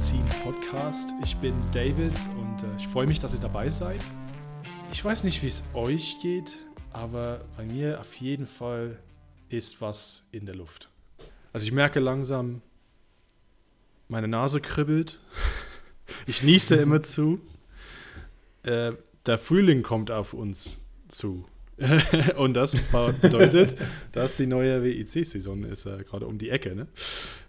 Magazin 0.00 0.24
Podcast. 0.42 1.12
Ich 1.22 1.36
bin 1.36 1.54
David 1.72 2.14
und 2.38 2.62
äh, 2.62 2.76
ich 2.78 2.88
freue 2.88 3.06
mich, 3.06 3.18
dass 3.18 3.34
ihr 3.34 3.40
dabei 3.40 3.68
seid. 3.68 4.00
Ich 4.90 5.04
weiß 5.04 5.24
nicht, 5.24 5.42
wie 5.42 5.46
es 5.46 5.62
euch 5.74 6.20
geht, 6.22 6.58
aber 6.90 7.44
bei 7.58 7.66
mir 7.66 8.00
auf 8.00 8.14
jeden 8.14 8.46
Fall 8.46 8.98
ist 9.50 9.82
was 9.82 10.30
in 10.32 10.46
der 10.46 10.54
Luft. 10.54 10.88
Also 11.52 11.66
ich 11.66 11.72
merke 11.72 12.00
langsam, 12.00 12.62
meine 14.08 14.26
Nase 14.26 14.62
kribbelt. 14.62 15.20
Ich 16.26 16.42
niese 16.42 16.76
immer 16.76 17.02
zu. 17.02 17.38
Äh, 18.62 18.92
der 19.26 19.36
Frühling 19.36 19.82
kommt 19.82 20.10
auf 20.10 20.32
uns 20.32 20.78
zu. 21.08 21.44
und 22.36 22.54
das 22.54 22.76
bedeutet, 23.22 23.76
dass 24.12 24.36
die 24.36 24.46
neue 24.46 24.82
WIC-Saison 24.82 25.64
ist 25.64 25.86
äh, 25.86 26.04
gerade 26.04 26.26
um 26.26 26.38
die 26.38 26.50
Ecke. 26.50 26.74
Ne? 26.74 26.86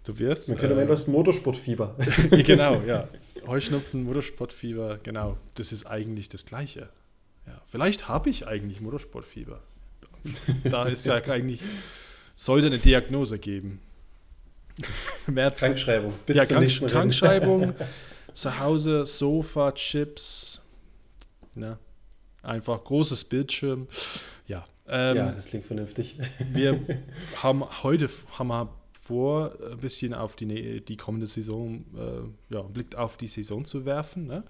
Tobias? 0.04 0.48
Man 0.48 0.58
könnte 0.58 0.74
äh, 0.74 0.76
meinen, 0.76 0.88
du 0.88 0.94
hast 0.94 1.08
Motorsportfieber. 1.08 1.96
genau, 2.30 2.80
ja. 2.82 3.08
Heuschnupfen, 3.46 4.04
Motorsportfieber, 4.04 5.00
genau. 5.02 5.36
Das 5.54 5.72
ist 5.72 5.86
eigentlich 5.86 6.28
das 6.28 6.46
Gleiche. 6.46 6.88
Ja, 7.46 7.60
vielleicht 7.66 8.08
habe 8.08 8.30
ich 8.30 8.46
eigentlich 8.46 8.80
Motorsportfieber. 8.80 9.60
Da 10.64 10.86
ist 10.86 11.06
ja 11.06 11.16
eigentlich, 11.16 11.60
sollte 12.36 12.68
eine 12.68 12.78
Diagnose 12.78 13.38
geben. 13.38 13.80
März, 15.26 15.60
Krankschreibung. 15.60 16.14
Bis 16.24 16.36
ja, 16.36 16.46
Krank, 16.46 16.70
Krankschreibung, 16.86 17.74
zu 18.32 18.58
Hause, 18.60 19.04
Sofa, 19.04 19.72
Chips. 19.72 20.66
Ja, 21.56 21.78
einfach 22.42 22.82
großes 22.82 23.24
Bildschirm. 23.24 23.86
Ja, 24.46 24.64
ähm, 24.88 25.16
ja 25.16 25.32
das 25.32 25.46
klingt 25.46 25.66
vernünftig. 25.66 26.18
wir 26.52 26.78
haben 27.42 27.64
heute 27.82 28.08
haben 28.38 28.48
wir 28.48 28.68
vor, 29.02 29.56
ein 29.68 29.78
bisschen 29.78 30.14
auf 30.14 30.36
die, 30.36 30.80
die 30.80 30.96
kommende 30.96 31.26
Saison, 31.26 31.84
äh, 31.96 32.54
ja, 32.54 32.62
Blick 32.62 32.94
auf 32.94 33.16
die 33.16 33.26
Saison 33.26 33.64
zu 33.64 33.84
werfen. 33.84 34.26
Ne? 34.26 34.44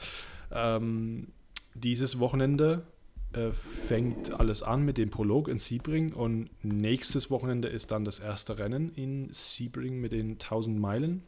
Ähm, 0.51 1.29
dieses 1.75 2.19
Wochenende 2.19 2.83
äh, 3.33 3.51
fängt 3.53 4.39
alles 4.39 4.63
an 4.63 4.85
mit 4.85 4.99
dem 4.99 5.09
Prolog 5.09 5.49
in 5.49 5.59
Sebring 5.59 6.13
und 6.13 6.51
nächstes 6.63 7.31
Wochenende 7.31 7.69
ist 7.69 7.93
dann 7.93 8.05
das 8.05 8.19
erste 8.19 8.59
Rennen 8.59 8.91
in 8.95 9.29
Sebring 9.31 10.01
mit 10.01 10.13
den 10.13 10.33
1000 10.33 10.79
Meilen. 10.79 11.23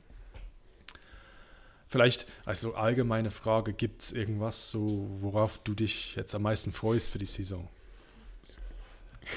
Vielleicht, 1.95 2.27
also 2.45 2.75
allgemeine 2.75 3.31
Frage, 3.31 3.73
gibt 3.73 4.03
es 4.03 4.11
irgendwas, 4.11 4.69
so, 4.69 5.07
worauf 5.21 5.59
du 5.59 5.75
dich 5.75 6.17
jetzt 6.17 6.35
am 6.35 6.43
meisten 6.43 6.73
freust 6.73 7.09
für 7.11 7.19
die 7.19 7.25
Saison? 7.25 7.69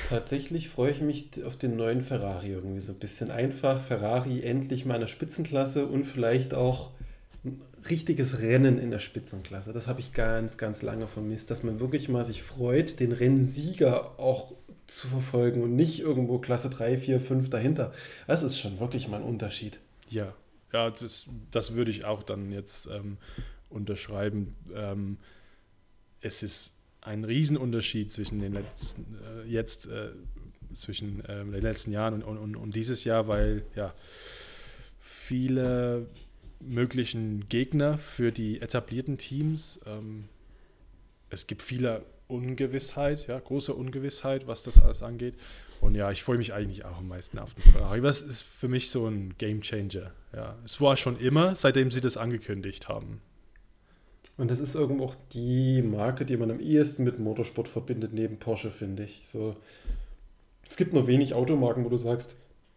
Tatsächlich 0.10 0.68
freue 0.68 0.90
ich 0.90 1.02
mich 1.02 1.44
auf 1.46 1.56
den 1.56 1.76
neuen 1.76 2.02
Ferrari 2.02 2.54
irgendwie 2.54 2.80
so 2.80 2.94
ein 2.94 2.98
bisschen 2.98 3.30
einfach. 3.30 3.80
Ferrari 3.80 4.42
endlich 4.42 4.86
mal 4.88 4.96
in 4.96 5.02
der 5.02 5.08
Spitzenklasse 5.08 5.86
und 5.86 6.06
vielleicht 6.06 6.56
auch 6.56 6.90
ein 7.46 7.62
richtiges 7.92 8.40
Rennen 8.40 8.80
in 8.80 8.90
der 8.90 8.98
Spitzenklasse. 8.98 9.72
Das 9.72 9.88
habe 9.88 10.00
ich 10.00 10.14
ganz, 10.14 10.58
ganz 10.58 10.82
lange 10.82 11.06
vermisst, 11.06 11.52
dass 11.52 11.62
man 11.62 11.80
wirklich 11.80 12.10
mal 12.10 12.26
sich 12.26 12.42
freut, 12.42 13.00
den 13.00 13.12
Rennsieger 13.12 14.20
auch 14.20 14.52
zu 14.88 15.08
verfolgen 15.08 15.62
und 15.62 15.76
nicht 15.76 16.00
irgendwo 16.00 16.40
Klasse 16.40 16.72
3, 16.72 16.98
4, 16.98 17.22
5 17.22 17.52
dahinter. 17.52 17.94
Das 18.26 18.42
ist 18.42 18.58
schon 18.58 18.80
wirklich 18.80 19.08
mal 19.10 19.18
ein 19.18 19.28
Unterschied. 19.28 19.78
Ja, 20.10 20.34
ja, 20.73 20.90
das, 20.90 21.28
das 21.52 21.76
würde 21.76 21.92
ich 21.92 22.06
auch 22.06 22.23
dann 22.23 22.52
jetzt 22.52 22.88
ähm, 22.88 23.18
unterschreiben. 23.70 24.56
Ähm, 24.73 25.18
es 26.22 26.44
ist 26.44 26.78
ein 27.02 27.23
Riesenunterschied 27.23 28.11
zwischen 28.11 28.39
den 28.39 28.54
letzten, 28.54 29.17
äh, 29.23 29.50
jetzt 29.50 29.88
äh, 29.88 30.10
zwischen 30.73 31.23
äh, 31.26 31.45
den 31.45 31.61
letzten 31.61 31.92
Jahren 31.92 32.22
und, 32.22 32.38
und, 32.38 32.55
und 32.55 32.76
dieses 32.76 33.04
Jahr, 33.04 33.28
weil 33.28 33.64
ja 33.76 33.94
viele 35.00 36.08
möglichen 36.60 37.48
Gegner 37.49 37.98
für 37.98 38.32
die 38.32 38.61
etablierten 38.61 39.17
Teams. 39.17 39.82
Ähm, 39.86 40.26
es 41.30 41.48
gibt 41.48 41.61
viele 41.61 42.04
Ungewissheit, 42.28 43.28
ja, 43.28 43.39
große 43.39 43.73
Ungewissheit, 43.73 44.48
was 44.48 44.64
das 44.64 44.82
alles 44.82 45.04
angeht. 45.04 45.36
Und 45.82 45.95
ja, 45.95 46.11
ich 46.11 46.23
freue 46.23 46.38
mich 46.38 46.54
eigentlich 46.54 46.86
auch 46.86 46.98
am 46.98 47.08
meisten 47.08 47.39
auf 47.39 47.54
den 47.54 47.71
Ferrari. 47.71 48.02
Das 48.02 48.21
ist 48.21 48.42
für 48.42 48.67
mich 48.67 48.89
so 48.89 49.08
ein 49.08 49.36
Game 49.38 49.61
Changer. 49.61 50.11
Ja, 50.33 50.55
es 50.65 50.82
war 50.82 50.98
schon 50.98 51.17
immer, 51.20 51.55
seitdem 51.55 51.92
sie 51.92 52.02
das 52.02 52.17
angekündigt 52.17 52.89
haben. 52.89 53.21
Und 54.37 54.52
das 54.52 54.60
ist 54.60 54.76
irgendwo 54.76 55.05
auch 55.05 55.16
die 55.33 55.82
Marke, 55.82 56.26
die 56.26 56.37
man 56.37 56.52
am 56.52 56.60
ehesten 56.60 57.04
mit 57.04 57.20
Motorsport 57.20 57.67
verbindet, 57.67 58.14
neben 58.14 58.37
Porsche, 58.37 58.70
finde 58.70 59.04
ich. 59.04 59.23
So, 59.26 59.55
es 60.67 60.77
gibt 60.77 60.93
nur 60.93 61.08
wenig 61.08 61.33
Automarken, 61.33 61.86
wo 61.86 61.89
du 61.89 61.98
sagst, 61.98 62.36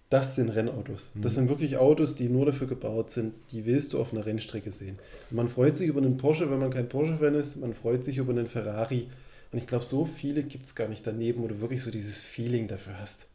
das 0.08 0.34
sind 0.34 0.48
Rennautos. 0.50 1.12
Das 1.14 1.32
mhm. 1.32 1.36
sind 1.36 1.48
wirklich 1.50 1.76
Autos, 1.76 2.16
die 2.16 2.28
nur 2.28 2.46
dafür 2.46 2.66
gebaut 2.66 3.10
sind, 3.10 3.34
die 3.52 3.64
willst 3.64 3.92
du 3.92 4.00
auf 4.00 4.12
einer 4.12 4.26
Rennstrecke 4.26 4.72
sehen. 4.72 4.98
man 5.30 5.48
freut 5.48 5.76
sich 5.76 5.88
über 5.88 6.00
einen 6.00 6.16
Porsche, 6.16 6.50
wenn 6.50 6.58
man 6.58 6.70
kein 6.70 6.88
Porsche-Fan 6.88 7.34
ist, 7.36 7.56
man 7.56 7.74
freut 7.74 8.04
sich 8.04 8.18
über 8.18 8.32
einen 8.32 8.48
Ferrari. 8.48 9.06
Und 9.52 9.58
ich 9.58 9.66
glaube, 9.66 9.84
so 9.84 10.04
viele 10.04 10.42
gibt 10.42 10.66
es 10.66 10.74
gar 10.74 10.88
nicht 10.88 11.06
daneben, 11.06 11.42
wo 11.42 11.48
du 11.48 11.60
wirklich 11.60 11.82
so 11.82 11.90
dieses 11.90 12.18
Feeling 12.18 12.68
dafür 12.68 12.98
hast. 12.98 13.26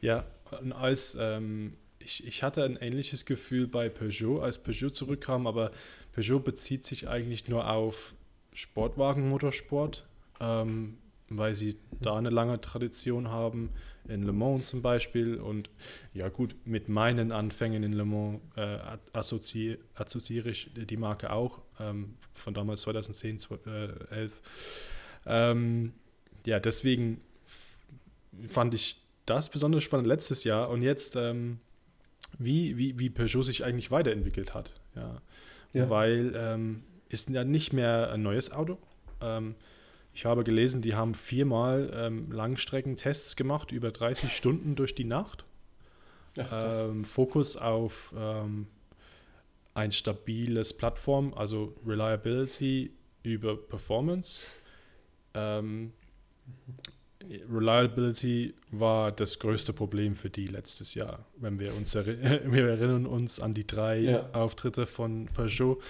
Ja, 0.00 0.24
und 0.60 0.72
als 0.72 1.16
ähm, 1.20 1.74
ich, 2.00 2.26
ich 2.26 2.42
hatte 2.42 2.64
ein 2.64 2.76
ähnliches 2.76 3.24
Gefühl 3.24 3.68
bei 3.68 3.88
Peugeot, 3.88 4.40
als 4.40 4.58
Peugeot 4.58 4.90
zurückkam, 4.90 5.46
aber 5.46 5.70
Peugeot 6.12 6.40
bezieht 6.40 6.86
sich 6.86 7.08
eigentlich 7.08 7.48
nur 7.48 7.70
auf 7.70 8.14
Sportwagen-Motorsport, 8.52 10.06
ähm, 10.40 10.98
weil 11.28 11.54
sie 11.54 11.76
da 12.00 12.16
eine 12.16 12.30
lange 12.30 12.60
Tradition 12.60 13.28
haben, 13.28 13.70
in 14.08 14.24
Le 14.24 14.32
Mans 14.32 14.68
zum 14.68 14.82
Beispiel. 14.82 15.36
Und 15.36 15.70
ja 16.12 16.28
gut, 16.28 16.56
mit 16.64 16.88
meinen 16.88 17.30
Anfängen 17.30 17.84
in 17.84 17.92
Le 17.92 18.04
Mans 18.04 18.40
äh, 18.56 18.78
assozi 19.12 19.78
assoziiere 19.94 20.50
ich 20.50 20.70
die 20.74 20.96
Marke 20.96 21.30
auch, 21.30 21.60
ähm, 21.78 22.16
von 22.34 22.54
damals 22.54 22.80
2010, 22.82 23.38
2011. 23.38 24.40
Äh, 25.26 25.50
ähm, 25.50 25.92
ja, 26.46 26.60
deswegen 26.60 27.20
fand 28.46 28.74
ich 28.74 28.96
das 29.26 29.48
besonders 29.50 29.82
spannend 29.82 30.06
letztes 30.06 30.44
Jahr 30.44 30.70
und 30.70 30.82
jetzt, 30.82 31.16
ähm, 31.16 31.58
wie, 32.38 32.76
wie, 32.76 32.98
wie 32.98 33.10
Peugeot 33.10 33.42
sich 33.42 33.64
eigentlich 33.64 33.90
weiterentwickelt 33.90 34.54
hat. 34.54 34.74
Ja. 34.94 35.20
ja. 35.72 35.90
Weil 35.90 36.32
ähm, 36.36 36.82
ist 37.08 37.28
ja 37.30 37.44
nicht 37.44 37.72
mehr 37.72 38.10
ein 38.12 38.22
neues 38.22 38.52
Auto. 38.52 38.78
Ähm, 39.20 39.54
ich 40.12 40.24
habe 40.24 40.42
gelesen, 40.42 40.82
die 40.82 40.94
haben 40.94 41.14
viermal 41.14 41.90
ähm, 41.94 42.32
Langstreckentests 42.32 43.36
gemacht, 43.36 43.70
über 43.72 43.90
30 43.90 44.34
Stunden 44.36 44.74
durch 44.74 44.94
die 44.94 45.04
Nacht. 45.04 45.44
Ach, 46.38 46.88
ähm, 46.88 47.04
Fokus 47.04 47.56
auf 47.56 48.14
ähm, 48.16 48.66
ein 49.74 49.92
stabiles 49.92 50.76
Plattform, 50.76 51.34
also 51.34 51.74
Reliability 51.86 52.92
über 53.22 53.56
Performance. 53.56 54.46
Ähm, 55.34 55.92
Reliability 57.48 58.54
war 58.70 59.12
das 59.12 59.38
größte 59.38 59.72
Problem 59.72 60.14
für 60.14 60.30
die 60.30 60.46
letztes 60.46 60.94
Jahr. 60.94 61.24
Wenn 61.36 61.58
wir 61.58 61.74
uns 61.76 61.94
erinn 61.94 62.20
wir 62.52 62.68
erinnern 62.68 63.06
uns 63.06 63.40
an 63.40 63.54
die 63.54 63.66
drei 63.66 63.98
ja. 63.98 64.30
Auftritte 64.32 64.86
von 64.86 65.26
Peugeot, 65.26 65.80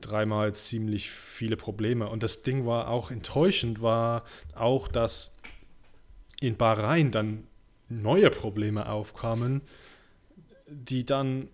dreimal 0.00 0.54
ziemlich 0.54 1.10
viele 1.10 1.56
Probleme. 1.56 2.08
Und 2.08 2.22
das 2.22 2.42
Ding 2.42 2.66
war 2.66 2.88
auch 2.88 3.10
enttäuschend, 3.10 3.80
war 3.80 4.24
auch, 4.54 4.88
dass 4.88 5.38
in 6.40 6.56
Bahrain 6.56 7.10
dann 7.10 7.46
neue 7.88 8.30
Probleme 8.30 8.88
aufkamen, 8.88 9.62
die 10.66 11.06
dann, 11.06 11.48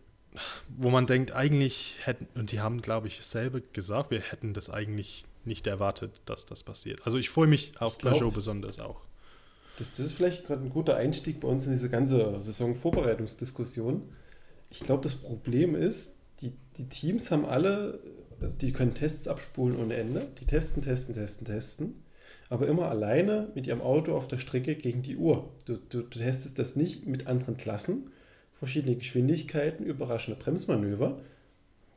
wo 0.69 0.91
man 0.91 1.07
denkt, 1.07 1.33
eigentlich 1.33 1.99
hätten, 2.03 2.27
und 2.35 2.51
die 2.51 2.61
haben, 2.61 2.81
glaube 2.81 3.07
ich, 3.07 3.23
selber 3.23 3.61
gesagt, 3.61 4.11
wir 4.11 4.21
hätten 4.21 4.55
das 4.55 4.71
eigentlich 4.71 5.25
nicht 5.47 5.67
erwartet, 5.67 6.21
dass 6.27 6.47
das 6.47 6.63
passiert. 6.63 7.01
Also 7.05 7.19
ich 7.19 7.31
freue 7.31 7.47
mich 7.47 7.73
auf 7.81 7.99
glaub, 7.99 8.15
Peugeot 8.15 8.31
besonders 8.31 8.79
auch. 8.79 9.01
Das, 9.79 9.91
das 9.91 10.01
ist 10.01 10.13
vielleicht 10.13 10.47
gerade 10.47 10.63
ein 10.63 10.71
guter 10.71 10.97
Einstieg 10.97 11.41
bei 11.41 11.49
uns 11.49 11.67
in 11.67 11.73
diese 11.73 11.89
ganze 11.89 12.41
Saisonvorbereitungsdiskussion. 12.41 14.03
Ich 14.71 14.81
glaube, 14.81 15.03
das 15.03 15.15
Problem 15.15 15.75
ist, 15.75 16.17
die, 16.41 16.53
die 16.77 16.89
Teams 16.89 17.31
haben 17.31 17.45
alle, 17.45 18.01
die 18.61 18.73
können 18.73 18.95
Tests 18.95 19.29
abspulen 19.29 19.77
ohne 19.77 19.95
Ende. 19.95 20.29
Die 20.41 20.47
testen, 20.47 20.83
testen, 20.83 21.15
testen, 21.15 21.47
testen. 21.47 22.03
Aber 22.49 22.67
immer 22.69 22.89
alleine 22.89 23.51
mit 23.55 23.67
ihrem 23.67 23.81
Auto 23.81 24.15
auf 24.15 24.29
der 24.29 24.39
Strecke 24.39 24.75
gegen 24.75 25.03
die 25.03 25.17
Uhr. 25.17 25.49
Du, 25.65 25.77
du, 25.77 26.03
du 26.03 26.19
testest 26.19 26.59
das 26.59 26.77
nicht 26.77 27.07
mit 27.07 27.27
anderen 27.27 27.57
Klassen, 27.57 28.11
verschiedene 28.59 28.97
Geschwindigkeiten, 28.97 29.87
überraschende 29.87 30.39
Bremsmanöver 30.39 31.19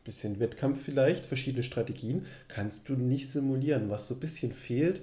bisschen 0.06 0.40
Wettkampf 0.40 0.82
vielleicht, 0.82 1.26
verschiedene 1.26 1.64
Strategien, 1.64 2.26
kannst 2.48 2.88
du 2.88 2.94
nicht 2.94 3.30
simulieren. 3.30 3.90
Was 3.90 4.08
so 4.08 4.14
ein 4.14 4.20
bisschen 4.20 4.54
fehlt, 4.54 5.02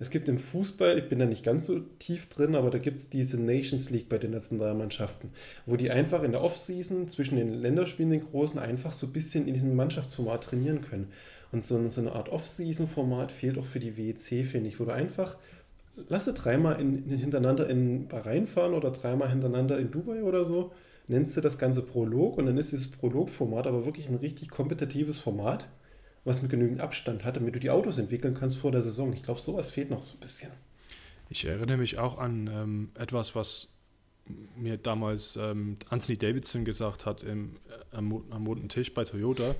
es 0.00 0.10
gibt 0.10 0.28
im 0.28 0.38
Fußball, 0.38 0.96
ich 0.98 1.08
bin 1.08 1.18
da 1.18 1.26
nicht 1.26 1.44
ganz 1.44 1.66
so 1.66 1.80
tief 1.98 2.28
drin, 2.28 2.54
aber 2.54 2.70
da 2.70 2.78
gibt 2.78 2.98
es 2.98 3.10
diese 3.10 3.40
Nations 3.40 3.90
League 3.90 4.08
bei 4.08 4.18
den 4.18 4.30
Nationalmannschaften, 4.30 5.30
wo 5.66 5.76
die 5.76 5.90
einfach 5.90 6.22
in 6.22 6.32
der 6.32 6.42
Offseason 6.42 7.08
zwischen 7.08 7.36
den 7.36 7.52
Länderspielen, 7.52 8.12
den 8.12 8.24
Großen, 8.24 8.60
einfach 8.60 8.92
so 8.92 9.06
ein 9.06 9.12
bisschen 9.12 9.48
in 9.48 9.54
diesem 9.54 9.74
Mannschaftsformat 9.74 10.44
trainieren 10.44 10.82
können. 10.82 11.08
Und 11.50 11.64
so, 11.64 11.88
so 11.88 12.00
eine 12.00 12.12
Art 12.12 12.28
Off-Season-Format 12.28 13.32
fehlt 13.32 13.58
auch 13.58 13.64
für 13.64 13.80
die 13.80 13.96
WEC, 13.96 14.46
finde 14.46 14.68
ich, 14.68 14.78
wo 14.78 14.84
du 14.84 14.92
einfach 14.92 15.36
lasse 16.08 16.32
dreimal 16.32 16.80
in, 16.80 17.08
hintereinander 17.08 17.68
in 17.68 18.06
Bahrain 18.06 18.46
fahren 18.46 18.74
oder 18.74 18.92
dreimal 18.92 19.30
hintereinander 19.30 19.78
in 19.78 19.90
Dubai 19.90 20.22
oder 20.22 20.44
so 20.44 20.72
nennst 21.08 21.36
du 21.36 21.40
das 21.40 21.58
Ganze 21.58 21.82
Prolog 21.82 22.38
und 22.38 22.46
dann 22.46 22.58
ist 22.58 22.72
dieses 22.72 22.90
Prolog-Format 22.90 23.66
aber 23.66 23.84
wirklich 23.84 24.08
ein 24.08 24.14
richtig 24.14 24.50
kompetitives 24.50 25.18
Format, 25.18 25.68
was 26.24 26.42
mit 26.42 26.50
genügend 26.50 26.80
Abstand 26.80 27.24
hat, 27.24 27.36
damit 27.36 27.54
du 27.54 27.60
die 27.60 27.70
Autos 27.70 27.98
entwickeln 27.98 28.34
kannst 28.34 28.58
vor 28.58 28.70
der 28.70 28.82
Saison. 28.82 29.12
Ich 29.12 29.22
glaube, 29.22 29.40
sowas 29.40 29.70
fehlt 29.70 29.90
noch 29.90 30.00
so 30.00 30.14
ein 30.14 30.20
bisschen. 30.20 30.52
Ich 31.30 31.44
erinnere 31.44 31.78
mich 31.78 31.98
auch 31.98 32.18
an 32.18 32.48
ähm, 32.52 32.90
etwas, 32.94 33.34
was 33.34 33.74
mir 34.56 34.76
damals 34.76 35.36
ähm, 35.36 35.78
Anthony 35.88 36.18
Davidson 36.18 36.64
gesagt 36.64 37.06
hat 37.06 37.22
im, 37.22 37.56
äh, 37.68 37.96
am, 37.96 38.22
am 38.30 38.46
roten 38.46 38.68
Tisch 38.68 38.92
bei 38.92 39.04
Toyota. 39.04 39.54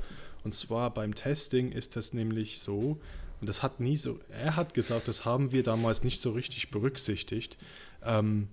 Und 0.44 0.54
zwar 0.54 0.92
beim 0.92 1.14
Testing 1.14 1.72
ist 1.72 1.96
das 1.96 2.12
nämlich 2.12 2.60
so, 2.60 2.98
und 3.40 3.48
das 3.48 3.62
hat 3.62 3.80
nie 3.80 3.96
so, 3.96 4.18
er 4.30 4.56
hat 4.56 4.74
gesagt, 4.74 5.08
das 5.08 5.24
haben 5.24 5.52
wir 5.52 5.62
damals 5.62 6.04
nicht 6.04 6.20
so 6.20 6.32
richtig 6.32 6.70
berücksichtigt. 6.70 7.56
Ähm, 8.02 8.48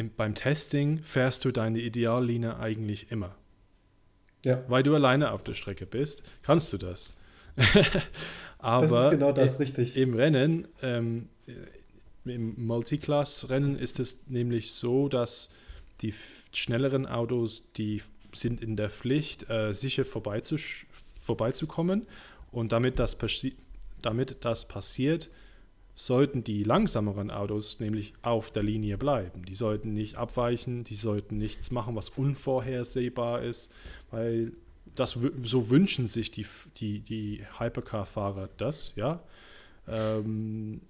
im, 0.00 0.10
beim 0.14 0.34
Testing 0.34 1.02
fährst 1.02 1.44
du 1.44 1.52
deine 1.52 1.78
Ideallinie 1.78 2.58
eigentlich 2.58 3.12
immer. 3.12 3.36
Ja. 4.44 4.64
Weil 4.68 4.82
du 4.82 4.94
alleine 4.94 5.32
auf 5.32 5.44
der 5.44 5.54
Strecke 5.54 5.86
bist, 5.86 6.24
kannst 6.42 6.72
du 6.72 6.78
das. 6.78 7.14
Aber 8.58 8.86
das 8.88 9.04
ist 9.04 9.10
genau 9.10 9.32
das, 9.32 9.60
richtig. 9.60 9.96
im 9.96 10.14
Rennen, 10.14 10.66
ähm, 10.80 11.28
im 12.24 12.66
Multiclass-Rennen 12.66 13.78
ist 13.78 14.00
es 14.00 14.26
nämlich 14.28 14.72
so, 14.72 15.08
dass 15.08 15.54
die 16.00 16.14
schnelleren 16.52 17.06
Autos, 17.06 17.64
die 17.76 18.02
sind 18.32 18.62
in 18.62 18.76
der 18.76 18.88
Pflicht, 18.88 19.50
äh, 19.50 19.74
sicher 19.74 20.06
vorbeizukommen. 20.06 22.06
Und 22.52 22.72
damit 22.72 22.98
das, 22.98 23.18
damit 24.00 24.44
das 24.44 24.66
passiert, 24.66 25.28
sollten 26.06 26.44
die 26.44 26.64
langsameren 26.64 27.30
Autos 27.30 27.80
nämlich 27.80 28.14
auf 28.22 28.50
der 28.50 28.62
Linie 28.62 28.96
bleiben. 28.96 29.44
Die 29.44 29.54
sollten 29.54 29.92
nicht 29.92 30.16
abweichen, 30.16 30.84
die 30.84 30.94
sollten 30.94 31.36
nichts 31.36 31.70
machen, 31.70 31.94
was 31.94 32.08
unvorhersehbar 32.10 33.42
ist, 33.42 33.72
weil 34.10 34.52
das 34.94 35.18
so 35.42 35.70
wünschen 35.70 36.06
sich 36.06 36.30
die, 36.30 36.46
die, 36.78 37.00
die 37.00 37.44
Hypercar-Fahrer 37.58 38.48
das, 38.56 38.92
ja. 38.96 39.22
Ähm, 39.86 40.80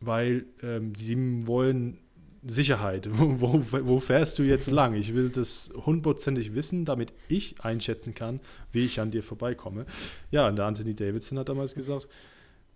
weil 0.00 0.46
ähm, 0.62 0.94
sie 0.96 1.46
wollen 1.46 1.98
Sicherheit. 2.46 3.08
Wo, 3.10 3.58
wo, 3.60 4.00
fährst 4.00 4.38
du 4.38 4.42
jetzt 4.42 4.70
lang? 4.70 4.94
Ich 4.94 5.14
will 5.14 5.30
das 5.30 5.72
hundertprozentig 5.74 6.54
wissen, 6.54 6.84
damit 6.84 7.12
ich 7.28 7.64
einschätzen 7.64 8.14
kann, 8.14 8.40
wie 8.70 8.84
ich 8.84 9.00
an 9.00 9.10
dir 9.10 9.22
vorbeikomme. 9.22 9.86
Ja, 10.30 10.48
und 10.48 10.56
der 10.56 10.66
Anthony 10.66 10.94
Davidson 10.94 11.38
hat 11.38 11.48
damals 11.48 11.74
gesagt, 11.74 12.06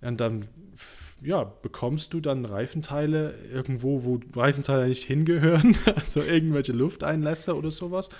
und 0.01 0.21
dann 0.21 0.47
ja, 1.23 1.45
bekommst 1.45 2.15
du 2.15 2.21
dann 2.21 2.45
Reifenteile 2.45 3.35
irgendwo, 3.53 4.05
wo 4.05 4.21
Reifenteile 4.35 4.89
nicht 4.89 5.05
hingehören, 5.05 5.77
also 5.97 6.23
irgendwelche 6.23 6.73
Lufteinlässe 6.73 7.57
oder 7.57 7.71
sowas. 7.71 8.11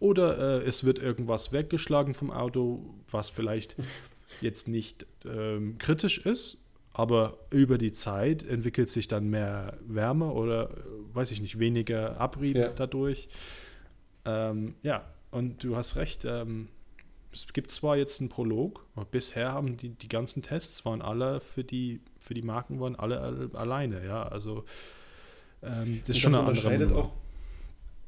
Oder 0.00 0.62
äh, 0.62 0.66
es 0.66 0.84
wird 0.84 0.98
irgendwas 0.98 1.52
weggeschlagen 1.52 2.14
vom 2.14 2.30
Auto, 2.30 2.84
was 3.10 3.30
vielleicht 3.30 3.76
jetzt 4.40 4.68
nicht 4.68 5.06
ähm, 5.24 5.78
kritisch 5.78 6.18
ist, 6.18 6.64
aber 6.92 7.38
über 7.50 7.78
die 7.78 7.92
Zeit 7.92 8.42
entwickelt 8.42 8.90
sich 8.90 9.08
dann 9.08 9.30
mehr 9.30 9.78
Wärme 9.86 10.32
oder, 10.32 10.70
weiß 11.12 11.30
ich 11.30 11.40
nicht, 11.40 11.58
weniger 11.58 12.20
Abrieb 12.20 12.56
ja. 12.56 12.68
dadurch. 12.68 13.28
Ähm, 14.24 14.74
ja, 14.82 15.04
und 15.30 15.62
du 15.62 15.76
hast 15.76 15.96
recht, 15.96 16.24
ähm, 16.24 16.68
es 17.32 17.52
gibt 17.52 17.70
zwar 17.70 17.96
jetzt 17.96 18.20
einen 18.20 18.28
Prolog, 18.28 18.86
aber 18.94 19.04
bisher 19.04 19.52
haben 19.52 19.76
die, 19.76 19.90
die 19.90 20.08
ganzen 20.08 20.42
Tests 20.42 20.84
waren 20.84 21.02
alle 21.02 21.40
für 21.40 21.64
die, 21.64 22.00
für 22.20 22.34
die 22.34 22.42
Marken 22.42 22.80
waren 22.80 22.96
alle 22.96 23.50
alleine, 23.54 24.04
ja. 24.04 24.22
Also 24.22 24.64
ähm, 25.62 26.00
das 26.06 26.16
ist 26.16 26.22
schon 26.22 26.32
das 26.32 26.64
eine 26.64 26.74
andere 26.74 26.94
auch, 26.96 27.10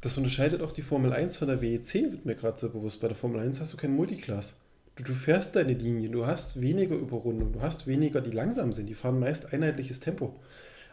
Das 0.00 0.17
unterscheidet 0.17 0.62
auch 0.62 0.72
die 0.72 0.82
Formel 0.82 1.12
1 1.12 1.37
von 1.37 1.49
der 1.49 1.61
WEC, 1.61 1.94
wird 2.12 2.25
mir 2.25 2.34
gerade 2.34 2.58
so 2.58 2.70
bewusst. 2.70 3.00
Bei 3.00 3.08
der 3.08 3.17
Formel 3.17 3.40
1 3.40 3.61
hast 3.61 3.72
du 3.72 3.76
keinen 3.76 3.96
Multiclass. 3.96 4.56
Du, 4.96 5.05
du 5.05 5.14
fährst 5.14 5.55
deine 5.56 5.75
Linie, 5.75 6.08
du 6.08 6.26
hast 6.26 6.61
weniger 6.61 6.96
Überrundung, 6.96 7.52
du 7.52 7.61
hast 7.61 7.87
weniger, 7.87 8.20
die 8.20 8.31
langsam 8.31 8.73
sind, 8.73 8.87
die 8.87 8.94
fahren 8.94 9.20
meist 9.20 9.52
einheitliches 9.52 10.00
Tempo. 10.00 10.34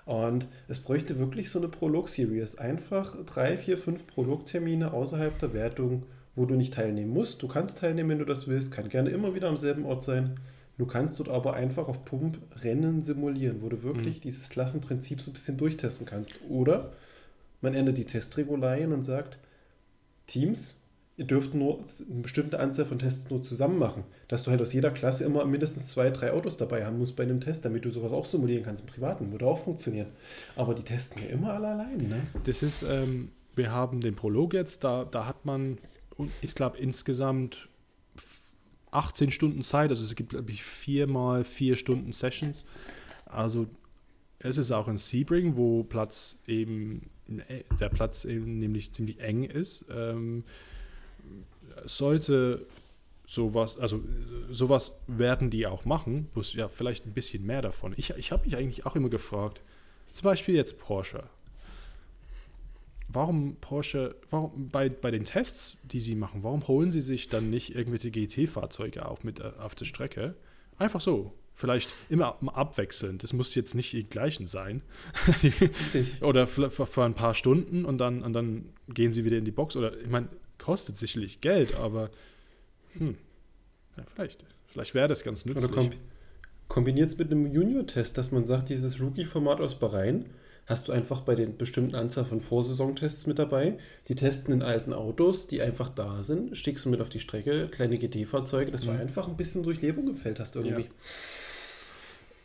Und 0.05 0.47
es 0.69 0.79
bräuchte 0.79 1.19
wirklich 1.19 1.49
so 1.49 1.59
eine 1.59 1.67
Prolog-Series. 1.67 2.57
Einfach 2.57 3.13
drei, 3.25 3.57
vier, 3.57 3.77
fünf 3.77 4.07
Prolog-Termine 4.07 4.93
außerhalb 4.93 5.37
der 5.39 5.53
Wertung, 5.53 6.03
wo 6.37 6.45
du 6.45 6.55
nicht 6.55 6.73
teilnehmen 6.73 7.11
musst. 7.11 7.41
Du 7.41 7.47
kannst 7.47 7.79
teilnehmen, 7.79 8.11
wenn 8.11 8.19
du 8.19 8.25
das 8.25 8.47
willst, 8.47 8.71
kann 8.71 8.87
gerne 8.87 9.09
immer 9.09 9.35
wieder 9.35 9.49
am 9.49 9.57
selben 9.57 9.85
Ort 9.85 10.03
sein. 10.03 10.39
Du 10.77 10.85
kannst 10.85 11.19
dort 11.19 11.29
aber 11.29 11.55
einfach 11.55 11.87
auf 11.87 12.05
Pump 12.05 12.37
Rennen 12.63 13.01
simulieren, 13.01 13.63
wo 13.63 13.69
du 13.69 13.81
wirklich 13.81 14.17
mhm. 14.17 14.21
dieses 14.21 14.49
Klassenprinzip 14.49 15.19
so 15.19 15.31
ein 15.31 15.33
bisschen 15.33 15.57
durchtesten 15.57 16.05
kannst. 16.05 16.39
Oder 16.47 16.93
man 17.61 17.73
ändert 17.73 17.97
die 17.97 18.05
Testregularien 18.05 18.93
und 18.93 19.01
sagt, 19.01 19.39
Teams, 20.27 20.79
ihr 21.15 21.25
dürft 21.25 21.55
nur 21.55 21.79
eine 22.07 22.21
bestimmte 22.21 22.59
Anzahl 22.59 22.85
von 22.85 22.99
Tests 22.99 23.31
nur 23.31 23.41
zusammen 23.41 23.79
machen. 23.79 24.03
Dass 24.27 24.43
du 24.43 24.51
halt 24.51 24.61
aus 24.61 24.73
jeder 24.73 24.91
Klasse 24.91 25.23
immer 25.23 25.43
mindestens 25.45 25.87
zwei, 25.87 26.11
drei 26.11 26.31
Autos 26.33 26.57
dabei 26.57 26.85
haben 26.85 26.99
musst 26.99 27.15
bei 27.15 27.23
einem 27.23 27.41
Test, 27.41 27.65
damit 27.65 27.83
du 27.83 27.89
sowas 27.89 28.13
auch 28.13 28.27
simulieren 28.27 28.63
kannst 28.63 28.81
im 28.81 28.87
Privaten. 28.87 29.31
Würde 29.31 29.47
auch 29.47 29.63
funktionieren. 29.63 30.09
Aber 30.55 30.75
die 30.75 30.83
testen 30.83 31.23
ja 31.23 31.29
immer 31.29 31.53
alle 31.53 31.69
allein. 31.69 31.97
Ne? 31.97 32.21
Das 32.43 32.61
ist, 32.61 32.83
ähm, 32.83 33.29
wir 33.55 33.71
haben 33.71 33.99
den 34.01 34.15
Prolog 34.15 34.53
jetzt, 34.53 34.83
da, 34.83 35.03
da 35.03 35.25
hat 35.25 35.43
man, 35.43 35.79
ich 36.41 36.55
glaube, 36.55 36.77
insgesamt 36.77 37.69
18 38.91 39.31
Stunden 39.31 39.61
Zeit. 39.61 39.89
Also 39.89 40.03
es 40.03 40.15
gibt, 40.15 40.31
glaube 40.31 40.51
ich, 40.51 40.63
viermal 40.63 41.43
vier 41.43 41.75
Stunden 41.75 42.11
Sessions. 42.11 42.65
Also 43.25 43.67
es 44.39 44.57
ist 44.57 44.71
auch 44.71 44.87
in 44.87 44.97
Sebring, 44.97 45.55
wo 45.55 45.83
Platz 45.83 46.41
eben, 46.47 47.09
der 47.27 47.89
Platz 47.89 48.25
eben 48.25 48.59
nämlich 48.59 48.91
ziemlich 48.91 49.19
eng 49.19 49.43
ist. 49.43 49.85
Ähm, 49.89 50.43
sollte 51.83 52.65
sowas, 53.25 53.77
also 53.77 54.03
sowas 54.49 54.99
werden 55.07 55.49
die 55.49 55.67
auch 55.67 55.85
machen, 55.85 56.25
bloß 56.33 56.53
ja 56.53 56.69
vielleicht 56.69 57.05
ein 57.05 57.13
bisschen 57.13 57.45
mehr 57.45 57.61
davon. 57.61 57.93
Ich, 57.97 58.11
ich 58.11 58.31
habe 58.31 58.45
mich 58.45 58.55
eigentlich 58.55 58.85
auch 58.85 58.95
immer 58.95 59.09
gefragt, 59.09 59.61
zum 60.11 60.23
Beispiel 60.23 60.55
jetzt 60.55 60.79
Porsche. 60.79 61.23
Warum 63.09 63.55
Porsche, 63.61 64.15
warum 64.29 64.69
bei, 64.69 64.89
bei 64.89 65.11
den 65.11 65.23
Tests, 65.23 65.77
die 65.83 66.01
sie 66.01 66.15
machen, 66.15 66.43
warum 66.43 66.67
holen 66.67 66.91
sie 66.91 66.99
sich 66.99 67.29
dann 67.29 67.49
nicht 67.49 67.75
irgendwelche 67.75 68.11
GT-Fahrzeuge 68.11 69.07
auch 69.07 69.23
mit 69.23 69.39
äh, 69.39 69.51
auf 69.59 69.75
der 69.75 69.85
Strecke? 69.85 70.35
Einfach 70.77 71.01
so. 71.01 71.33
Vielleicht 71.53 71.95
immer 72.09 72.37
abwechselnd. 72.55 73.23
Es 73.23 73.33
muss 73.33 73.55
jetzt 73.55 73.73
nicht 73.73 73.91
die 73.91 74.03
gleichen 74.03 74.45
sein. 74.45 74.83
oder 76.21 76.45
für, 76.45 76.69
für, 76.69 77.03
ein 77.03 77.15
paar 77.15 77.33
Stunden 77.33 77.83
und 77.83 77.97
dann, 77.97 78.21
und 78.21 78.33
dann 78.33 78.69
gehen 78.89 79.11
sie 79.11 79.25
wieder 79.25 79.37
in 79.37 79.45
die 79.45 79.51
Box. 79.51 79.75
Oder 79.75 79.97
ich 79.99 80.09
meine, 80.09 80.27
kostet 80.59 80.97
sicherlich 80.97 81.41
Geld, 81.41 81.73
aber 81.75 82.11
hm, 82.93 83.17
ja, 83.97 84.03
vielleicht, 84.13 84.45
vielleicht 84.67 84.93
wäre 84.93 85.07
das 85.07 85.23
ganz 85.23 85.45
nützlich. 85.45 85.71
Oder 85.71 85.89
kombiniert 86.67 87.09
es 87.09 87.17
mit 87.17 87.31
einem 87.31 87.51
Junior-Test, 87.51 88.17
dass 88.17 88.31
man 88.31 88.45
sagt, 88.45 88.69
dieses 88.69 89.01
Rookie-Format 89.01 89.59
aus 89.59 89.79
Bahrain 89.79 90.25
hast 90.67 90.89
du 90.89 90.91
einfach 90.91 91.21
bei 91.21 91.33
den 91.33 91.57
bestimmten 91.57 91.95
Anzahl 91.95 92.25
von 92.25 92.41
Vorsaisontests 92.41 93.25
mit 93.25 93.39
dabei. 93.39 93.77
Die 94.09 94.15
testen 94.15 94.53
in 94.53 94.61
alten 94.61 94.93
Autos, 94.93 95.47
die 95.47 95.61
einfach 95.61 95.89
da 95.89 96.21
sind, 96.23 96.55
stiegst 96.57 96.85
du 96.85 96.89
mit 96.89 97.01
auf 97.01 97.09
die 97.09 97.21
Strecke, 97.21 97.69
kleine 97.69 97.97
GT-Fahrzeuge, 97.97 98.71
dass 98.71 98.83
mhm. 98.83 98.87
du 98.87 98.91
einfach 98.99 99.27
ein 99.29 99.37
bisschen 99.37 99.63
Durchlebung 99.63 100.09
im 100.09 100.17
Feld 100.17 100.39
hast 100.39 100.55
irgendwie. 100.57 100.83
Ja. 100.83 100.89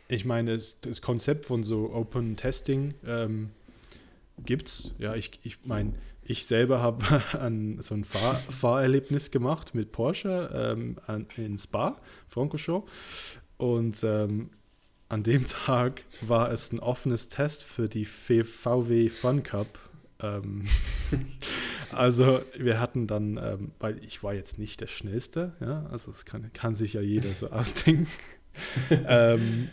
Ich 0.07 0.25
meine, 0.25 0.53
das, 0.53 0.79
das, 0.79 1.01
Konzept 1.01 1.45
von 1.45 1.63
so 1.63 1.91
Open 1.93 2.37
Testing 2.37 2.93
ähm, 3.05 3.49
gibt 4.45 4.69
es. 4.69 4.91
Ja, 4.99 5.15
ich, 5.15 5.39
ich 5.43 5.65
meine, 5.65 5.93
ich 6.23 6.45
selber 6.45 6.81
habe 6.81 7.03
so 7.81 7.93
ein 7.93 8.05
Fahr 8.05 8.35
Fahrerlebnis 8.35 9.31
gemacht 9.31 9.75
mit 9.75 9.91
Porsche 9.91 10.49
ähm, 10.53 10.97
an, 11.07 11.27
in 11.35 11.57
Spa, 11.57 11.97
Francorchamps. 12.29 12.89
Und 13.57 14.03
ähm, 14.03 14.49
an 15.13 15.21
dem 15.21 15.45
Tag 15.45 16.03
war 16.21 16.51
es 16.51 16.73
ein 16.73 16.79
offenes 16.79 17.27
Test 17.27 17.63
für 17.63 17.87
die 17.87 18.05
VW 18.05 19.09
Fun 19.09 19.43
Cup. 19.43 19.67
Ähm, 20.19 20.65
also 21.91 22.41
wir 22.57 22.79
hatten 22.79 23.05
dann, 23.05 23.37
ähm, 23.37 23.71
weil 23.79 24.03
ich 24.03 24.23
war 24.23 24.33
jetzt 24.33 24.57
nicht 24.57 24.81
der 24.81 24.87
Schnellste, 24.87 25.53
ja, 25.61 25.85
also 25.91 26.11
das 26.11 26.25
kann, 26.25 26.51
kann 26.53 26.73
sich 26.73 26.93
ja 26.93 27.01
jeder 27.01 27.29
so 27.29 27.47
ausdenken. 27.51 28.07
ähm, 28.89 29.69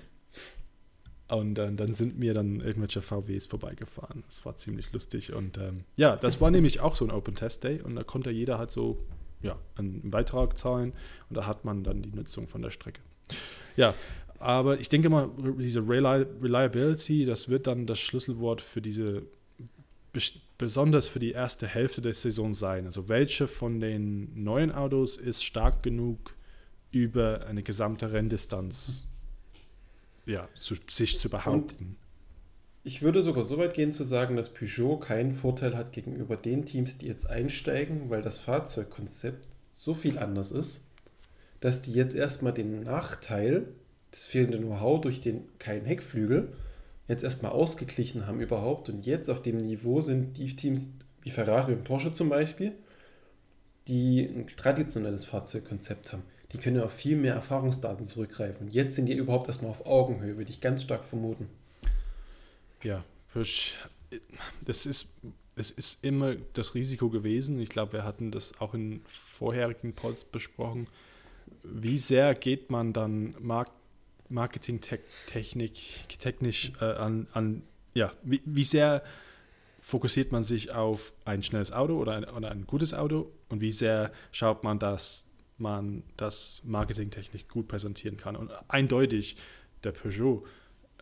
und 1.29 1.59
äh, 1.59 1.73
dann 1.73 1.95
sind 1.95 2.19
mir 2.19 2.35
dann 2.35 2.61
irgendwelche 2.61 3.01
VWs 3.01 3.47
vorbeigefahren. 3.47 4.25
Das 4.27 4.45
war 4.45 4.57
ziemlich 4.57 4.93
lustig. 4.93 5.33
Und 5.33 5.57
ähm, 5.57 5.85
ja, 5.97 6.17
das 6.17 6.43
war 6.43 6.51
nämlich 6.51 6.81
auch 6.81 6.97
so 6.97 7.07
ein 7.07 7.11
Open 7.11 7.35
Test 7.35 7.65
Day. 7.65 7.81
Und 7.81 7.95
da 7.95 8.03
konnte 8.03 8.31
jeder 8.31 8.59
halt 8.59 8.73
so 8.73 9.07
ja, 9.41 9.57
einen 9.77 10.11
Beitrag 10.11 10.59
zahlen. 10.59 10.93
Und 11.31 11.37
da 11.37 11.47
hat 11.47 11.65
man 11.65 11.83
dann 11.85 12.03
die 12.03 12.11
Nutzung 12.11 12.47
von 12.49 12.61
der 12.63 12.71
Strecke. 12.71 13.01
Ja, 13.77 13.95
aber 14.41 14.81
ich 14.81 14.89
denke 14.89 15.11
mal, 15.11 15.31
diese 15.59 15.87
Reliability, 15.87 17.27
das 17.27 17.51
wird 17.51 17.67
dann 17.67 17.87
das 17.87 18.01
Schlüsselwort 18.01 18.63
für 18.63 18.81
diese, 18.81 19.23
besonders 20.57 21.09
für 21.09 21.19
die 21.19 21.33
erste 21.33 21.69
Hälfte 21.69 22.01
der 22.01 22.15
Saison 22.15 22.55
sein. 22.55 22.87
Also 22.87 23.09
welche 23.09 23.47
von 23.47 23.81
den 23.81 24.43
neuen 24.43 24.73
Autos 24.73 25.19
ist 25.19 25.45
stark 25.45 25.83
genug, 25.83 26.35
über 26.91 27.47
eine 27.47 27.63
gesamte 27.63 28.13
Renndistanz 28.13 29.09
ja, 30.27 30.49
zu, 30.57 30.75
sich 30.89 31.19
zu 31.19 31.29
behaupten. 31.29 31.97
Ich 32.83 33.03
würde 33.03 33.23
sogar 33.23 33.45
so 33.45 33.59
weit 33.59 33.75
gehen 33.75 33.93
zu 33.93 34.05
sagen, 34.05 34.37
dass 34.37 34.49
Peugeot 34.49 35.01
keinen 35.01 35.35
Vorteil 35.35 35.77
hat 35.77 35.93
gegenüber 35.93 36.37
den 36.37 36.65
Teams, 36.65 36.97
die 36.97 37.07
jetzt 37.07 37.29
einsteigen, 37.29 38.09
weil 38.09 38.23
das 38.23 38.39
Fahrzeugkonzept 38.39 39.47
so 39.73 39.93
viel 39.93 40.19
anders 40.19 40.51
ist, 40.51 40.87
dass 41.61 41.83
die 41.83 41.93
jetzt 41.93 42.15
erstmal 42.15 42.55
den 42.55 42.83
Nachteil, 42.83 43.69
das 44.11 44.25
fehlende 44.25 44.59
Know-how 44.59 45.01
durch 45.01 45.21
den 45.21 45.47
keinen 45.59 45.85
Heckflügel, 45.85 46.53
jetzt 47.09 47.25
erstmal 47.25 47.53
ausgeglichen 47.53 48.27
haben 48.27 48.41
überhaupt 48.41 48.89
und 48.89 49.07
jetzt 49.07 49.29
auf 49.29 49.43
dem 49.43 49.59
Niveau 49.59 50.01
sind 50.01 50.37
die 50.37 50.55
Teams 50.55 50.91
wie 51.23 51.31
Ferrari 51.31 51.73
und 51.73 51.85
Porsche 51.85 52.13
zum 52.13 52.29
Beispiel, 52.29 52.73
die 53.89 54.23
ein 54.23 54.47
traditionelles 54.47 55.25
Fahrzeugkonzept 55.25 56.13
haben. 56.13 56.23
Die 56.53 56.59
können 56.59 56.77
ja 56.77 56.85
auf 56.85 56.93
viel 56.93 57.17
mehr 57.17 57.35
Erfahrungsdaten 57.35 58.07
zurückgreifen. 58.07 58.67
Und 58.67 58.73
jetzt 58.73 58.97
sind 58.97 59.07
die 59.07 59.15
überhaupt 59.15 59.47
erstmal 59.49 59.71
auf 59.71 59.87
Augenhöhe, 59.87 60.37
würde 60.37 60.51
ich 60.51 60.61
ganz 60.61 60.83
stark 60.83 61.05
vermuten. 61.05 61.49
Ja, 62.83 63.05
das 64.67 64.87
ist, 64.87 65.21
es 65.57 65.71
ist 65.71 66.05
immer 66.05 66.35
das 66.55 66.75
Risiko 66.75 67.11
gewesen. 67.11 67.61
Ich 67.61 67.69
glaube, 67.69 67.93
wir 67.93 68.05
hatten 68.05 68.31
das 68.31 68.61
auch 68.61 68.75
in 68.75 69.01
vorherigen 69.05 69.93
Pods 69.93 70.25
besprochen. 70.25 70.87
Wie 71.63 71.99
sehr 71.99 72.35
geht 72.35 72.71
man 72.71 72.93
dann 72.93 73.35
Markt, 73.39 73.73
Marketing-Technik 74.31 76.09
technisch 76.19 76.73
äh, 76.81 76.85
an, 76.85 77.27
an, 77.33 77.63
ja, 77.95 78.13
wie, 78.23 78.41
wie 78.45 78.65
sehr 78.65 79.03
fokussiert 79.83 80.33
man 80.33 80.45
sich 80.45 80.71
auf 80.71 81.13
ein 81.25 81.43
schnelles 81.43 81.73
Auto 81.73 81.99
oder 81.99 82.15
ein, 82.15 82.25
oder 82.25 82.51
ein 82.51 82.67
gutes 82.67 82.95
Auto 82.95 83.31
und 83.49 83.61
wie 83.61 83.73
sehr 83.73 84.13
schaut 84.33 84.63
man, 84.63 84.79
dass 84.79 85.27
man 85.59 86.03
das 86.17 86.63
marketingtechnisch 86.65 87.49
gut 87.49 87.69
präsentieren 87.69 88.17
kann. 88.17 88.37
Und 88.37 88.51
eindeutig, 88.69 89.37
der 89.85 89.93
Peugeot 89.93 90.47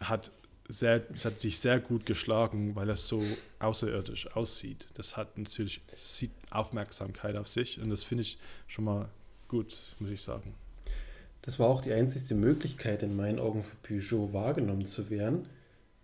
hat 0.01 0.31
sehr, 0.69 1.07
hat 1.25 1.41
sich 1.41 1.59
sehr 1.59 1.81
gut 1.81 2.07
geschlagen, 2.07 2.77
weil 2.77 2.91
es 2.91 3.09
so 3.09 3.23
außerirdisch 3.59 4.37
aussieht. 4.37 4.87
Das 4.95 5.17
hat 5.17 5.39
natürlich 5.39 5.81
sieht 5.95 6.33
Aufmerksamkeit 6.51 7.37
auf 7.37 7.49
sich 7.49 7.81
und 7.81 7.91
das 7.91 8.05
finde 8.05 8.23
ich 8.23 8.39
schon 8.67 8.85
mal 8.85 9.09
gut, 9.49 9.79
muss 9.99 10.11
ich 10.11 10.23
sagen. 10.23 10.55
Das 11.49 11.59
war 11.59 11.69
auch 11.69 11.81
die 11.81 11.95
einzigste 11.95 12.35
Möglichkeit 12.35 13.03
in 13.03 13.17
meinen 13.17 13.39
Augen 13.39 13.63
für 13.63 13.75
Peugeot 13.77 14.35
wahrgenommen 14.35 14.85
zu 14.85 15.09
werden, 15.09 15.47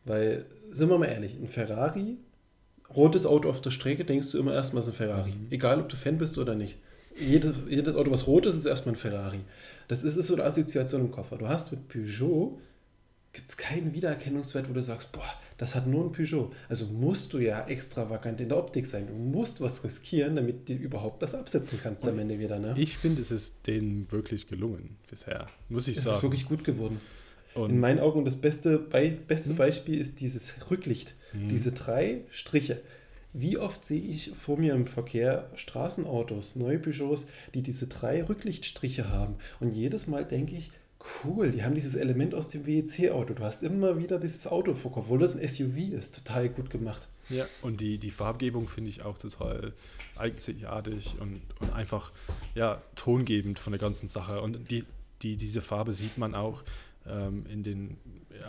weil, 0.07 0.47
sind 0.71 0.89
wir 0.89 0.97
mal 0.97 1.05
ehrlich, 1.05 1.35
ein 1.35 1.49
Ferrari, 1.49 2.17
rotes 2.97 3.27
Auto 3.27 3.51
auf 3.51 3.61
der 3.61 3.71
Strecke, 3.71 4.07
denkst 4.07 4.31
du 4.31 4.39
immer 4.39 4.55
erstmal, 4.55 4.81
es 4.81 4.89
ist 4.89 4.95
ein 4.95 4.97
Ferrari. 4.97 5.33
Mhm. 5.33 5.49
Egal, 5.51 5.83
ob 5.83 5.91
du 5.91 5.97
Fan 5.97 6.17
bist 6.17 6.39
oder 6.39 6.55
nicht. 6.55 6.79
Jedes, 7.21 7.57
jedes 7.69 7.95
Auto, 7.95 8.11
was 8.11 8.27
rot 8.27 8.47
ist, 8.47 8.57
ist 8.57 8.65
erstmal 8.65 8.95
ein 8.95 8.99
Ferrari. 8.99 9.41
Das 9.87 10.03
ist, 10.03 10.17
ist 10.17 10.29
so 10.29 10.33
eine 10.33 10.45
Assoziation 10.45 11.03
im 11.03 11.11
Koffer. 11.11 11.37
Du 11.37 11.47
hast 11.47 11.73
mit 11.73 11.89
Peugeot 11.89 12.59
gibt 13.35 13.51
es 13.51 13.57
keinen 13.57 13.93
Wiedererkennungswert, 13.93 14.71
wo 14.71 14.73
du 14.73 14.83
sagst, 14.83 15.13
boah, 15.13 15.29
das 15.59 15.75
hat 15.75 15.87
nur 15.87 16.05
ein 16.05 16.13
Peugeot. 16.13 16.53
Also 16.69 16.87
musst 16.87 17.33
du 17.33 17.39
ja 17.39 17.67
extravagant 17.67 18.41
in 18.41 18.49
der 18.49 18.59
Optik 18.59 18.87
sein. 18.87 19.07
Du 19.07 19.15
musst 19.15 19.61
was 19.61 19.85
riskieren, 19.85 20.37
damit 20.37 20.69
du 20.69 20.73
überhaupt 20.73 21.23
das 21.23 21.35
absetzen 21.35 21.79
kannst 21.83 22.05
Und 22.05 22.11
am 22.11 22.19
Ende 22.21 22.39
wieder. 22.39 22.59
Ne? 22.59 22.75
Ich 22.79 22.97
finde, 22.97 23.23
es 23.23 23.31
ist 23.31 23.67
denen 23.67 24.11
wirklich 24.11 24.47
gelungen 24.47 24.97
bisher, 25.11 25.49
muss 25.69 25.89
ich 25.89 25.99
es 25.99 26.05
sagen. 26.05 26.13
Es 26.13 26.17
ist 26.19 26.23
wirklich 26.23 26.49
gut 26.49 26.65
geworden. 26.65 27.01
Und 27.55 27.71
in 27.71 27.81
meinen 27.81 28.01
Augen 28.01 28.25
das 28.25 28.37
beste, 28.37 28.79
Be 28.79 29.17
beste 29.29 29.51
hm? 29.51 29.57
Beispiel 29.57 30.01
ist 30.01 30.21
dieses 30.21 30.55
Rücklicht. 30.71 31.15
Hm. 31.33 31.49
Diese 31.49 31.73
drei 31.73 32.23
Striche. 32.31 32.81
Wie 33.33 33.59
oft 33.59 33.85
sehe 33.85 34.01
ich 34.01 34.31
vor 34.31 34.57
mir 34.59 34.75
im 34.75 34.87
Verkehr 34.87 35.51
Straßenautos, 35.57 36.55
neue 36.55 36.79
Peugeots, 36.79 37.27
die 37.53 37.63
diese 37.63 37.89
drei 37.89 38.23
Rücklichtstriche 38.23 39.09
haben. 39.09 39.35
Und 39.59 39.73
jedes 39.73 40.07
Mal 40.07 40.25
denke 40.25 40.55
ich, 40.55 40.71
Cool, 41.23 41.51
die 41.51 41.63
haben 41.63 41.75
dieses 41.75 41.95
Element 41.95 42.35
aus 42.35 42.49
dem 42.49 42.67
WEC-Auto. 42.67 43.35
Du 43.35 43.43
hast 43.43 43.63
immer 43.63 43.99
wieder 43.99 44.19
dieses 44.19 44.47
Auto 44.47 44.75
vor, 44.75 44.97
obwohl 44.97 45.19
das 45.19 45.37
ein 45.37 45.47
SUV 45.47 45.93
ist. 45.93 46.15
Total 46.15 46.49
gut 46.49 46.71
gemacht. 46.71 47.09
Ja, 47.29 47.47
und 47.63 47.81
die, 47.81 47.99
die 47.99 48.11
Farbgebung 48.11 48.69
finde 48.69 48.91
ich 48.91 49.05
auch 49.05 49.19
total 49.19 49.73
einzigartig 50.17 51.17
und, 51.21 51.43
und 51.61 51.73
einfach 51.73 52.13
ja, 52.55 52.83
tongebend 52.95 53.59
von 53.59 53.73
der 53.73 53.81
ganzen 53.81 54.09
Sache. 54.09 54.41
Und 54.41 54.71
die, 54.71 54.85
die, 55.23 55.37
diese 55.37 55.61
Farbe 55.61 55.93
sieht 55.93 56.17
man 56.17 56.35
auch 56.35 56.63
ähm, 57.07 57.45
in 57.51 57.63
den, 57.63 57.99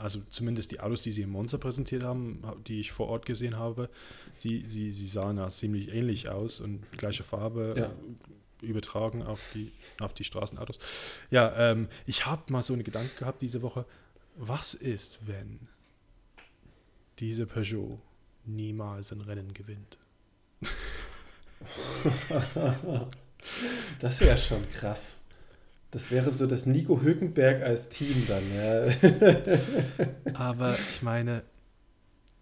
also 0.02 0.22
zumindest 0.30 0.72
die 0.72 0.80
Autos, 0.80 1.02
die 1.02 1.12
sie 1.12 1.24
im 1.24 1.32
Monster 1.32 1.58
präsentiert 1.58 2.04
haben, 2.04 2.42
die 2.68 2.80
ich 2.80 2.92
vor 2.92 3.08
Ort 3.08 3.26
gesehen 3.26 3.58
habe, 3.58 3.90
sie, 4.38 4.64
sie, 4.66 4.92
sie 4.92 5.08
sahen 5.08 5.38
ja 5.38 5.48
ziemlich 5.50 5.94
ähnlich 5.94 6.30
aus 6.30 6.62
und 6.62 6.82
gleiche 6.98 7.24
Farbe, 7.24 7.76
ja 7.78 7.92
übertragen 8.66 9.24
auf 9.24 9.42
die, 9.54 9.72
auf 10.00 10.14
die 10.14 10.24
Straßenautos. 10.24 10.80
Ja, 11.30 11.72
ähm, 11.72 11.88
ich 12.06 12.26
habe 12.26 12.52
mal 12.52 12.64
so 12.64 12.74
einen 12.74 12.84
Gedanken 12.84 13.18
gehabt 13.18 13.42
diese 13.42 13.62
Woche. 13.62 13.86
Was 14.36 14.74
ist, 14.74 15.20
wenn 15.28 15.68
diese 17.20 17.46
Peugeot 17.46 18.00
niemals 18.46 19.12
ein 19.12 19.22
Rennen 19.22 19.54
gewinnt? 19.54 19.98
das 24.00 24.22
wäre 24.22 24.38
schon 24.38 24.70
krass. 24.72 25.22
Das 25.92 26.12
wäre 26.12 26.32
so 26.32 26.46
das 26.46 26.66
Nico 26.66 27.02
Hülkenberg 27.02 27.64
als 27.64 27.88
Team 27.88 28.28
dann. 28.28 28.44
Ja. 28.54 28.88
Aber 30.34 30.78
ich 30.78 31.02
meine, 31.02 31.44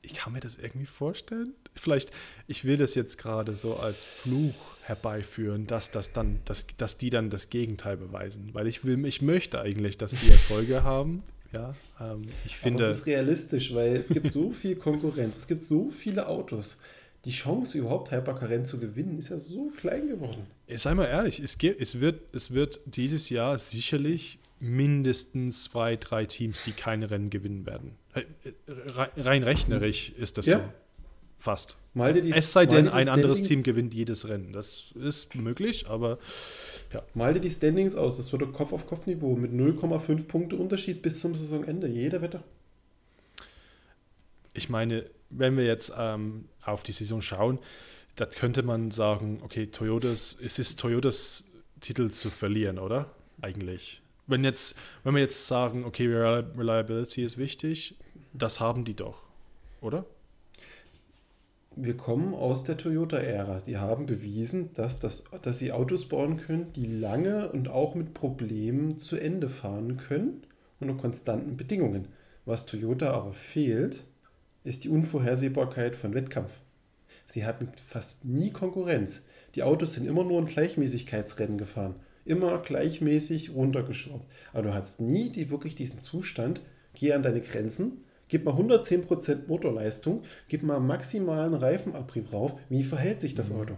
ich 0.02 0.14
kann 0.14 0.34
mir 0.34 0.40
das 0.40 0.58
irgendwie 0.58 0.88
vorstellen. 0.88 1.54
Vielleicht, 1.76 2.12
ich 2.48 2.66
will 2.66 2.78
das 2.78 2.96
jetzt 2.96 3.18
gerade 3.18 3.54
so 3.54 3.78
als 3.78 4.04
Fluch 4.04 4.73
herbeiführen, 4.84 5.68
dass 5.68 5.92
das 5.92 6.14
dann, 6.14 6.40
dass, 6.46 6.68
dass 6.78 6.98
die 6.98 7.10
dann 7.10 7.30
das 7.30 7.50
Gegenteil 7.50 7.98
beweisen. 7.98 8.50
Weil 8.54 8.68
ich 8.68 8.84
will, 8.84 9.06
ich 9.06 9.22
möchte 9.22 9.62
eigentlich, 9.62 9.98
dass 9.98 10.12
die 10.12 10.30
Erfolge 10.30 10.84
haben. 10.84 11.24
Ja, 11.54 11.76
ähm, 12.00 12.24
ich 12.46 12.58
finde. 12.58 12.84
Aber 12.84 12.92
es 12.92 13.00
ist 13.00 13.06
realistisch, 13.06 13.74
weil 13.74 13.96
es 13.96 14.10
gibt 14.10 14.32
so 14.32 14.52
viel 14.52 14.76
Konkurrenz, 14.76 15.38
es 15.38 15.48
gibt 15.48 15.64
so 15.64 15.92
viele 15.92 16.28
Autos. 16.28 16.78
Die 17.26 17.32
Chance, 17.32 17.78
überhaupt 17.78 18.12
Hypercar 18.12 18.64
zu 18.66 18.80
gewinnen, 18.80 19.18
ist 19.18 19.30
ja 19.30 19.38
so 19.38 19.72
klein 19.78 20.10
geworden. 20.10 20.46
Sei 20.68 20.94
mal 20.94 21.06
ehrlich, 21.06 21.40
es, 21.40 21.58
es, 21.62 22.02
wird, 22.02 22.20
es 22.36 22.52
wird 22.52 22.82
dieses 22.86 23.30
Jahr 23.30 23.58
sicherlich 23.58 24.40
mindestens 24.60 25.64
zwei, 25.64 25.96
drei 25.96 26.26
Teams, 26.26 26.62
die 26.64 26.74
keine 26.74 27.12
Rennen 27.12 27.30
gewinnen 27.30 27.66
werden. 27.66 27.96
Rein 29.18 29.44
rechnerisch 29.44 30.12
ist 30.18 30.38
das 30.38 30.48
ja. 30.48 30.60
so. 30.60 30.64
Fast. 31.44 31.76
Die, 31.94 32.32
es 32.32 32.54
sei 32.54 32.66
denn, 32.66 32.88
ein 32.88 33.10
anderes 33.10 33.42
Team 33.42 33.64
gewinnt 33.64 33.94
jedes 33.94 34.30
Rennen. 34.30 34.54
Das 34.54 34.94
ist 34.94 35.36
möglich, 35.36 35.88
aber 35.90 36.18
ja. 36.94 37.04
Mal 37.14 37.34
dir 37.34 37.42
die 37.42 37.52
Standings 37.52 37.96
aus. 37.96 38.16
Das 38.16 38.32
wird 38.32 38.54
Kopf-auf-Kopf-Niveau 38.54 39.36
mit 39.36 39.52
0,5 39.52 40.28
Punkte 40.28 40.56
Unterschied 40.56 41.02
bis 41.02 41.20
zum 41.20 41.36
Saisonende. 41.36 41.88
Jeder 41.88 42.22
Wetter. 42.22 42.44
Ich 44.54 44.70
meine, 44.70 45.04
wenn 45.32 45.58
wir 45.58 45.66
jetzt 45.66 45.92
ähm, 45.98 46.46
auf 46.64 46.84
die 46.84 46.94
Saison 46.94 47.22
schauen, 47.22 47.60
da 48.16 48.26
könnte 48.26 48.64
man 48.64 48.92
sagen, 48.92 49.42
okay, 49.44 49.68
Toyotas, 49.68 50.38
es 50.42 50.60
ist 50.60 50.80
Toyotas 50.80 51.52
Titel 51.82 52.10
zu 52.10 52.30
verlieren, 52.30 52.80
oder? 52.80 53.10
Eigentlich 53.42 54.02
wenn 54.28 54.46
jetzt, 54.46 54.80
wenn 55.04 55.16
wir 55.16 55.22
jetzt 55.22 55.48
sagen, 55.48 55.84
okay, 55.84 56.08
Reliability 56.08 57.24
ist 57.24 57.38
wichtig, 57.38 57.96
das 58.32 58.62
haben 58.62 58.86
die 58.86 58.96
doch, 58.96 59.26
oder? 59.82 60.06
Wir 61.76 61.98
kommen 61.98 62.34
aus 62.34 62.64
der 62.64 62.78
Toyota-Ära. 62.78 63.60
Die 63.62 63.78
haben 63.78 64.06
bewiesen, 64.06 64.74
dass, 64.74 65.00
das, 65.00 65.24
dass 65.42 65.60
sie 65.60 65.72
Autos 65.72 66.08
bauen 66.08 66.38
können, 66.38 66.72
die 66.74 66.86
lange 66.86 67.52
und 67.52 67.70
auch 67.70 67.96
mit 67.96 68.14
Problemen 68.14 68.98
zu 68.98 69.16
Ende 69.16 69.50
fahren 69.50 69.98
können 69.98 70.44
unter 70.80 70.96
konstanten 70.96 71.58
Bedingungen. 71.58 72.08
Was 72.46 72.66
Toyota 72.66 73.12
aber 73.12 73.34
fehlt, 73.34 74.04
ist 74.64 74.84
die 74.84 74.90
Unvorhersehbarkeit 74.90 75.96
von 75.96 76.14
Wettkampf. 76.14 76.52
Sie 77.26 77.46
hatten 77.46 77.70
fast 77.88 78.26
nie 78.26 78.52
Konkurrenz. 78.52 79.22
Die 79.56 79.64
Autos 79.64 79.94
sind 79.94 80.06
immer 80.06 80.24
nur 80.24 80.40
in 80.40 80.46
Gleichmäßigkeitsrennen 80.46 81.58
gefahren 81.58 81.96
immer 82.26 82.58
gleichmäßig 82.60 83.54
runtergeschraubt. 83.54 84.30
Aber 84.54 84.64
du 84.64 84.74
hast 84.74 85.02
nie 85.02 85.30
die, 85.30 85.50
wirklich 85.50 85.76
diesen 85.76 86.00
Zustand, 86.00 86.62
geh 86.94 87.14
an 87.14 87.24
deine 87.24 87.42
Grenzen, 87.42 88.04
gib 88.34 88.46
mal 88.46 88.56
110% 88.56 89.46
Motorleistung, 89.48 90.24
gib 90.48 90.64
mal 90.64 90.80
maximalen 90.80 91.54
Reifenabrieb 91.54 92.34
rauf. 92.34 92.56
Wie 92.68 92.84
verhält 92.84 93.22
sich 93.22 93.36
das 93.36 93.52
mhm. 93.52 93.60
Auto? 93.60 93.78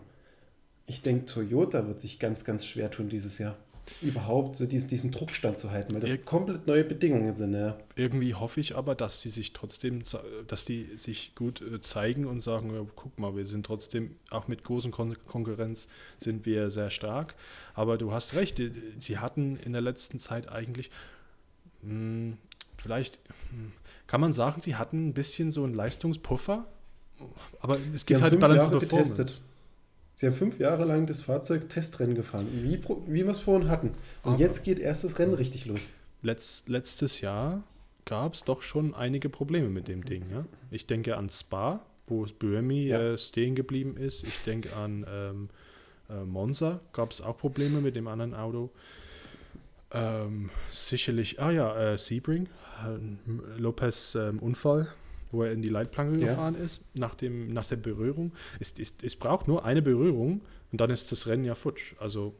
Ich 0.88 1.01
denke, 1.01 1.25
Toyota 1.25 1.85
wird 1.88 2.00
sich 2.00 2.19
ganz, 2.19 2.45
ganz 2.45 2.65
schwer 2.65 2.89
tun 2.89 3.09
dieses 3.09 3.38
Jahr 3.38 3.57
überhaupt 4.01 4.55
so 4.55 4.65
diesen, 4.65 4.88
diesem 4.88 5.12
Druck 5.12 5.31
standzuhalten, 5.31 5.93
weil 5.93 6.01
das 6.01 6.09
Ir 6.09 6.17
komplett 6.19 6.67
neue 6.67 6.85
Bedingungen 6.85 7.33
sind. 7.33 7.53
Ja. 7.53 7.77
Irgendwie 7.95 8.33
hoffe 8.33 8.59
ich 8.59 8.75
aber, 8.75 8.95
dass 8.95 9.21
sie 9.21 9.29
sich 9.29 9.51
trotzdem, 9.51 10.03
dass 10.47 10.63
die 10.65 10.89
sich 10.95 11.35
gut 11.35 11.62
äh, 11.62 11.79
zeigen 11.81 12.25
und 12.25 12.39
sagen, 12.39 12.74
ja, 12.74 12.83
guck 12.95 13.19
mal, 13.19 13.35
wir 13.35 13.45
sind 13.45 13.65
trotzdem, 13.65 14.15
auch 14.31 14.47
mit 14.47 14.63
großen 14.63 14.89
Kon 14.89 15.15
Konkurrenz 15.27 15.89
sind 16.17 16.45
wir 16.45 16.69
sehr 16.69 16.89
stark. 16.89 17.35
Aber 17.74 17.97
du 17.97 18.12
hast 18.12 18.33
recht, 18.33 18.59
sie 18.97 19.17
hatten 19.19 19.57
in 19.57 19.74
der 19.74 19.81
letzten 19.81 20.17
Zeit 20.17 20.50
eigentlich, 20.50 20.89
mh, 21.81 21.91
hm, 21.91 22.38
vielleicht, 22.77 23.19
mh, 23.27 23.33
hm, 23.51 23.71
kann 24.07 24.21
man 24.21 24.33
sagen, 24.33 24.62
sie 24.62 24.75
hatten 24.75 25.09
ein 25.09 25.13
bisschen 25.13 25.51
so 25.51 25.63
einen 25.63 25.74
Leistungspuffer, 25.74 26.65
aber 27.59 27.77
es 27.93 28.05
gibt 28.05 28.21
halt 28.21 28.39
Balance 28.39 28.69
Performance. 28.69 29.15
Getestet. 29.15 29.43
Sie 30.15 30.27
haben 30.27 30.33
fünf 30.33 30.59
Jahre 30.59 30.85
lang 30.85 31.05
das 31.05 31.21
Fahrzeug 31.21 31.69
Testrennen 31.69 32.15
gefahren, 32.15 32.47
wie, 32.51 32.81
wie 33.07 33.24
wir 33.24 33.29
es 33.29 33.39
vorhin 33.39 33.69
hatten. 33.69 33.89
Und 34.24 34.33
Aber 34.33 34.39
jetzt 34.39 34.63
geht 34.63 34.79
erst 34.79 35.03
das 35.03 35.19
Rennen 35.19 35.33
richtig 35.33 35.65
los. 35.65 35.89
Letzt, 36.21 36.69
letztes 36.69 37.19
Jahr 37.19 37.63
gab 38.05 38.33
es 38.33 38.43
doch 38.45 38.62
schon 38.62 38.95
einige 38.95 39.29
Probleme 39.29 39.69
mit 39.69 39.89
dem 39.89 40.05
Ding. 40.05 40.24
Ja? 40.31 40.45
Ich 40.71 40.88
denke 40.88 41.17
an 41.17 41.29
Spa, 41.29 41.81
wo 42.07 42.25
Buemi 42.39 42.83
ja. 42.83 43.00
äh, 43.00 43.17
stehen 43.17 43.55
geblieben 43.55 43.97
ist. 43.97 44.24
Ich 44.24 44.38
denke 44.43 44.74
an 44.77 45.05
ähm, 45.09 45.50
äh, 46.09 46.24
Monza, 46.24 46.79
gab 46.93 47.12
es 47.12 47.19
auch 47.19 47.38
Probleme 47.38 47.81
mit 47.81 47.95
dem 47.97 48.07
anderen 48.07 48.33
Auto. 48.33 48.69
Ähm, 49.95 50.49
sicherlich, 50.69 51.39
ah 51.39 51.51
ja, 51.51 51.93
äh, 51.93 51.97
Sebring, 51.97 52.47
äh, 52.83 53.59
Lopez 53.59 54.15
ähm, 54.15 54.39
Unfall, 54.39 54.89
wo 55.31 55.43
er 55.43 55.53
in 55.53 55.61
die 55.61 55.69
Leitplanke 55.69 56.19
ja. 56.19 56.27
gefahren 56.27 56.55
ist, 56.55 56.95
nach, 56.95 57.15
dem, 57.15 57.53
nach 57.53 57.65
der 57.65 57.77
Berührung. 57.77 58.33
Es, 58.59 58.77
es, 58.77 58.97
es 59.01 59.15
braucht 59.15 59.47
nur 59.47 59.63
eine 59.63 59.81
Berührung 59.81 60.41
und 60.71 60.81
dann 60.81 60.89
ist 60.89 61.11
das 61.13 61.27
Rennen 61.27 61.45
ja 61.45 61.55
futsch. 61.55 61.93
Also, 61.97 62.35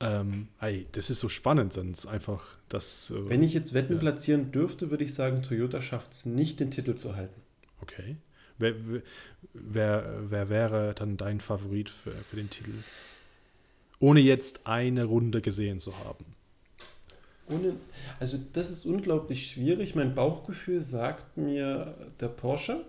ähm, 0.00 0.48
hey, 0.58 0.86
das 0.92 1.08
ist 1.08 1.20
so 1.20 1.30
spannend, 1.30 1.78
dann 1.78 1.92
ist 1.92 2.06
einfach 2.06 2.58
das. 2.68 3.10
Äh, 3.10 3.30
Wenn 3.30 3.42
ich 3.42 3.54
jetzt 3.54 3.72
Wetten 3.72 3.94
ja. 3.94 3.98
platzieren 3.98 4.52
dürfte, 4.52 4.90
würde 4.90 5.04
ich 5.04 5.14
sagen, 5.14 5.42
Toyota 5.42 5.80
schafft 5.80 6.12
es 6.12 6.26
nicht, 6.26 6.60
den 6.60 6.70
Titel 6.70 6.96
zu 6.96 7.16
halten. 7.16 7.40
Okay. 7.80 8.16
Wer, 8.58 8.74
wer, 9.54 10.30
wer 10.30 10.48
wäre 10.50 10.94
dann 10.94 11.16
dein 11.16 11.40
Favorit 11.40 11.88
für, 11.88 12.12
für 12.12 12.36
den 12.36 12.50
Titel? 12.50 12.72
Ohne 14.00 14.20
jetzt 14.20 14.66
eine 14.66 15.04
Runde 15.04 15.40
gesehen 15.40 15.78
zu 15.78 15.96
haben. 15.98 16.24
Ohne, 17.48 17.76
also 18.18 18.38
das 18.52 18.70
ist 18.70 18.86
unglaublich 18.86 19.46
schwierig. 19.46 19.94
Mein 19.94 20.14
Bauchgefühl 20.14 20.82
sagt 20.82 21.36
mir 21.36 21.94
der 22.20 22.28
Porsche. 22.28 22.84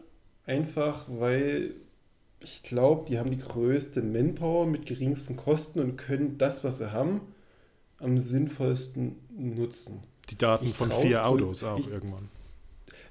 Einfach 0.46 1.06
weil 1.08 1.76
ich 2.40 2.64
glaube, 2.64 3.06
die 3.08 3.20
haben 3.20 3.30
die 3.30 3.38
größte 3.38 4.02
Manpower 4.02 4.66
mit 4.66 4.86
geringsten 4.86 5.38
Kosten 5.38 5.80
und 5.80 5.98
können 5.98 6.38
das, 6.38 6.64
was 6.64 6.80
sie 6.80 6.92
haben, 6.92 7.22
am 8.00 8.18
sinnvollsten 8.18 9.16
nutzen. 9.38 10.04
Die 10.30 10.38
Daten 10.38 10.66
ich 10.66 10.74
von 10.74 10.92
vier 10.92 11.26
Autos 11.26 11.64
auch 11.64 11.80
ich, 11.80 11.90
irgendwann. 11.90 12.30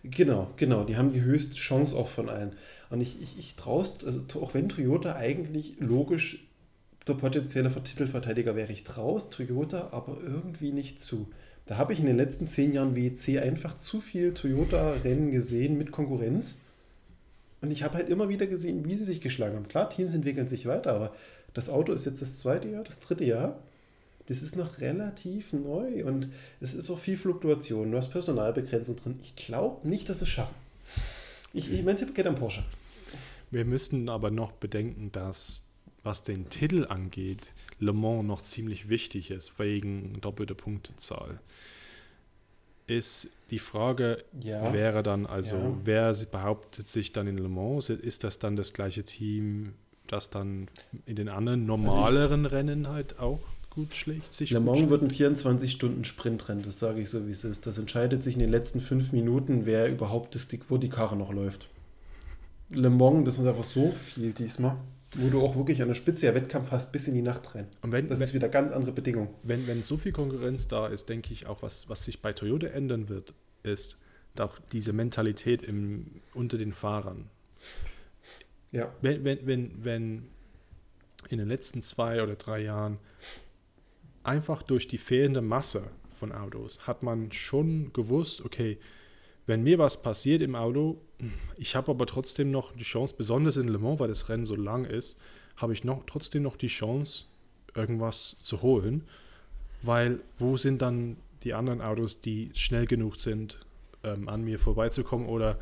Genau, 0.02 0.50
genau. 0.57 0.85
Die 0.85 0.97
haben 0.97 1.11
die 1.11 1.21
höchste 1.21 1.54
Chance 1.54 1.95
auch 1.95 2.09
von 2.09 2.28
allen. 2.28 2.52
Und 2.88 3.00
ich, 3.00 3.21
ich, 3.21 3.38
ich 3.38 3.57
traue 3.57 3.85
also 4.04 4.23
auch 4.40 4.54
wenn 4.54 4.69
Toyota 4.69 5.14
eigentlich 5.14 5.76
logisch 5.78 6.47
der 7.07 7.14
potenzielle 7.14 7.71
Titelverteidiger 7.71 8.57
wäre, 8.57 8.73
ich 8.73 8.85
traue 8.85 9.21
Toyota 9.30 9.88
aber 9.92 10.19
irgendwie 10.23 10.73
nicht 10.73 11.00
zu. 11.00 11.28
Da 11.66 11.76
habe 11.76 11.92
ich 11.92 12.00
in 12.00 12.07
den 12.07 12.16
letzten 12.16 12.49
zehn 12.49 12.73
Jahren 12.73 12.97
WEC 12.97 13.40
einfach 13.40 13.78
zu 13.78 14.00
viel 14.00 14.35
Toyota-Rennen 14.35 15.30
gesehen 15.30 15.78
mit 15.78 15.92
Konkurrenz. 15.92 16.59
Und 17.61 17.71
ich 17.71 17.83
habe 17.83 17.95
halt 17.95 18.09
immer 18.09 18.28
wieder 18.28 18.47
gesehen, 18.47 18.85
wie 18.85 18.97
sie 18.97 19.04
sich 19.04 19.21
geschlagen 19.21 19.57
haben. 19.57 19.69
Klar, 19.69 19.88
Teams 19.90 20.14
entwickeln 20.14 20.49
sich 20.49 20.66
weiter, 20.66 20.95
aber 20.95 21.14
das 21.54 21.69
Auto 21.69 21.92
ist 21.92 22.07
jetzt 22.07 22.23
das 22.23 22.38
zweite 22.38 22.69
Jahr, 22.69 22.85
das 22.85 23.00
dritte 23.00 23.25
Jahr. 23.25 23.59
Das 24.26 24.42
ist 24.42 24.57
noch 24.57 24.80
relativ 24.80 25.52
neu 25.52 26.04
und 26.04 26.28
es 26.61 26.75
ist 26.75 26.90
auch 26.90 26.99
viel 26.99 27.16
Fluktuation. 27.16 27.90
Du 27.90 27.97
hast 27.97 28.11
Personalbegrenzung 28.11 28.97
drin. 28.97 29.16
Ich 29.23 29.35
glaube 29.35 29.88
nicht, 29.88 30.09
dass 30.09 30.21
sie 30.21 30.25
es 30.25 30.28
schaffen. 30.28 30.54
Ich, 31.52 31.73
ich 31.73 31.83
mein 31.83 31.97
Tipp 31.97 32.14
geht 32.14 32.26
an 32.26 32.37
Porsche. 32.37 32.64
Wir 33.50 33.64
müssten 33.64 34.09
aber 34.09 34.30
noch 34.30 34.52
bedenken, 34.52 35.11
dass 35.11 35.69
was 36.02 36.23
den 36.23 36.49
Titel 36.49 36.87
angeht, 36.88 37.52
Le 37.78 37.92
Mans 37.92 38.25
noch 38.25 38.42
ziemlich 38.42 38.88
wichtig 38.88 39.30
ist, 39.30 39.59
wegen 39.59 40.21
doppelter 40.21 40.54
Punktezahl. 40.54 41.40
Ist 42.87 43.30
die 43.50 43.59
Frage, 43.59 44.25
ja. 44.40 44.73
wäre 44.73 45.02
dann 45.02 45.26
also, 45.26 45.57
ja. 45.57 45.76
wer 45.85 46.14
behauptet 46.30 46.88
sich 46.88 47.12
dann 47.12 47.26
in 47.26 47.38
Le 47.38 47.49
Mans? 47.49 47.88
Ist 47.88 48.25
das 48.25 48.38
dann 48.38 48.57
das 48.57 48.73
gleiche 48.73 49.04
Team, 49.04 49.75
das 50.07 50.30
dann 50.30 50.69
in 51.07 51.16
den 51.16 51.28
anderen 51.28 51.66
normaleren 51.66 52.45
also 52.47 52.57
Rennen 52.57 52.88
halt 52.88 53.21
auch 53.21 53.40
gut 53.69 53.95
schlägt? 53.95 54.33
Sich 54.33 54.50
Le 54.50 54.61
Mans 54.61 54.88
wird 54.88 55.02
ein 55.02 55.11
24-Stunden-Sprintrennen, 55.11 56.64
das 56.64 56.79
sage 56.79 57.01
ich 57.01 57.11
so, 57.11 57.27
wie 57.29 57.33
es 57.33 57.44
ist. 57.44 57.66
Das 57.66 57.79
entscheidet 57.79 58.22
sich 58.22 58.35
in 58.35 58.40
den 58.40 58.51
letzten 58.51 58.81
fünf 58.81 59.12
Minuten, 59.12 59.66
wer 59.66 59.88
überhaupt 59.88 60.35
ist, 60.35 60.53
wo 60.68 60.79
die 60.79 60.88
Karre 60.88 61.16
noch 61.16 61.33
läuft. 61.33 61.68
Le 62.70 62.90
Mans, 62.90 63.24
das 63.24 63.38
ist 63.38 63.46
einfach 63.46 63.64
so 63.64 63.90
viel 63.92 64.33
diesmal. 64.33 64.77
Wo 65.16 65.29
du 65.29 65.40
auch 65.40 65.57
wirklich 65.57 65.83
an 65.83 65.88
der 65.88 65.94
Spitze 65.94 66.27
der 66.27 66.35
Wettkampf 66.35 66.70
hast, 66.70 66.92
bis 66.92 67.09
in 67.09 67.14
die 67.14 67.23
Nacht 67.23 67.55
rein. 67.55 67.66
Und 67.83 67.90
wenn, 67.90 68.07
das 68.07 68.20
wenn, 68.20 68.25
ist 68.25 68.35
wieder 68.35 68.49
ganz 68.49 68.70
andere 68.70 68.92
Bedingungen. 68.92 69.31
Wenn, 69.42 69.66
wenn 69.66 69.83
so 69.83 69.96
viel 69.96 70.12
Konkurrenz 70.12 70.68
da 70.68 70.87
ist, 70.87 71.09
denke 71.09 71.33
ich 71.33 71.46
auch, 71.46 71.62
was, 71.62 71.88
was 71.88 72.05
sich 72.05 72.23
bei 72.23 72.33
Toyota 72.33 72.68
ändern 72.68 73.09
wird, 73.09 73.35
ist 73.62 73.99
auch 74.38 74.59
diese 74.73 74.92
Mentalität 74.92 75.62
im, 75.62 76.23
unter 76.35 76.57
den 76.57 76.73
Fahrern. 76.73 77.29
Ja. 78.70 78.94
Wenn, 79.03 79.25
wenn, 79.25 79.46
wenn, 79.46 79.85
wenn 79.85 80.29
in 81.29 81.38
den 81.38 81.49
letzten 81.49 81.83
zwei 81.83 82.23
oder 82.23 82.37
drei 82.37 82.61
Jahren 82.61 82.99
einfach 84.23 84.62
durch 84.62 84.87
die 84.87 84.99
fehlende 84.99 85.42
Masse 85.42 85.83
von 86.18 86.33
Autos 86.33 86.87
hat 86.87 87.03
man 87.03 87.33
schon 87.33 87.92
gewusst, 87.92 88.44
okay, 88.44 88.79
wenn 89.46 89.62
mir 89.62 89.79
was 89.79 90.03
passiert 90.03 90.42
im 90.42 90.55
Auto, 90.55 91.00
ich 91.57 91.76
habe 91.76 91.90
aber 91.90 92.07
trotzdem 92.07 92.50
noch 92.50 92.72
die 92.72 92.85
Chance, 92.85 93.14
besonders 93.16 93.57
in 93.57 93.68
Le 93.68 93.79
Mans, 93.79 94.00
weil 94.00 94.09
das 94.09 94.29
Rennen 94.29 94.44
so 94.44 94.57
lang 94.57 94.85
ist, 94.85 95.20
habe 95.57 95.72
ich 95.72 95.85
noch, 95.85 96.05
trotzdem 96.07 96.42
noch 96.42 96.57
die 96.57 96.68
Chance, 96.68 97.26
irgendwas 97.74 98.37
zu 98.40 98.62
holen. 98.62 99.07
Weil 99.83 100.20
wo 100.38 100.57
sind 100.57 100.83
dann 100.83 101.16
die 101.42 101.55
anderen 101.55 101.81
Autos, 101.81 102.20
die 102.20 102.50
schnell 102.55 102.87
genug 102.87 103.16
sind, 103.16 103.59
ähm, 104.05 104.29
an 104.29 104.42
mir 104.42 104.59
vorbeizukommen 104.59 105.26
oder 105.26 105.59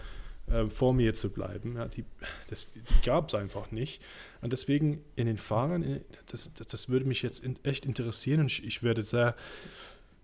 äh, 0.48 0.68
vor 0.68 0.92
mir 0.92 1.14
zu 1.14 1.30
bleiben? 1.30 1.76
Ja, 1.76 1.86
die 1.88 2.04
das, 2.48 2.72
gab 3.04 3.28
es 3.28 3.34
einfach 3.34 3.70
nicht. 3.70 4.02
Und 4.40 4.52
deswegen 4.52 5.04
in 5.16 5.26
den 5.26 5.36
Fahrern, 5.36 6.00
das, 6.26 6.52
das, 6.54 6.66
das 6.66 6.88
würde 6.88 7.06
mich 7.06 7.22
jetzt 7.22 7.44
in, 7.44 7.58
echt 7.64 7.86
interessieren 7.86 8.40
und 8.40 8.46
ich, 8.46 8.64
ich 8.64 8.82
werde 8.82 9.02
sehr 9.02 9.36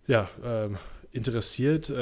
ja, 0.06 0.28
ähm, 0.42 0.78
interessiert. 1.12 1.92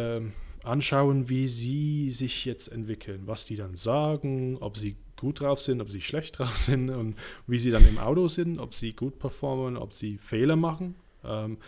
Anschauen, 0.64 1.28
wie 1.28 1.48
sie 1.48 2.10
sich 2.10 2.44
jetzt 2.44 2.68
entwickeln, 2.68 3.22
was 3.26 3.46
die 3.46 3.56
dann 3.56 3.74
sagen, 3.76 4.58
ob 4.60 4.76
sie 4.76 4.96
gut 5.16 5.40
drauf 5.40 5.60
sind, 5.60 5.80
ob 5.80 5.90
sie 5.90 6.00
schlecht 6.00 6.38
drauf 6.38 6.56
sind 6.56 6.90
und 6.90 7.16
wie 7.46 7.58
sie 7.58 7.70
dann 7.70 7.86
im 7.88 7.98
Auto 7.98 8.28
sind, 8.28 8.58
ob 8.58 8.74
sie 8.74 8.92
gut 8.92 9.18
performen, 9.18 9.76
ob 9.76 9.92
sie 9.92 10.18
Fehler 10.18 10.56
machen. 10.56 10.94
Ähm, 11.24 11.58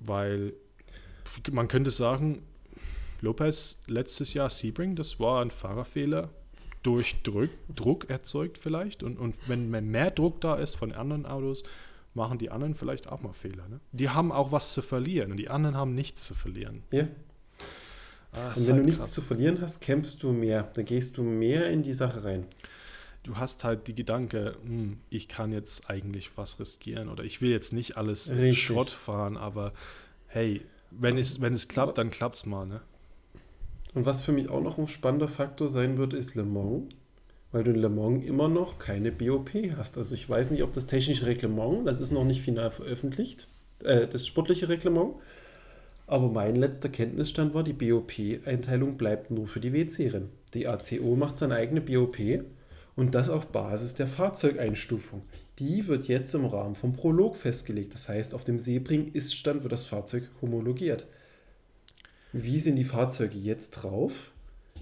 weil 0.00 0.52
man 1.50 1.68
könnte 1.68 1.90
sagen, 1.90 2.42
Lopez 3.20 3.82
letztes 3.86 4.34
Jahr 4.34 4.50
Sebring, 4.50 4.94
das 4.94 5.18
war 5.18 5.42
ein 5.42 5.50
Fahrerfehler 5.50 6.30
durch 6.82 7.16
Druck, 7.22 7.50
Druck 7.74 8.08
erzeugt 8.10 8.58
vielleicht. 8.58 9.02
Und, 9.02 9.18
und 9.18 9.34
wenn 9.48 9.70
mehr 9.70 10.10
Druck 10.10 10.40
da 10.40 10.54
ist 10.54 10.76
von 10.76 10.92
anderen 10.92 11.26
Autos, 11.26 11.64
machen 12.14 12.38
die 12.38 12.50
anderen 12.50 12.74
vielleicht 12.74 13.08
auch 13.08 13.20
mal 13.20 13.32
Fehler. 13.32 13.68
Ne? 13.68 13.80
Die 13.92 14.08
haben 14.08 14.32
auch 14.32 14.52
was 14.52 14.72
zu 14.72 14.82
verlieren 14.82 15.30
und 15.30 15.36
die 15.36 15.48
anderen 15.48 15.76
haben 15.76 15.94
nichts 15.94 16.26
zu 16.26 16.34
verlieren. 16.34 16.82
Ja, 16.90 17.08
Ah, 18.32 18.48
und 18.48 18.66
wenn 18.66 18.74
halt 18.74 18.82
du 18.82 18.86
nichts 18.86 19.00
krass. 19.00 19.12
zu 19.12 19.22
verlieren 19.22 19.58
hast, 19.60 19.80
kämpfst 19.80 20.22
du 20.22 20.32
mehr. 20.32 20.70
Dann 20.74 20.84
gehst 20.84 21.16
du 21.16 21.22
mehr 21.22 21.70
in 21.70 21.82
die 21.82 21.94
Sache 21.94 22.24
rein. 22.24 22.44
Du 23.22 23.36
hast 23.36 23.64
halt 23.64 23.88
die 23.88 23.94
Gedanke, 23.94 24.56
hm, 24.64 24.98
ich 25.10 25.28
kann 25.28 25.52
jetzt 25.52 25.90
eigentlich 25.90 26.30
was 26.36 26.60
riskieren 26.60 27.08
oder 27.08 27.24
ich 27.24 27.42
will 27.42 27.50
jetzt 27.50 27.72
nicht 27.72 27.96
alles 27.96 28.30
Richtig. 28.30 28.62
Schrott 28.62 28.90
fahren, 28.90 29.36
aber 29.36 29.72
hey, 30.28 30.62
wenn 30.92 31.18
es, 31.18 31.40
wenn 31.40 31.52
es 31.52 31.66
klappt, 31.66 31.98
dann 31.98 32.10
klappt 32.10 32.36
es 32.36 32.46
mal. 32.46 32.66
Ne? 32.66 32.80
Und 33.94 34.06
was 34.06 34.22
für 34.22 34.32
mich 34.32 34.48
auch 34.48 34.60
noch 34.60 34.78
ein 34.78 34.88
spannender 34.88 35.28
Faktor 35.28 35.68
sein 35.68 35.98
wird, 35.98 36.12
ist 36.12 36.34
Le 36.34 36.44
Mans, 36.44 36.84
weil 37.50 37.64
du 37.64 37.72
in 37.72 37.80
Le 37.80 37.88
Mans 37.88 38.24
immer 38.24 38.48
noch 38.48 38.78
keine 38.78 39.10
BOP 39.10 39.50
hast. 39.76 39.98
Also 39.98 40.14
ich 40.14 40.28
weiß 40.28 40.50
nicht, 40.50 40.62
ob 40.62 40.72
das 40.72 40.86
technische 40.86 41.26
Reglement, 41.26 41.86
das 41.86 42.00
ist 42.00 42.12
noch 42.12 42.24
nicht 42.24 42.42
final 42.42 42.70
veröffentlicht, 42.70 43.48
äh, 43.82 44.06
das 44.06 44.26
sportliche 44.26 44.68
Reglement, 44.68 45.14
aber 46.06 46.28
mein 46.28 46.56
letzter 46.56 46.88
Kenntnisstand 46.88 47.54
war, 47.54 47.64
die 47.64 47.72
BOP-Einteilung 47.72 48.96
bleibt 48.96 49.30
nur 49.30 49.48
für 49.48 49.60
die 49.60 49.72
WC-Rennen. 49.72 50.30
Die 50.54 50.68
ACO 50.68 51.16
macht 51.16 51.36
seine 51.36 51.54
eigene 51.54 51.80
BOP 51.80 52.16
und 52.94 53.14
das 53.14 53.28
auf 53.28 53.48
Basis 53.48 53.94
der 53.94 54.06
Fahrzeugeinstufung. 54.06 55.22
Die 55.58 55.86
wird 55.86 56.06
jetzt 56.06 56.34
im 56.34 56.44
Rahmen 56.44 56.76
vom 56.76 56.92
Prolog 56.92 57.36
festgelegt. 57.36 57.92
Das 57.94 58.08
heißt, 58.08 58.34
auf 58.34 58.44
dem 58.44 58.58
Sebring-Iststand 58.58 59.62
wird 59.62 59.72
das 59.72 59.84
Fahrzeug 59.84 60.24
homologiert. 60.40 61.06
Wie 62.32 62.60
sind 62.60 62.76
die 62.76 62.84
Fahrzeuge 62.84 63.38
jetzt 63.38 63.70
drauf? 63.70 64.32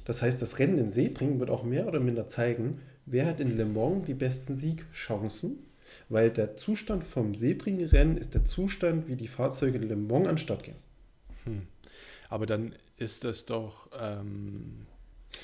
Das 0.05 0.21
heißt, 0.21 0.43
das 0.43 0.59
Rennen 0.59 0.79
in 0.79 0.91
Sebring 0.91 1.41
wird 1.41 1.51
auch 1.51 1.65
mehr 1.65 1.87
oder 1.87 2.01
minder 2.01 2.29
zeigen, 2.29 2.81
wer 3.07 3.27
hat 3.27 3.41
in 3.41 3.57
Le 3.57 3.65
Mans 3.65 4.07
die 4.07 4.15
besten 4.15 4.55
Siegchancen, 4.55 5.61
weil 6.09 6.31
der 6.31 6.57
Zustand 6.57 7.05
vom 7.05 7.35
Sebring-Rennen 7.35 8.19
ist 8.19 8.35
der 8.35 8.45
Zustand, 8.45 9.09
wie 9.09 9.17
die 9.17 9.29
Fahrzeuge 9.29 9.79
in 9.79 9.89
Le 9.89 9.97
Mans 9.97 10.27
anstatt 10.27 10.65
gehen. 10.65 10.84
Hm. 11.45 11.67
Aber 12.29 12.47
dann 12.47 12.75
ist 12.97 13.25
das 13.25 13.47
doch, 13.47 13.89
ähm, 14.01 14.87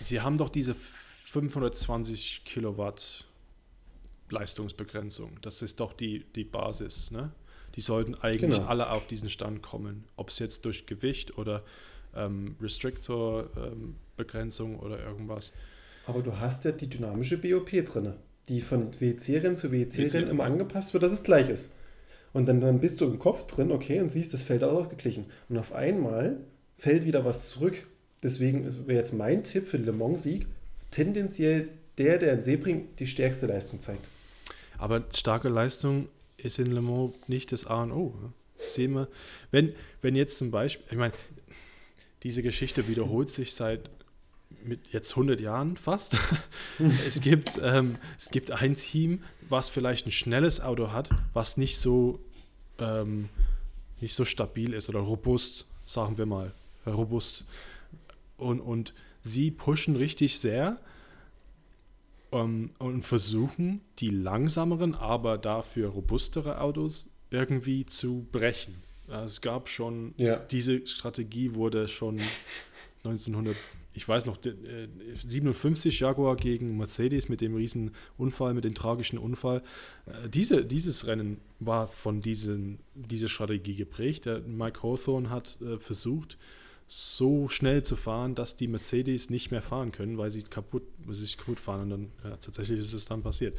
Sie 0.01 0.21
haben 0.21 0.39
doch 0.39 0.49
diese 0.49 0.75
520 0.75 2.43
Kilowatt 2.45 3.25
Leistungsbegrenzung. 4.31 5.39
Das 5.43 5.63
ist 5.63 5.81
doch 5.81 5.93
die, 5.93 6.25
die 6.35 6.45
Basis. 6.45 7.11
Ne? 7.11 7.33
Die 7.75 7.81
sollten 7.81 8.15
eigentlich 8.17 8.57
genau. 8.57 8.67
alle 8.67 8.91
auf 8.91 9.07
diesen 9.07 9.31
Stand 9.31 9.63
kommen. 9.63 10.05
Ob 10.17 10.31
es 10.31 10.39
jetzt 10.39 10.65
durch 10.65 10.87
Gewicht 10.87 11.37
oder 11.39 11.63
ähm, 12.15 12.57
Restrictor-Begrenzung 12.61 14.75
ähm, 14.75 14.81
oder 14.81 15.05
irgendwas. 15.05 15.53
Aber 16.07 16.23
du 16.23 16.39
hast 16.39 16.65
ja 16.65 16.73
die 16.73 16.89
dynamische 16.89 17.39
BOP 17.39 17.71
drin, 17.85 18.15
die 18.49 18.61
von 18.61 19.01
WC-Rennen 19.01 19.57
zu 19.57 19.71
WC-Rennen 19.71 20.29
immer 20.29 20.45
angepasst 20.45 20.95
wird, 20.95 21.03
dass 21.03 21.13
es 21.13 21.23
gleich 21.23 21.49
ist. 21.49 21.71
Und 22.33 22.47
dann, 22.47 22.61
dann 22.61 22.81
bist 22.81 23.01
du 23.01 23.07
im 23.07 23.19
Kopf 23.19 23.47
drin, 23.47 23.73
okay, 23.73 24.01
und 24.01 24.09
siehst, 24.09 24.33
das 24.33 24.43
Feld 24.43 24.63
ausgeglichen. 24.63 25.27
Und 25.49 25.59
auf 25.59 25.73
einmal 25.73 26.39
fällt 26.79 27.05
wieder 27.05 27.25
was 27.25 27.51
zurück. 27.51 27.87
Deswegen 28.23 28.87
wäre 28.87 28.99
jetzt 28.99 29.13
mein 29.13 29.43
Tipp 29.45 29.67
für 29.67 29.79
den 29.79 29.87
Le 29.87 29.93
Mans-Sieg 29.93 30.47
tendenziell 30.91 31.69
der, 31.99 32.19
der 32.19 32.35
in 32.35 32.43
Sebring 32.43 32.89
die 32.99 33.07
stärkste 33.07 33.47
Leistung 33.47 33.81
zeigt. 33.81 34.07
Aber 34.79 35.05
starke 35.15 35.49
Leistung 35.49 36.09
ist 36.39 36.59
in 36.59 36.73
Le 36.73 36.81
Mans 36.81 37.13
nicht 37.27 37.53
das 37.53 37.67
A 37.67 37.83
und 37.83 37.93
O. 37.93 38.15
Sehen 38.59 38.93
wir, 38.93 39.09
wenn, 39.51 39.73
wenn 40.03 40.17
jetzt 40.17 40.39
zum 40.39 40.51
Beispiel, 40.51 40.87
ich 40.91 40.97
meine, 40.97 41.13
diese 42.23 42.43
Geschichte 42.43 42.89
wiederholt 42.89 43.31
sich 43.31 43.55
seit 43.55 43.91
mit 44.65 44.89
jetzt 44.89 45.13
100 45.13 45.41
Jahren 45.41 45.77
fast. 45.77 46.17
es, 47.07 47.21
gibt, 47.21 47.61
ähm, 47.63 47.97
es 48.19 48.31
gibt 48.31 48.51
ein 48.51 48.77
Team, 48.77 49.23
was 49.51 49.69
vielleicht 49.69 50.07
ein 50.07 50.13
schnelles 50.13 50.61
Auto 50.61 50.93
hat, 50.93 51.11
was 51.33 51.57
nicht 51.57 51.79
so, 51.79 52.21
ähm, 52.79 53.29
nicht 54.01 54.15
so 54.15 54.25
stabil 54.25 54.73
ist 54.73 54.89
oder 54.89 55.01
robust, 55.01 55.67
sagen 55.85 56.17
wir 56.19 56.27
mal. 56.27 56.53
Robust. 56.87 57.45
Und, 58.37 58.61
und 58.61 58.95
sie 59.23 59.51
pushen 59.51 59.97
richtig 59.97 60.39
sehr 60.39 60.79
ähm, 62.33 62.71
und 62.79 63.03
versuchen, 63.03 63.81
die 63.99 64.09
langsameren, 64.09 64.95
aber 64.95 65.37
dafür 65.37 65.91
robustere 65.91 66.61
Autos 66.61 67.11
irgendwie 67.31 67.85
zu 67.85 68.27
brechen. 68.33 68.75
Es 69.09 69.41
gab 69.41 69.69
schon, 69.69 70.15
ja. 70.17 70.37
diese 70.37 70.87
Strategie 70.87 71.55
wurde 71.55 71.89
schon 71.89 72.21
1900 73.05 73.57
ich 74.01 74.09
weiß 74.09 74.25
noch, 74.25 74.39
57 74.39 75.95
äh, 76.01 76.05
Jaguar 76.05 76.35
gegen 76.35 76.79
Mercedes 76.79 77.29
mit 77.29 77.43
dem 77.43 77.55
riesen 77.55 77.91
Unfall, 78.17 78.55
mit 78.55 78.65
dem 78.65 78.75
tragischen 78.75 79.19
Unfall. 79.19 79.63
Äh, 80.07 80.31
diese, 80.31 80.65
dieses 80.65 81.07
Rennen 81.07 81.37
war 81.59 81.87
von 81.87 82.23
diesen, 82.23 82.79
dieser 82.95 83.29
Strategie 83.29 83.75
geprägt. 83.75 84.27
Mike 84.47 84.83
Hawthorne 84.83 85.29
hat 85.29 85.59
äh, 85.61 85.79
versucht, 85.79 86.39
so 86.87 87.51
schnell 87.51 87.83
zu 87.83 87.95
fahren, 87.95 88.35
dass 88.35 88.57
die 88.57 88.69
Mercedes 88.69 89.29
nicht 89.29 89.51
mehr 89.51 89.61
fahren 89.61 89.93
können, 89.93 90.17
weil 90.17 90.31
sie 90.31 90.45
kaputt, 90.45 90.85
weil 91.05 91.15
sie 91.15 91.27
sich 91.27 91.37
kaputt 91.37 91.61
fahren. 91.61 91.83
Und 91.83 91.91
dann 91.91 92.13
ja, 92.25 92.37
tatsächlich 92.39 92.79
ist 92.79 92.95
es 92.95 93.05
dann 93.05 93.23
passiert. 93.23 93.59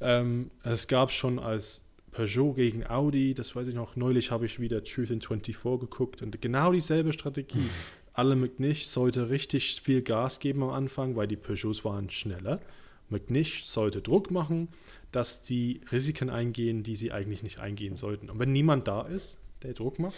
Ähm, 0.00 0.52
es 0.62 0.86
gab 0.86 1.10
schon 1.10 1.40
als 1.40 1.84
Peugeot 2.12 2.54
gegen 2.54 2.86
Audi, 2.86 3.34
das 3.34 3.54
weiß 3.54 3.68
ich 3.68 3.74
noch, 3.74 3.96
neulich 3.96 4.30
habe 4.30 4.46
ich 4.46 4.60
wieder 4.60 4.82
Truth 4.82 5.10
in 5.10 5.20
24 5.20 5.56
geguckt 5.80 6.22
und 6.22 6.40
genau 6.40 6.72
dieselbe 6.72 7.12
Strategie. 7.12 7.68
Alle 8.12 8.36
McNish 8.36 8.86
sollte 8.86 9.30
richtig 9.30 9.80
viel 9.80 10.02
Gas 10.02 10.40
geben 10.40 10.62
am 10.62 10.70
Anfang, 10.70 11.16
weil 11.16 11.28
die 11.28 11.36
Peugeots 11.36 11.84
waren 11.84 12.10
schneller. 12.10 12.60
McNish 13.08 13.64
sollte 13.64 14.02
Druck 14.02 14.30
machen, 14.30 14.68
dass 15.12 15.42
die 15.42 15.80
Risiken 15.90 16.30
eingehen, 16.30 16.82
die 16.82 16.96
sie 16.96 17.12
eigentlich 17.12 17.42
nicht 17.42 17.60
eingehen 17.60 17.96
sollten. 17.96 18.30
Und 18.30 18.38
wenn 18.38 18.52
niemand 18.52 18.88
da 18.88 19.02
ist, 19.02 19.38
der 19.62 19.74
Druck 19.74 19.98
macht, 19.98 20.16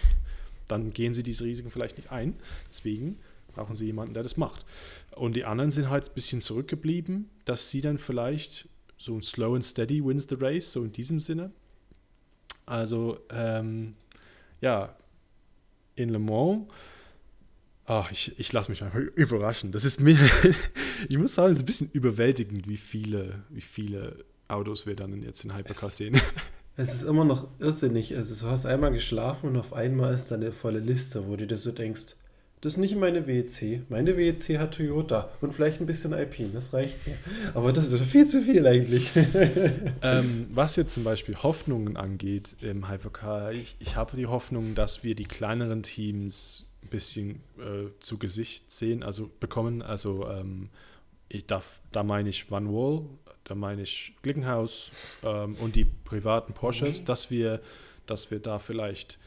dann 0.69 0.93
gehen 0.93 1.15
sie 1.15 1.23
diese 1.23 1.45
Risiken 1.45 1.71
vielleicht 1.71 1.97
nicht 1.97 2.13
ein. 2.13 2.35
Deswegen 2.69 3.19
brauchen 3.55 3.75
sie 3.75 3.87
jemanden, 3.87 4.15
der 4.15 4.23
das 4.23 4.37
macht. 4.37 4.65
Und 5.17 5.37
die 5.37 5.45
anderen 5.45 5.71
sind 5.71 5.91
halt 5.91 6.09
ein 6.09 6.15
bisschen 6.15 6.41
zurückgeblieben, 6.41 7.29
dass 7.45 7.71
sie 7.71 7.81
dann 7.81 7.99
vielleicht 7.99 8.69
so 8.97 9.17
ein 9.17 9.23
Slow 9.23 9.55
and 9.55 9.65
Steady 9.65 10.05
wins 10.05 10.27
the 10.29 10.37
race, 10.37 10.73
so 10.73 10.85
in 10.85 10.93
diesem 10.93 11.21
Sinne. 11.21 11.51
Also, 12.67 13.19
ähm, 13.31 13.93
ja, 14.61 14.97
in 15.97 16.09
Le 16.09 16.19
Mans 16.19 16.69
Ach, 17.87 18.11
ich, 18.13 18.39
ich 18.39 18.53
lasse 18.53 18.71
mich 18.71 18.83
einfach 18.83 18.99
überraschen. 18.99 19.73
Das 19.73 19.85
ist 19.85 20.01
mir, 20.01 20.19
ich 21.09 21.19
muss 21.19 21.35
sagen, 21.35 21.53
es 21.53 21.59
ist 21.59 21.63
ein 21.63 21.67
bisschen 21.67 21.91
überwältigend, 21.93 22.69
wie 22.69 22.77
viele, 22.77 23.43
wie 23.51 23.61
viele 23.61 24.25
Autos 24.49 24.87
wir 24.87 24.95
dann 24.95 25.23
jetzt 25.23 25.45
in 25.45 25.57
Hypercar 25.57 25.91
sehen. 25.91 26.21
Es 26.75 26.95
ist 26.95 27.03
immer 27.03 27.27
noch 27.27 27.49
irrsinnig. 27.59 28.17
Also 28.17 28.47
du 28.47 28.51
hast 28.51 28.65
einmal 28.65 28.93
geschlafen 28.93 29.51
und 29.51 29.59
auf 29.59 29.75
einmal 29.75 30.15
ist 30.15 30.31
da 30.31 30.37
eine 30.37 30.53
volle 30.53 30.79
Liste, 30.79 31.29
wo 31.29 31.37
du 31.37 31.47
dir 31.47 31.59
so 31.59 31.71
denkst, 31.71 32.17
das 32.63 32.75
ist 32.75 32.79
nicht 32.79 32.97
meine 32.97 33.27
WEC. 33.27 33.83
Meine 33.91 34.17
WEC 34.17 34.59
hat 34.59 34.75
Toyota 34.77 35.29
und 35.41 35.53
vielleicht 35.53 35.81
ein 35.81 35.87
bisschen 35.87 36.15
Alpine, 36.15 36.51
das 36.55 36.73
reicht 36.73 37.05
mir. 37.07 37.17
Aber 37.55 37.73
das 37.73 37.93
ist 37.93 38.01
viel 38.05 38.25
zu 38.25 38.41
viel 38.41 38.67
eigentlich. 38.67 39.11
ähm, 40.03 40.47
was 40.51 40.77
jetzt 40.77 40.95
zum 40.95 41.03
Beispiel 41.03 41.35
Hoffnungen 41.35 41.97
angeht 41.97 42.57
im 42.63 42.89
Hypercar, 42.89 43.53
ich, 43.53 43.77
ich 43.81 43.97
habe 43.97 44.17
die 44.17 44.27
Hoffnung, 44.27 44.75
dass 44.75 45.03
wir 45.03 45.17
die 45.17 45.25
kleineren 45.25 45.83
Teams 45.83 46.72
bisschen 46.93 47.43
äh, 47.59 47.89
zu 47.99 48.19
Gesicht 48.19 48.71
sehen, 48.71 49.03
also 49.03 49.31
bekommen. 49.41 49.83
Also 49.83 50.29
ähm, 50.29 50.69
ich 51.29 51.47
darf, 51.47 51.81
da 51.91 52.03
meine 52.03 52.29
ich 52.29 52.51
Van 52.51 52.73
Wall, 52.73 53.07
da 53.45 53.55
meine 53.55 53.83
ich 53.83 54.15
Glickenhaus 54.23 54.93
ähm, 55.25 55.57
und 55.57 55.75
die 55.75 55.85
privaten 55.85 56.53
Porsches, 56.53 57.01
mhm. 57.01 57.05
dass 57.07 57.31
wir, 57.31 57.61
dass 58.07 58.31
wir 58.31 58.39
da 58.39 58.59
vielleicht 58.59 59.19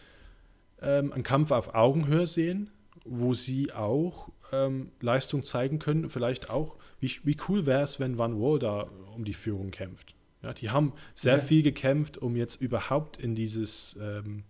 ähm, 0.81 1.11
einen 1.11 1.23
Kampf 1.23 1.51
auf 1.51 1.73
Augenhöhe 1.73 2.27
sehen, 2.27 2.69
wo 3.03 3.33
sie 3.33 3.73
auch 3.73 4.29
ähm, 4.51 4.91
Leistung 5.01 5.43
zeigen 5.43 5.79
können. 5.79 6.09
Vielleicht 6.09 6.49
auch, 6.49 6.75
wie, 6.99 7.11
wie 7.23 7.37
cool 7.49 7.65
wäre 7.65 7.81
es, 7.81 7.99
wenn 7.99 8.17
Van 8.17 8.39
Wall 8.39 8.59
da 8.59 8.87
um 9.15 9.25
die 9.25 9.33
Führung 9.33 9.71
kämpft. 9.71 10.13
Ja, 10.43 10.53
die 10.53 10.69
haben 10.69 10.93
sehr 11.15 11.37
ja. 11.37 11.43
viel 11.43 11.63
gekämpft, 11.63 12.19
um 12.19 12.35
jetzt 12.35 12.61
überhaupt 12.61 13.17
in 13.17 13.33
dieses 13.33 13.97
ähm, 13.99 14.43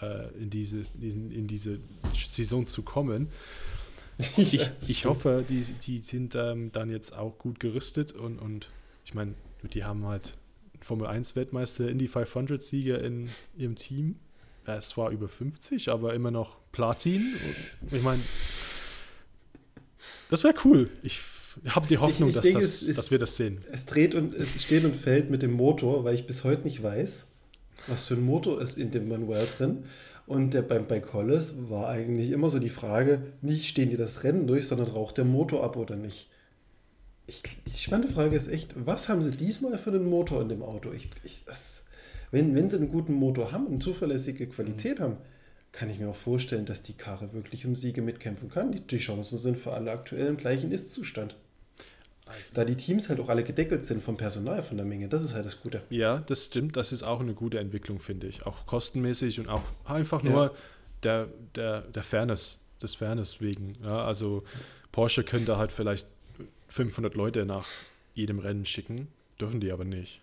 äh, 0.00 0.28
in, 0.38 0.50
diese, 0.50 0.82
in, 1.00 1.30
in 1.30 1.46
diese 1.46 1.78
Saison 2.14 2.66
zu 2.66 2.82
kommen. 2.82 3.28
Ich, 4.36 4.52
ja, 4.52 4.66
ich 4.86 5.04
hoffe, 5.04 5.44
die, 5.48 5.62
die 5.62 5.98
sind 5.98 6.34
ähm, 6.34 6.72
dann 6.72 6.90
jetzt 6.90 7.14
auch 7.14 7.38
gut 7.38 7.60
gerüstet 7.60 8.12
und, 8.12 8.38
und 8.38 8.70
ich 9.04 9.14
meine, 9.14 9.34
die 9.62 9.84
haben 9.84 10.06
halt 10.06 10.36
Formel 10.80 11.06
1 11.06 11.36
Weltmeister 11.36 11.88
Indy 11.88 12.08
500 12.08 12.60
Sieger 12.60 13.02
in 13.02 13.28
ihrem 13.56 13.76
Team. 13.76 14.16
Es 14.64 14.96
war 14.96 15.10
über 15.10 15.28
50, 15.28 15.90
aber 15.90 16.14
immer 16.14 16.30
noch 16.30 16.58
Platin. 16.72 17.34
Und 17.82 17.92
ich 17.92 18.02
meine, 18.02 18.22
das 20.28 20.42
wäre 20.42 20.54
cool. 20.64 20.90
Ich 21.02 21.20
habe 21.66 21.86
die 21.86 21.98
Hoffnung, 21.98 22.28
ich, 22.28 22.34
ich 22.34 22.42
dass, 22.42 22.44
denke, 22.44 22.60
das, 22.60 22.82
es, 22.82 22.96
dass 22.96 23.10
wir 23.10 23.18
das 23.18 23.36
sehen. 23.36 23.60
Es 23.70 23.86
dreht 23.86 24.14
und 24.14 24.34
es 24.34 24.60
steht 24.62 24.84
und 24.84 24.96
fällt 24.96 25.30
mit 25.30 25.42
dem 25.42 25.52
Motor, 25.52 26.04
weil 26.04 26.14
ich 26.14 26.26
bis 26.26 26.44
heute 26.44 26.64
nicht 26.64 26.82
weiß, 26.82 27.26
was 27.86 28.02
für 28.02 28.14
ein 28.14 28.24
Motor 28.24 28.60
ist 28.60 28.78
in 28.78 28.90
dem 28.90 29.08
Manuel 29.08 29.46
drin. 29.56 29.84
Und 30.26 30.54
der, 30.54 30.62
bei, 30.62 30.78
bei 30.80 31.00
Collis 31.00 31.54
war 31.68 31.88
eigentlich 31.88 32.30
immer 32.30 32.50
so 32.50 32.58
die 32.58 32.68
Frage, 32.68 33.22
nicht 33.42 33.68
stehen 33.68 33.90
die 33.90 33.96
das 33.96 34.24
Rennen 34.24 34.46
durch, 34.46 34.66
sondern 34.66 34.88
raucht 34.88 35.18
der 35.18 35.24
Motor 35.24 35.62
ab 35.62 35.76
oder 35.76 35.96
nicht. 35.96 36.28
Ich, 37.28 37.42
die 37.42 37.78
spannende 37.78 38.12
Frage 38.12 38.36
ist 38.36 38.48
echt, 38.48 38.74
was 38.86 39.08
haben 39.08 39.22
sie 39.22 39.30
diesmal 39.30 39.78
für 39.78 39.90
einen 39.90 40.08
Motor 40.08 40.42
in 40.42 40.48
dem 40.48 40.62
Auto? 40.62 40.92
Ich, 40.92 41.06
ich, 41.22 41.44
das, 41.44 41.84
wenn, 42.30 42.54
wenn 42.54 42.68
sie 42.68 42.76
einen 42.76 42.90
guten 42.90 43.14
Motor 43.14 43.52
haben, 43.52 43.68
eine 43.68 43.78
zuverlässige 43.78 44.48
Qualität 44.48 44.98
mhm. 44.98 45.02
haben, 45.02 45.16
kann 45.72 45.90
ich 45.90 45.98
mir 45.98 46.08
auch 46.08 46.16
vorstellen, 46.16 46.66
dass 46.66 46.82
die 46.82 46.94
Karre 46.94 47.32
wirklich 47.32 47.66
um 47.66 47.76
Siege 47.76 48.02
mitkämpfen 48.02 48.48
kann. 48.48 48.72
Die, 48.72 48.80
die 48.80 48.98
Chancen 48.98 49.38
sind 49.38 49.58
für 49.58 49.72
alle 49.72 49.92
aktuell 49.92 50.26
im 50.26 50.36
gleichen 50.36 50.72
Ist-Zustand. 50.72 51.36
Da 52.54 52.64
die 52.64 52.76
Teams 52.76 53.08
halt 53.08 53.20
auch 53.20 53.28
alle 53.28 53.44
gedeckelt 53.44 53.86
sind 53.86 54.02
vom 54.02 54.16
Personal, 54.16 54.62
von 54.62 54.76
der 54.76 54.86
Menge. 54.86 55.08
Das 55.08 55.22
ist 55.22 55.34
halt 55.34 55.46
das 55.46 55.60
Gute. 55.60 55.82
Ja, 55.90 56.18
das 56.18 56.46
stimmt. 56.46 56.76
Das 56.76 56.90
ist 56.90 57.02
auch 57.02 57.20
eine 57.20 57.34
gute 57.34 57.58
Entwicklung, 57.58 58.00
finde 58.00 58.26
ich. 58.26 58.44
Auch 58.46 58.66
kostenmäßig 58.66 59.38
und 59.38 59.48
auch 59.48 59.62
einfach 59.84 60.22
nur 60.22 60.44
ja. 60.44 60.52
der, 61.02 61.28
der, 61.54 61.80
der 61.82 62.02
Fairness, 62.02 62.58
des 62.82 62.96
Fairness 62.96 63.40
wegen. 63.40 63.74
Ja, 63.82 64.04
also 64.04 64.42
Porsche 64.90 65.22
könnte 65.22 65.56
halt 65.56 65.70
vielleicht 65.70 66.08
500 66.68 67.14
Leute 67.14 67.46
nach 67.46 67.68
jedem 68.14 68.40
Rennen 68.40 68.64
schicken, 68.64 69.08
dürfen 69.40 69.60
die 69.60 69.70
aber 69.70 69.84
nicht. 69.84 70.20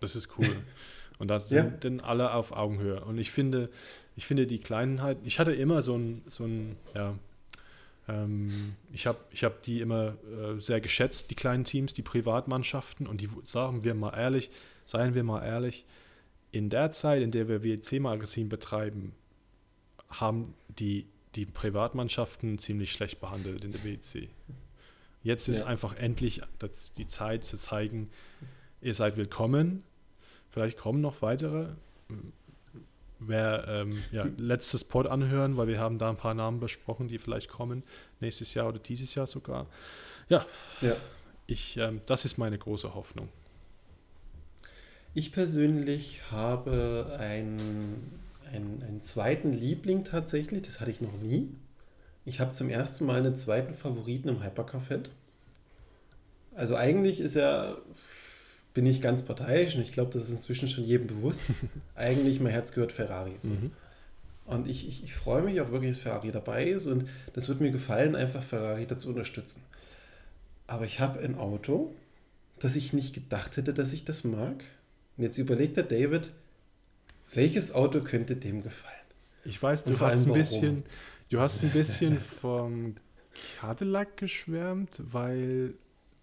Das 0.00 0.16
ist 0.16 0.38
cool. 0.38 0.56
Und 1.18 1.28
da 1.28 1.40
sind 1.40 1.72
ja. 1.72 1.76
dann 1.80 2.00
alle 2.00 2.32
auf 2.32 2.52
Augenhöhe. 2.52 3.04
Und 3.04 3.18
ich 3.18 3.32
finde, 3.32 3.70
ich 4.16 4.24
finde 4.24 4.46
die 4.46 4.58
Kleinen 4.58 5.02
halt, 5.02 5.18
ich 5.24 5.40
hatte 5.40 5.52
immer 5.52 5.82
so 5.82 5.96
ein, 5.96 6.22
so 6.26 6.44
ein 6.44 6.76
ja, 6.94 7.14
ähm, 8.08 8.74
ich 8.92 9.06
habe 9.06 9.18
ich 9.30 9.44
hab 9.44 9.62
die 9.62 9.80
immer 9.80 10.16
äh, 10.24 10.58
sehr 10.58 10.80
geschätzt, 10.80 11.30
die 11.30 11.34
kleinen 11.34 11.64
Teams, 11.64 11.94
die 11.94 12.02
Privatmannschaften. 12.02 13.06
Und 13.06 13.20
die 13.20 13.28
sagen 13.44 13.84
wir 13.84 13.94
mal 13.94 14.14
ehrlich, 14.14 14.50
seien 14.84 15.14
wir 15.14 15.24
mal 15.24 15.44
ehrlich, 15.44 15.84
in 16.50 16.70
der 16.70 16.90
Zeit, 16.90 17.22
in 17.22 17.30
der 17.30 17.48
wir 17.48 17.62
WC-Magazin 17.62 18.48
betreiben, 18.48 19.12
haben 20.08 20.54
die, 20.68 21.06
die 21.34 21.44
Privatmannschaften 21.44 22.58
ziemlich 22.58 22.92
schlecht 22.92 23.20
behandelt 23.20 23.64
in 23.64 23.72
der 23.72 23.84
WC. 23.84 24.28
Jetzt 25.22 25.48
ist 25.48 25.60
ja. 25.60 25.66
einfach 25.66 25.94
endlich 25.96 26.42
die 26.96 27.06
Zeit 27.06 27.44
zu 27.44 27.58
zeigen, 27.58 28.08
ihr 28.80 28.94
seid 28.94 29.18
willkommen. 29.18 29.82
Vielleicht 30.48 30.78
kommen 30.78 31.02
noch 31.02 31.20
weitere 31.20 31.68
wer 33.20 33.66
ähm, 33.68 34.02
ja, 34.12 34.26
letztes 34.36 34.84
Pod 34.84 35.06
anhören, 35.06 35.56
weil 35.56 35.68
wir 35.68 35.80
haben 35.80 35.98
da 35.98 36.08
ein 36.08 36.16
paar 36.16 36.34
Namen 36.34 36.60
besprochen, 36.60 37.08
die 37.08 37.18
vielleicht 37.18 37.48
kommen, 37.48 37.82
nächstes 38.20 38.54
Jahr 38.54 38.68
oder 38.68 38.78
dieses 38.78 39.14
Jahr 39.14 39.26
sogar. 39.26 39.66
Ja, 40.28 40.44
ja. 40.80 40.94
Ich, 41.46 41.76
ähm, 41.78 42.00
das 42.06 42.24
ist 42.24 42.38
meine 42.38 42.58
große 42.58 42.94
Hoffnung. 42.94 43.28
Ich 45.14 45.32
persönlich 45.32 46.20
habe 46.30 47.16
einen, 47.18 48.20
einen, 48.52 48.82
einen 48.86 49.00
zweiten 49.00 49.52
Liebling 49.52 50.04
tatsächlich, 50.04 50.62
das 50.62 50.80
hatte 50.80 50.90
ich 50.90 51.00
noch 51.00 51.16
nie. 51.18 51.48
Ich 52.24 52.40
habe 52.40 52.50
zum 52.50 52.68
ersten 52.68 53.06
Mal 53.06 53.16
einen 53.16 53.34
zweiten 53.34 53.74
Favoriten 53.74 54.28
im 54.28 54.44
Hypercar-Feld. 54.44 55.10
Also 56.54 56.76
eigentlich 56.76 57.20
ist 57.20 57.36
er 57.36 57.78
bin 58.78 58.86
ich 58.86 59.02
ganz 59.02 59.22
parteiisch 59.22 59.74
und 59.74 59.80
ich 59.80 59.90
glaube, 59.90 60.12
das 60.12 60.22
ist 60.22 60.30
inzwischen 60.30 60.68
schon 60.68 60.84
jedem 60.84 61.08
bewusst. 61.08 61.46
Eigentlich 61.96 62.38
mein 62.38 62.52
Herz 62.52 62.70
gehört 62.70 62.92
Ferrari. 62.92 63.34
So. 63.40 63.48
Mhm. 63.48 63.72
Und 64.46 64.68
ich, 64.68 64.86
ich, 64.86 65.02
ich 65.02 65.14
freue 65.14 65.42
mich 65.42 65.60
auch 65.60 65.72
wirklich, 65.72 65.94
dass 65.94 66.00
Ferrari 66.00 66.30
dabei 66.30 66.66
ist 66.66 66.86
und 66.86 67.04
das 67.32 67.48
wird 67.48 67.60
mir 67.60 67.72
gefallen, 67.72 68.14
einfach 68.14 68.40
Ferrari 68.40 68.86
dazu 68.86 69.08
unterstützen. 69.08 69.64
Aber 70.68 70.84
ich 70.84 71.00
habe 71.00 71.18
ein 71.18 71.34
Auto, 71.34 71.92
das 72.60 72.76
ich 72.76 72.92
nicht 72.92 73.16
gedacht 73.16 73.56
hätte, 73.56 73.74
dass 73.74 73.92
ich 73.92 74.04
das 74.04 74.22
mag. 74.22 74.62
Und 75.16 75.24
jetzt 75.24 75.38
überlegt 75.38 75.76
der 75.76 75.82
David, 75.82 76.30
welches 77.34 77.72
Auto 77.72 78.00
könnte 78.02 78.36
dem 78.36 78.62
gefallen? 78.62 78.94
Ich 79.44 79.60
weiß, 79.60 79.86
du 79.86 79.98
hast 79.98 80.24
ein 80.24 80.34
bisschen, 80.34 80.84
du 81.30 81.40
hast 81.40 81.64
ein 81.64 81.70
bisschen 81.70 82.20
vom 82.40 82.94
Cadillac 83.58 84.16
geschwärmt, 84.16 85.02
weil 85.10 85.74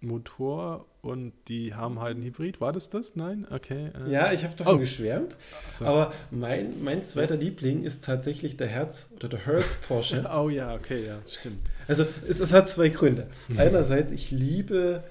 Motor 0.01 0.85
und 1.01 1.33
die 1.47 1.73
haben 1.73 1.99
halt 1.99 2.15
einen 2.15 2.25
Hybrid. 2.25 2.61
War 2.61 2.73
das 2.73 2.89
das? 2.89 3.15
Nein? 3.15 3.45
Okay. 3.49 3.91
Äh. 4.05 4.11
Ja, 4.11 4.33
ich 4.33 4.43
habe 4.43 4.55
davon 4.55 4.75
oh. 4.75 4.79
geschwärmt. 4.79 5.35
So. 5.71 5.85
Aber 5.85 6.13
mein, 6.31 6.83
mein 6.83 7.03
zweiter 7.03 7.35
Liebling 7.37 7.83
ist 7.83 8.03
tatsächlich 8.03 8.57
der 8.57 8.67
Herz 8.67 9.09
oder 9.15 9.29
der 9.29 9.45
Hertz 9.45 9.75
Porsche. 9.87 10.25
oh 10.35 10.49
ja, 10.49 10.73
okay, 10.73 11.05
ja, 11.05 11.19
stimmt. 11.27 11.59
Also 11.87 12.05
es, 12.27 12.39
es 12.39 12.53
hat 12.53 12.69
zwei 12.69 12.89
Gründe. 12.89 13.27
Einerseits, 13.55 14.11
ich 14.11 14.31
liebe 14.31 15.03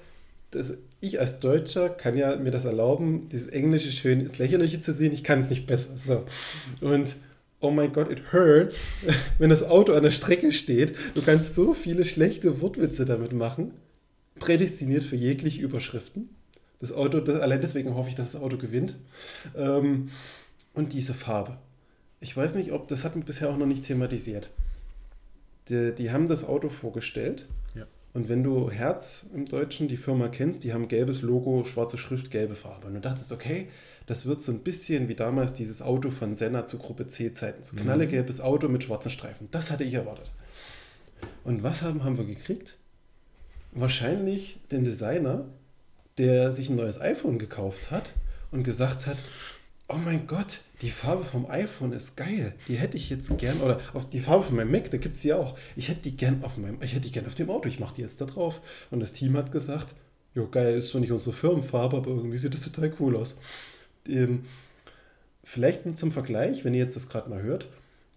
das, 0.51 0.77
ich 1.01 1.19
als 1.19 1.39
Deutscher 1.39 1.89
kann 1.89 2.17
ja 2.17 2.35
mir 2.37 2.51
das 2.51 2.65
erlauben, 2.65 3.29
dieses 3.29 3.47
Englische 3.47 3.91
schön 3.91 4.21
ins 4.21 4.37
Lächerliche 4.37 4.79
zu 4.79 4.93
sehen. 4.93 5.13
Ich 5.13 5.23
kann 5.23 5.39
es 5.39 5.49
nicht 5.49 5.67
besser. 5.67 5.97
So. 5.97 6.25
Und 6.81 7.15
oh 7.59 7.71
mein 7.71 7.93
Gott, 7.93 8.11
it 8.11 8.33
hurts, 8.33 8.87
wenn 9.37 9.49
das 9.49 9.63
Auto 9.63 9.93
an 9.93 10.03
der 10.03 10.11
Strecke 10.11 10.51
steht. 10.51 10.95
Du 11.13 11.21
kannst 11.21 11.55
so 11.55 11.73
viele 11.73 12.05
schlechte 12.05 12.61
Wortwitze 12.61 13.05
damit 13.05 13.33
machen 13.33 13.71
prädestiniert 14.39 15.03
für 15.03 15.15
jegliche 15.15 15.61
Überschriften. 15.61 16.29
Das 16.79 16.91
Auto, 16.91 17.19
das, 17.19 17.39
allein 17.39 17.61
deswegen 17.61 17.95
hoffe 17.95 18.09
ich, 18.09 18.15
dass 18.15 18.33
das 18.33 18.41
Auto 18.41 18.57
gewinnt. 18.57 18.95
Ähm, 19.55 20.09
und 20.73 20.93
diese 20.93 21.13
Farbe. 21.13 21.57
Ich 22.19 22.35
weiß 22.35 22.55
nicht, 22.55 22.71
ob 22.71 22.87
das 22.87 23.03
hat 23.03 23.13
bisher 23.25 23.49
auch 23.49 23.57
noch 23.57 23.65
nicht 23.65 23.85
thematisiert. 23.85 24.49
Die, 25.69 25.93
die 25.95 26.11
haben 26.11 26.27
das 26.27 26.43
Auto 26.43 26.69
vorgestellt. 26.69 27.47
Ja. 27.75 27.87
Und 28.13 28.29
wenn 28.29 28.43
du 28.43 28.69
Herz 28.69 29.25
im 29.33 29.45
Deutschen 29.45 29.87
die 29.87 29.97
Firma 29.97 30.27
kennst, 30.27 30.63
die 30.63 30.73
haben 30.73 30.87
gelbes 30.87 31.21
Logo, 31.21 31.63
schwarze 31.63 31.97
Schrift, 31.97 32.31
gelbe 32.31 32.55
Farbe. 32.55 32.87
Und 32.87 32.93
du 32.95 33.01
dachtest, 33.01 33.31
okay, 33.31 33.67
das 34.05 34.25
wird 34.25 34.41
so 34.41 34.51
ein 34.51 34.59
bisschen 34.59 35.07
wie 35.07 35.15
damals 35.15 35.53
dieses 35.53 35.81
Auto 35.81 36.11
von 36.11 36.35
Senna 36.35 36.65
zu 36.65 36.77
Gruppe 36.77 37.07
C-Zeiten. 37.07 37.63
So 37.63 37.75
mhm. 37.75 37.81
knallegelbes 37.81 38.41
Auto 38.41 38.67
mit 38.67 38.83
schwarzen 38.83 39.11
Streifen. 39.11 39.47
Das 39.51 39.71
hatte 39.71 39.83
ich 39.83 39.93
erwartet. 39.93 40.31
Und 41.43 41.63
was 41.63 41.81
haben, 41.81 42.03
haben 42.03 42.17
wir 42.17 42.25
gekriegt? 42.25 42.77
Wahrscheinlich 43.75 44.57
den 44.71 44.83
Designer, 44.83 45.45
der 46.17 46.51
sich 46.51 46.69
ein 46.69 46.75
neues 46.75 46.99
iPhone 46.99 47.37
gekauft 47.37 47.91
hat 47.91 48.13
und 48.51 48.63
gesagt 48.63 49.05
hat, 49.05 49.17
oh 49.87 49.97
mein 49.97 50.27
Gott, 50.27 50.61
die 50.81 50.89
Farbe 50.89 51.25
vom 51.25 51.49
iPhone 51.49 51.91
ist 51.91 52.15
geil. 52.15 52.53
Die 52.67 52.75
hätte 52.75 52.97
ich 52.97 53.09
jetzt 53.09 53.37
gern, 53.37 53.59
oder 53.61 53.79
auf 53.93 54.09
die 54.09 54.19
Farbe 54.19 54.45
von 54.45 54.55
meinem 54.55 54.71
Mac, 54.71 54.89
da 54.89 54.97
gibt 54.97 55.17
es 55.17 55.21
sie 55.21 55.33
auch. 55.33 55.57
Ich 55.75 55.89
hätte 55.89 56.01
die 56.01 56.17
gern 56.17 56.43
auf 56.43 56.57
meinem, 56.57 56.81
ich 56.81 56.93
hätte 56.93 57.01
die 57.01 57.11
gern 57.11 57.27
auf 57.27 57.35
dem 57.35 57.49
Auto, 57.49 57.67
ich 57.69 57.79
mache 57.79 57.95
die 57.95 58.01
jetzt 58.01 58.19
da 58.21 58.25
drauf. 58.25 58.61
Und 58.91 59.01
das 59.01 59.11
Team 59.11 59.37
hat 59.37 59.51
gesagt, 59.51 59.93
jo 60.33 60.49
geil, 60.49 60.75
ist 60.75 60.89
zwar 60.89 61.01
nicht 61.01 61.11
unsere 61.11 61.33
Firmenfarbe, 61.33 61.97
aber 61.97 62.09
irgendwie 62.09 62.37
sieht 62.37 62.53
das 62.53 62.61
total 62.61 62.93
cool 62.99 63.15
aus. 63.15 63.37
Ähm, 64.07 64.45
vielleicht 65.43 65.97
zum 65.97 66.11
Vergleich, 66.11 66.65
wenn 66.65 66.73
ihr 66.73 66.81
jetzt 66.81 66.95
das 66.95 67.09
gerade 67.09 67.29
mal 67.29 67.41
hört, 67.41 67.67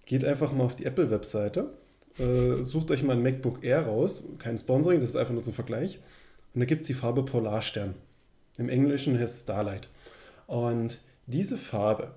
geht 0.06 0.24
einfach 0.24 0.52
mal 0.52 0.64
auf 0.64 0.76
die 0.76 0.86
Apple-Webseite 0.86 1.70
äh, 2.18 2.64
sucht 2.64 2.90
euch 2.90 3.02
mal 3.02 3.16
ein 3.16 3.22
MacBook 3.22 3.64
Air 3.64 3.86
raus. 3.86 4.24
Kein 4.38 4.58
Sponsoring, 4.58 5.00
das 5.00 5.10
ist 5.10 5.16
einfach 5.16 5.34
nur 5.34 5.42
zum 5.42 5.54
Vergleich. 5.54 5.98
Und 6.54 6.60
da 6.60 6.64
gibt 6.64 6.82
es 6.82 6.86
die 6.86 6.94
Farbe 6.94 7.24
Polarstern. 7.24 7.94
Im 8.56 8.68
Englischen 8.68 9.18
heißt 9.18 9.42
Starlight. 9.42 9.88
Und 10.46 11.00
diese 11.26 11.58
Farbe 11.58 12.14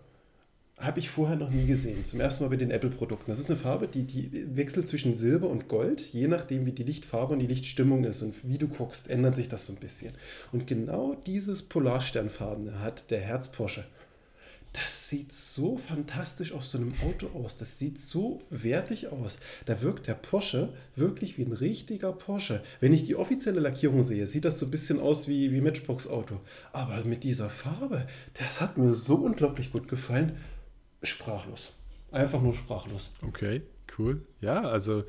habe 0.80 1.00
ich 1.00 1.10
vorher 1.10 1.36
noch 1.36 1.52
nie 1.52 1.68
gesehen. 1.68 2.04
Zum 2.06 2.20
ersten 2.20 2.44
Mal 2.44 2.50
bei 2.50 2.58
den 2.58 2.72
Apple-Produkten. 2.72 3.30
Das 3.30 3.40
ist 3.40 3.50
eine 3.50 3.60
Farbe, 3.60 3.88
die, 3.88 4.04
die 4.04 4.56
wechselt 4.56 4.88
zwischen 4.88 5.14
Silber 5.14 5.48
und 5.48 5.68
Gold. 5.68 6.02
Je 6.02 6.28
nachdem, 6.28 6.66
wie 6.66 6.72
die 6.72 6.84
Lichtfarbe 6.84 7.34
und 7.34 7.40
die 7.40 7.48
Lichtstimmung 7.48 8.04
ist 8.04 8.24
und 8.24 8.48
wie 8.48 8.58
du 8.58 8.68
guckst, 8.68 9.10
ändert 9.10 9.36
sich 9.36 9.48
das 9.48 9.68
so 9.68 9.74
ein 9.74 9.80
bisschen. 9.80 10.14
Und 10.52 10.66
genau 10.66 11.16
dieses 11.28 11.62
Polarsternfarbene 11.64 12.80
hat 12.80 13.12
der 13.12 13.20
Herz 13.20 13.52
Porsche 13.52 13.86
das 14.74 15.10
sieht 15.10 15.34
so 15.34 15.78
fantastisch 15.78 16.54
auf 16.54 16.66
so 16.66 16.78
einem 16.78 16.94
Auto 17.04 17.28
aus. 17.38 17.58
Das 17.58 17.78
sieht 17.78 18.00
so 18.00 18.42
wertig 18.50 19.10
aus. 19.10 19.38
Da 19.66 19.82
wirkt 19.82 20.08
der 20.08 20.14
Porsche 20.14 20.74
wirklich 20.96 21.38
wie 21.38 21.44
ein 21.44 21.52
richtiger 21.52 22.14
Porsche. 22.14 22.64
Wenn 22.80 22.94
ich 22.94 23.04
die 23.04 23.16
offizielle 23.16 23.60
Lackierung 23.60 24.04
sehe, 24.04 24.26
sieht 24.28 24.46
das 24.46 24.60
so 24.60 24.66
ein 24.66 24.72
bisschen 24.72 25.00
aus 25.00 25.28
wie, 25.28 25.52
wie 25.52 25.60
Matchbox-Auto. 25.60 26.40
Aber 26.72 27.04
mit 27.04 27.26
dieser 27.26 27.50
Farbe, 27.50 28.08
das 28.34 28.62
hat 28.62 28.78
mir 28.78 28.94
so 28.94 29.16
unglaublich 29.16 29.74
gut 29.74 29.90
gefallen. 29.90 30.38
Sprachlos. 31.04 31.74
Einfach 32.12 32.42
nur 32.42 32.54
sprachlos. 32.54 33.12
Okay, 33.26 33.64
cool. 33.98 34.22
Ja, 34.40 34.62
also 34.62 35.04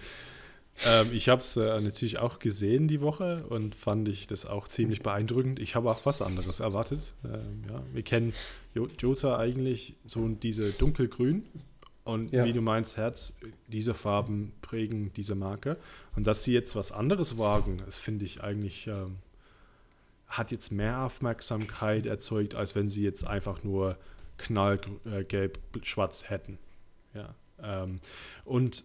ähm, 0.86 1.10
ich 1.12 1.28
habe 1.28 1.40
es 1.40 1.56
äh, 1.56 1.80
natürlich 1.80 2.18
auch 2.18 2.38
gesehen 2.38 2.88
die 2.88 3.00
Woche 3.00 3.44
und 3.48 3.74
fand 3.74 4.08
ich 4.08 4.26
das 4.26 4.46
auch 4.46 4.66
ziemlich 4.66 5.02
beeindruckend. 5.02 5.60
Ich 5.60 5.74
habe 5.74 5.90
auch 5.90 6.04
was 6.04 6.22
anderes 6.22 6.60
erwartet. 6.60 7.14
Ähm, 7.24 7.64
ja, 7.68 7.82
wir 7.92 8.02
kennen 8.02 8.32
Jota 8.74 9.38
eigentlich 9.38 9.94
so 10.06 10.28
diese 10.28 10.72
dunkelgrün 10.72 11.44
und 12.04 12.32
ja. 12.32 12.44
wie 12.44 12.52
du 12.52 12.60
meinst, 12.60 12.96
Herz, 12.96 13.36
diese 13.68 13.94
Farben 13.94 14.52
prägen 14.60 15.12
diese 15.14 15.34
Marke. 15.34 15.76
Und 16.16 16.26
dass 16.26 16.42
sie 16.42 16.52
jetzt 16.52 16.74
was 16.74 16.90
anderes 16.90 17.38
wagen, 17.38 17.76
das 17.84 17.98
finde 17.98 18.24
ich 18.24 18.42
eigentlich, 18.42 18.88
ähm, 18.88 19.18
hat 20.26 20.50
jetzt 20.50 20.72
mehr 20.72 21.02
Aufmerksamkeit 21.02 22.06
erzeugt, 22.06 22.54
als 22.54 22.74
wenn 22.74 22.88
sie 22.88 23.04
jetzt 23.04 23.26
einfach 23.26 23.62
nur 23.62 23.98
knallgelb-schwarz 24.38 26.28
hätten. 26.28 26.58
Ja. 27.14 27.34
Ähm, 27.62 28.00
und 28.44 28.84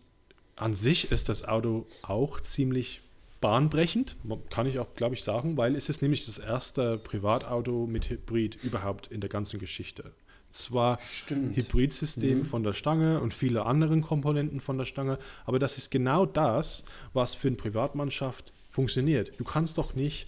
an 0.57 0.73
sich 0.73 1.11
ist 1.11 1.29
das 1.29 1.47
Auto 1.47 1.85
auch 2.01 2.41
ziemlich 2.41 3.01
bahnbrechend, 3.39 4.15
kann 4.49 4.67
ich 4.67 4.79
auch, 4.79 4.95
glaube 4.95 5.15
ich, 5.15 5.23
sagen, 5.23 5.57
weil 5.57 5.75
es 5.75 5.89
ist 5.89 6.01
nämlich 6.01 6.25
das 6.25 6.39
erste 6.39 6.97
Privatauto 6.97 7.85
mit 7.85 8.09
Hybrid 8.09 8.57
überhaupt 8.63 9.07
in 9.07 9.21
der 9.21 9.29
ganzen 9.29 9.59
Geschichte. 9.59 10.11
Zwar 10.49 10.99
Stimmt. 10.99 11.55
Hybridsystem 11.55 12.39
mhm. 12.39 12.43
von 12.43 12.63
der 12.63 12.73
Stange 12.73 13.19
und 13.21 13.33
viele 13.33 13.65
andere 13.65 13.99
Komponenten 14.01 14.59
von 14.59 14.77
der 14.77 14.85
Stange, 14.85 15.19
aber 15.45 15.59
das 15.59 15.77
ist 15.77 15.91
genau 15.91 16.25
das, 16.25 16.85
was 17.13 17.35
für 17.35 17.49
eine 17.49 17.57
Privatmannschaft 17.57 18.53
funktioniert. 18.69 19.33
Du 19.37 19.43
kannst 19.43 19.77
doch 19.77 19.93
nicht 19.93 20.27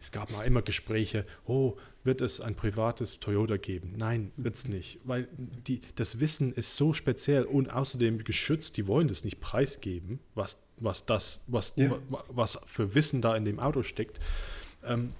es 0.00 0.12
gab 0.12 0.30
mal 0.30 0.44
immer 0.44 0.62
Gespräche, 0.62 1.24
oh, 1.46 1.76
wird 2.04 2.20
es 2.20 2.40
ein 2.40 2.54
privates 2.54 3.20
Toyota 3.20 3.56
geben? 3.56 3.94
Nein, 3.96 4.32
wird 4.36 4.54
es 4.54 4.68
nicht, 4.68 5.00
weil 5.04 5.28
die, 5.36 5.80
das 5.96 6.20
Wissen 6.20 6.52
ist 6.52 6.76
so 6.76 6.92
speziell 6.92 7.44
und 7.44 7.70
außerdem 7.70 8.24
geschützt, 8.24 8.76
die 8.76 8.86
wollen 8.86 9.08
das 9.08 9.24
nicht 9.24 9.40
preisgeben, 9.40 10.20
was, 10.34 10.62
was, 10.78 11.06
das, 11.06 11.44
was, 11.48 11.74
ja. 11.76 11.98
was 12.28 12.60
für 12.66 12.94
Wissen 12.94 13.20
da 13.20 13.36
in 13.36 13.44
dem 13.44 13.58
Auto 13.58 13.82
steckt. 13.82 14.20
Ähm, 14.84 15.12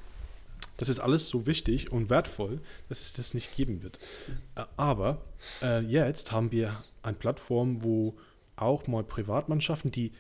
das 0.77 0.89
ist 0.89 1.01
alles 1.01 1.29
so 1.29 1.47
wichtig 1.47 1.91
und 1.91 2.09
wertvoll, 2.09 2.61
dass 2.89 3.01
es 3.01 3.13
das 3.13 3.35
nicht 3.35 3.55
geben 3.57 3.83
wird. 3.83 3.99
Äh, 4.55 4.65
aber 4.77 5.21
äh, 5.61 5.81
jetzt 5.81 6.31
haben 6.33 6.53
wir 6.53 6.85
eine 7.03 7.17
Plattform, 7.17 7.83
wo 7.83 8.17
auch 8.57 8.87
mal 8.87 9.05
Privatmannschaften, 9.05 9.91
die 9.91 10.13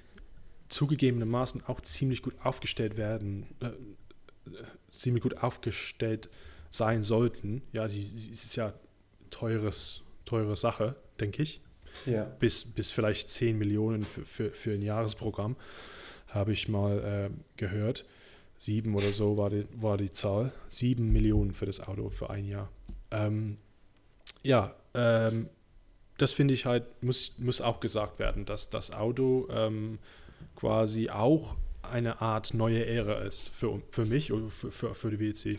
zugegebenermaßen 0.68 1.64
auch 1.66 1.80
ziemlich 1.80 2.22
gut 2.22 2.34
aufgestellt 2.42 2.98
werden, 2.98 3.46
äh, 3.60 3.70
ziemlich 4.90 5.22
gut 5.22 5.38
aufgestellt 5.38 6.28
sein 6.70 7.02
sollten. 7.02 7.62
Ja, 7.72 7.86
es 7.86 7.96
ist 7.96 8.56
ja 8.56 8.74
teures, 9.30 10.02
teure 10.24 10.56
Sache, 10.56 10.96
denke 11.20 11.42
ich. 11.42 11.60
Ja. 12.06 12.24
Bis, 12.24 12.64
bis 12.64 12.90
vielleicht 12.90 13.30
10 13.30 13.58
Millionen 13.58 14.02
für, 14.02 14.24
für, 14.24 14.50
für 14.50 14.72
ein 14.72 14.82
Jahresprogramm, 14.82 15.56
habe 16.28 16.52
ich 16.52 16.68
mal 16.68 17.30
äh, 17.30 17.30
gehört. 17.56 18.06
Sieben 18.56 18.94
oder 18.94 19.12
so 19.12 19.36
war 19.36 19.50
die, 19.50 19.66
war 19.72 19.96
die 19.96 20.10
Zahl. 20.10 20.52
Sieben 20.68 21.12
Millionen 21.12 21.54
für 21.54 21.66
das 21.66 21.80
Auto 21.80 22.10
für 22.10 22.30
ein 22.30 22.44
Jahr. 22.44 22.70
Ähm, 23.10 23.58
ja, 24.42 24.74
ähm, 24.94 25.48
das 26.18 26.32
finde 26.32 26.54
ich 26.54 26.66
halt, 26.66 27.02
muss, 27.02 27.38
muss 27.38 27.60
auch 27.60 27.80
gesagt 27.80 28.18
werden, 28.18 28.44
dass 28.44 28.70
das 28.70 28.92
Auto 28.92 29.48
ähm, 29.50 29.98
quasi 30.56 31.08
auch 31.08 31.56
eine 31.90 32.20
Art 32.20 32.54
neue 32.54 32.84
Ära 32.86 33.20
ist 33.20 33.48
für, 33.48 33.80
für 33.90 34.04
mich 34.04 34.32
und 34.32 34.50
für, 34.50 34.70
für, 34.70 34.94
für 34.94 35.10
die 35.10 35.20
WEC. 35.20 35.58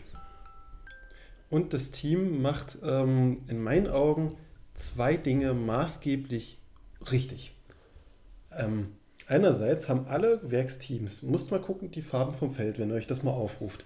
Und 1.50 1.74
das 1.74 1.90
Team 1.90 2.42
macht 2.42 2.78
ähm, 2.84 3.42
in 3.48 3.62
meinen 3.62 3.88
Augen 3.88 4.36
zwei 4.74 5.16
Dinge 5.16 5.52
maßgeblich 5.52 6.58
richtig. 7.10 7.54
Ähm, 8.52 8.92
einerseits 9.26 9.88
haben 9.88 10.06
alle 10.06 10.40
Werksteams, 10.50 11.22
musst 11.22 11.50
mal 11.50 11.60
gucken, 11.60 11.90
die 11.90 12.02
Farben 12.02 12.34
vom 12.34 12.50
Feld, 12.50 12.78
wenn 12.78 12.90
ihr 12.90 12.94
euch 12.94 13.06
das 13.06 13.22
mal 13.22 13.32
aufruft. 13.32 13.84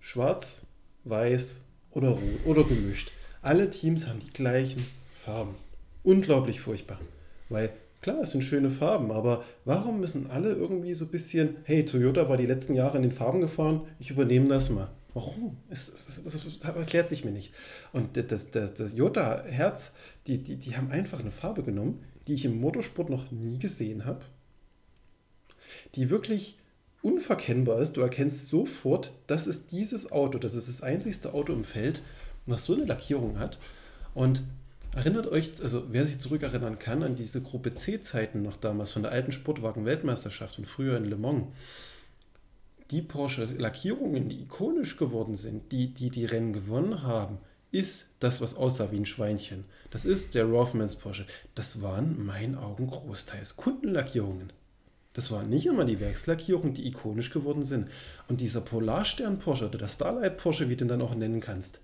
Schwarz, 0.00 0.66
weiß 1.04 1.62
oder 1.90 2.10
rot 2.10 2.22
oder 2.44 2.64
gemischt. 2.64 3.12
Alle 3.42 3.70
Teams 3.70 4.06
haben 4.06 4.20
die 4.20 4.30
gleichen 4.30 4.84
Farben. 5.24 5.54
Unglaublich 6.02 6.60
furchtbar. 6.60 6.98
Weil 7.48 7.70
Klar, 8.06 8.20
es 8.20 8.30
sind 8.30 8.44
schöne 8.44 8.70
Farben, 8.70 9.10
aber 9.10 9.42
warum 9.64 9.98
müssen 9.98 10.30
alle 10.30 10.52
irgendwie 10.52 10.94
so 10.94 11.06
ein 11.06 11.10
bisschen, 11.10 11.56
hey, 11.64 11.84
Toyota 11.84 12.28
war 12.28 12.36
die 12.36 12.46
letzten 12.46 12.76
Jahre 12.76 12.98
in 12.98 13.02
den 13.02 13.10
Farben 13.10 13.40
gefahren, 13.40 13.80
ich 13.98 14.12
übernehme 14.12 14.46
das 14.46 14.70
mal. 14.70 14.92
Warum? 15.12 15.56
Das, 15.68 16.22
das, 16.22 16.22
das, 16.22 16.76
erklärt 16.76 17.08
sich 17.08 17.24
mir 17.24 17.32
nicht. 17.32 17.52
Und 17.92 18.16
das, 18.16 18.52
das, 18.52 18.74
das 18.74 18.92
Jota-Herz, 18.92 19.90
die, 20.28 20.40
die, 20.40 20.54
die 20.54 20.76
haben 20.76 20.92
einfach 20.92 21.18
eine 21.18 21.32
Farbe 21.32 21.64
genommen, 21.64 22.04
die 22.28 22.34
ich 22.34 22.44
im 22.44 22.60
Motorsport 22.60 23.10
noch 23.10 23.32
nie 23.32 23.58
gesehen 23.58 24.04
habe. 24.04 24.20
Die 25.96 26.08
wirklich 26.08 26.60
unverkennbar 27.02 27.80
ist. 27.80 27.96
Du 27.96 28.02
erkennst 28.02 28.46
sofort, 28.46 29.14
das 29.26 29.48
ist 29.48 29.72
dieses 29.72 30.12
Auto, 30.12 30.38
das 30.38 30.54
ist 30.54 30.68
das 30.68 30.80
einzigste 30.80 31.34
Auto 31.34 31.52
im 31.52 31.64
Feld, 31.64 32.02
was 32.46 32.66
so 32.66 32.74
eine 32.74 32.84
Lackierung 32.84 33.40
hat. 33.40 33.58
Und 34.14 34.44
erinnert 34.96 35.26
euch, 35.26 35.62
also 35.62 35.84
wer 35.90 36.04
sich 36.04 36.18
zurückerinnern 36.18 36.78
kann 36.78 37.02
an 37.02 37.14
diese 37.14 37.42
Gruppe 37.42 37.74
C-Zeiten 37.74 38.42
noch 38.42 38.56
damals 38.56 38.90
von 38.90 39.02
der 39.02 39.12
alten 39.12 39.30
Sportwagen-Weltmeisterschaft 39.30 40.58
und 40.58 40.64
früher 40.64 40.96
in 40.96 41.04
Le 41.04 41.16
Mans, 41.16 41.46
die 42.90 43.02
Porsche-Lackierungen, 43.02 44.28
die 44.28 44.42
ikonisch 44.42 44.96
geworden 44.96 45.36
sind, 45.36 45.70
die, 45.72 45.92
die 45.92 46.10
die 46.10 46.24
Rennen 46.24 46.52
gewonnen 46.52 47.02
haben, 47.02 47.38
ist 47.72 48.06
das, 48.20 48.40
was 48.40 48.54
aussah 48.54 48.90
wie 48.90 48.96
ein 48.96 49.06
Schweinchen. 49.06 49.64
Das 49.90 50.04
ist 50.04 50.34
der 50.34 50.44
Rothmans 50.44 50.94
Porsche. 50.94 51.26
Das 51.54 51.82
waren 51.82 52.16
in 52.16 52.24
meinen 52.24 52.54
Augen 52.54 52.86
großteils 52.86 53.56
Kundenlackierungen. 53.56 54.52
Das 55.12 55.30
waren 55.30 55.48
nicht 55.48 55.66
immer 55.66 55.84
die 55.84 56.00
Werkslackierungen, 56.00 56.74
die 56.74 56.86
ikonisch 56.86 57.30
geworden 57.30 57.64
sind. 57.64 57.88
Und 58.28 58.40
dieser 58.40 58.60
Polarstern 58.60 59.38
Porsche 59.40 59.66
oder 59.66 59.78
der 59.78 59.88
Starlight 59.88 60.38
Porsche, 60.38 60.68
wie 60.68 60.76
du 60.76 60.84
ihn 60.84 60.88
dann 60.88 61.02
auch 61.02 61.14
nennen 61.14 61.40
kannst, 61.40 61.80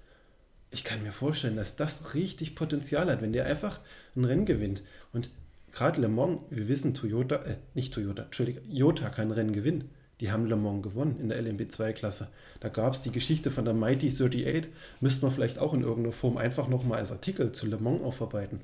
ich 0.72 0.84
kann 0.84 1.02
mir 1.02 1.12
vorstellen, 1.12 1.56
dass 1.56 1.76
das 1.76 2.14
richtig 2.14 2.54
Potenzial 2.54 3.10
hat, 3.10 3.20
wenn 3.22 3.32
der 3.32 3.46
einfach 3.46 3.80
ein 4.16 4.24
Rennen 4.24 4.46
gewinnt. 4.46 4.82
Und 5.12 5.30
gerade 5.70 6.00
Le 6.00 6.08
Mans, 6.08 6.40
wir 6.50 6.66
wissen, 6.66 6.94
Toyota, 6.94 7.36
äh, 7.36 7.58
nicht 7.74 7.92
Toyota, 7.92 8.24
Entschuldigung, 8.24 8.64
Toyota 8.64 9.10
kann 9.10 9.30
Rennen 9.30 9.52
gewinnen. 9.52 9.90
Die 10.20 10.32
haben 10.32 10.46
Le 10.46 10.56
Mans 10.56 10.82
gewonnen 10.82 11.20
in 11.20 11.28
der 11.28 11.42
LMP2-Klasse. 11.42 12.28
Da 12.60 12.68
gab 12.70 12.94
es 12.94 13.02
die 13.02 13.12
Geschichte 13.12 13.50
von 13.50 13.66
der 13.66 13.74
Mighty 13.74 14.08
38. 14.08 14.68
Müsste 15.00 15.22
man 15.22 15.34
vielleicht 15.34 15.58
auch 15.58 15.74
in 15.74 15.82
irgendeiner 15.82 16.12
Form 16.12 16.38
einfach 16.38 16.68
nochmal 16.68 16.98
als 16.98 17.12
Artikel 17.12 17.52
zu 17.52 17.66
Le 17.66 17.76
Mans 17.76 18.02
aufarbeiten. 18.02 18.62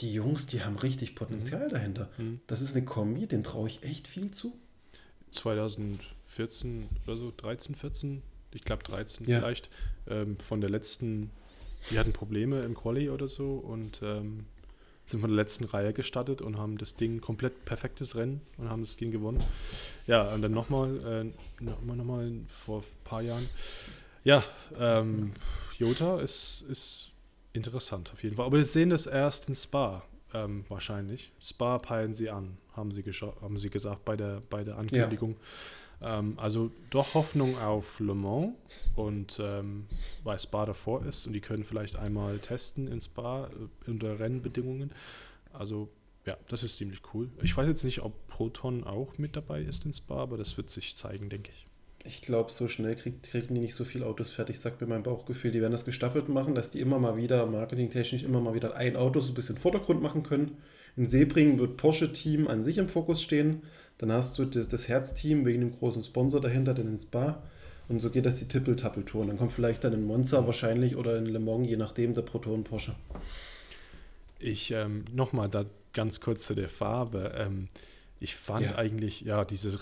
Die 0.00 0.12
Jungs, 0.12 0.46
die 0.46 0.62
haben 0.62 0.76
richtig 0.76 1.14
Potenzial 1.14 1.68
mhm. 1.68 1.72
dahinter. 1.72 2.10
Mhm. 2.18 2.40
Das 2.46 2.60
ist 2.60 2.76
eine 2.76 2.84
Kombi, 2.84 3.26
den 3.26 3.44
traue 3.44 3.68
ich 3.68 3.82
echt 3.82 4.08
viel 4.08 4.30
zu. 4.30 4.52
2014 5.30 6.88
oder 7.06 7.16
so, 7.16 7.32
13, 7.34 7.74
14, 7.74 8.22
ich 8.52 8.62
glaube 8.62 8.82
13 8.84 9.26
ja. 9.26 9.38
vielleicht, 9.38 9.70
ähm, 10.08 10.38
von 10.38 10.60
der 10.60 10.70
letzten, 10.70 11.30
die 11.90 11.98
hatten 11.98 12.12
Probleme 12.12 12.60
im 12.62 12.74
Quali 12.74 13.10
oder 13.10 13.28
so 13.28 13.54
und 13.54 14.00
ähm, 14.02 14.46
sind 15.06 15.20
von 15.20 15.30
der 15.30 15.36
letzten 15.36 15.64
Reihe 15.64 15.92
gestartet 15.92 16.40
und 16.40 16.56
haben 16.56 16.78
das 16.78 16.94
Ding 16.94 17.20
komplett 17.20 17.64
perfektes 17.64 18.16
Rennen 18.16 18.40
und 18.58 18.68
haben 18.68 18.82
das 18.82 18.96
Ding 18.96 19.10
gewonnen. 19.10 19.42
Ja, 20.06 20.32
und 20.32 20.42
dann 20.42 20.52
nochmal, 20.52 21.32
äh, 21.60 21.62
nochmal, 21.64 21.96
nochmal 21.96 22.32
vor 22.48 22.80
ein 22.80 23.04
paar 23.04 23.22
Jahren. 23.22 23.48
Ja, 24.22 24.44
ähm, 24.78 25.32
Jota 25.78 26.20
ist, 26.20 26.64
ist 26.68 27.10
interessant 27.52 28.12
auf 28.12 28.22
jeden 28.22 28.36
Fall. 28.36 28.46
Aber 28.46 28.58
wir 28.58 28.64
sehen 28.64 28.90
das 28.90 29.06
erst 29.06 29.48
in 29.48 29.54
Spa 29.54 30.02
ähm, 30.34 30.64
wahrscheinlich. 30.68 31.32
Spa 31.40 31.78
peilen 31.78 32.14
sie 32.14 32.30
an, 32.30 32.56
haben 32.72 32.92
sie, 32.92 33.02
haben 33.02 33.58
sie 33.58 33.70
gesagt 33.70 34.04
bei 34.04 34.16
der, 34.16 34.42
bei 34.48 34.64
der 34.64 34.78
Ankündigung. 34.78 35.32
Ja. 35.32 35.38
Ähm, 36.02 36.38
also 36.38 36.70
doch 36.90 37.14
Hoffnung 37.14 37.58
auf 37.58 38.00
Le 38.00 38.14
Mans 38.14 38.54
und 38.94 39.38
ähm, 39.42 39.86
weil 40.24 40.38
Spa 40.38 40.66
davor 40.66 41.04
ist 41.04 41.26
und 41.26 41.32
die 41.32 41.40
können 41.40 41.64
vielleicht 41.64 41.96
einmal 41.96 42.38
testen 42.38 42.88
in 42.88 43.00
Spa 43.00 43.48
äh, 43.48 43.90
unter 43.90 44.18
Rennbedingungen. 44.18 44.92
Also 45.52 45.88
ja, 46.26 46.36
das 46.48 46.62
ist 46.62 46.76
ziemlich 46.76 47.00
cool. 47.14 47.28
Ich 47.42 47.56
weiß 47.56 47.66
jetzt 47.66 47.84
nicht, 47.84 48.02
ob 48.02 48.26
Proton 48.28 48.84
auch 48.84 49.18
mit 49.18 49.36
dabei 49.36 49.62
ist 49.62 49.84
in 49.84 49.92
Spa, 49.92 50.16
aber 50.16 50.36
das 50.36 50.56
wird 50.56 50.70
sich 50.70 50.96
zeigen, 50.96 51.28
denke 51.28 51.50
ich. 51.50 51.66
Ich 52.02 52.22
glaube, 52.22 52.50
so 52.50 52.66
schnell 52.66 52.96
krieg, 52.96 53.22
kriegen 53.22 53.54
die 53.54 53.60
nicht 53.60 53.74
so 53.74 53.84
viele 53.84 54.06
Autos 54.06 54.30
fertig, 54.30 54.58
sagt 54.58 54.80
mir 54.80 54.86
mein 54.86 55.02
Bauchgefühl. 55.02 55.50
Die 55.50 55.60
werden 55.60 55.72
das 55.72 55.84
gestaffelt 55.84 56.30
machen, 56.30 56.54
dass 56.54 56.70
die 56.70 56.80
immer 56.80 56.98
mal 56.98 57.16
wieder, 57.16 57.44
marketingtechnisch, 57.46 58.22
immer 58.22 58.40
mal 58.40 58.54
wieder 58.54 58.74
ein 58.74 58.96
Auto 58.96 59.20
so 59.20 59.32
ein 59.32 59.34
bisschen 59.34 59.58
Vordergrund 59.58 60.00
machen 60.00 60.22
können. 60.22 60.56
In 60.96 61.06
Sebring 61.06 61.58
wird 61.58 61.76
Porsche-Team 61.76 62.48
an 62.48 62.62
sich 62.62 62.78
im 62.78 62.88
Fokus 62.88 63.22
stehen. 63.22 63.62
Dann 63.98 64.12
hast 64.12 64.38
du 64.38 64.44
das, 64.44 64.68
das 64.68 64.88
Herzteam 64.88 65.44
wegen 65.44 65.60
dem 65.60 65.76
großen 65.76 66.02
Sponsor 66.02 66.40
dahinter, 66.40 66.74
den 66.74 66.88
ins 66.88 67.04
Bar. 67.04 67.42
Und 67.88 68.00
so 68.00 68.10
geht 68.10 68.24
das 68.24 68.38
die 68.38 68.48
Tippel-Tappel-Tour. 68.48 69.26
Dann 69.26 69.36
kommt 69.36 69.52
vielleicht 69.52 69.84
dann 69.84 69.92
in 69.92 70.06
Monza 70.06 70.46
wahrscheinlich 70.46 70.96
oder 70.96 71.18
in 71.18 71.26
Le 71.26 71.40
Mans, 71.40 71.68
je 71.68 71.76
nachdem, 71.76 72.14
der 72.14 72.22
Proton 72.22 72.64
Porsche. 72.64 72.94
Ich 74.38 74.70
ähm, 74.70 75.04
nochmal 75.12 75.48
da 75.48 75.64
ganz 75.92 76.20
kurz 76.20 76.46
zu 76.46 76.54
der 76.54 76.68
Farbe. 76.68 77.34
Ähm, 77.36 77.68
ich 78.20 78.36
fand 78.36 78.66
ja. 78.66 78.76
eigentlich, 78.76 79.22
ja, 79.22 79.44
diese, 79.44 79.78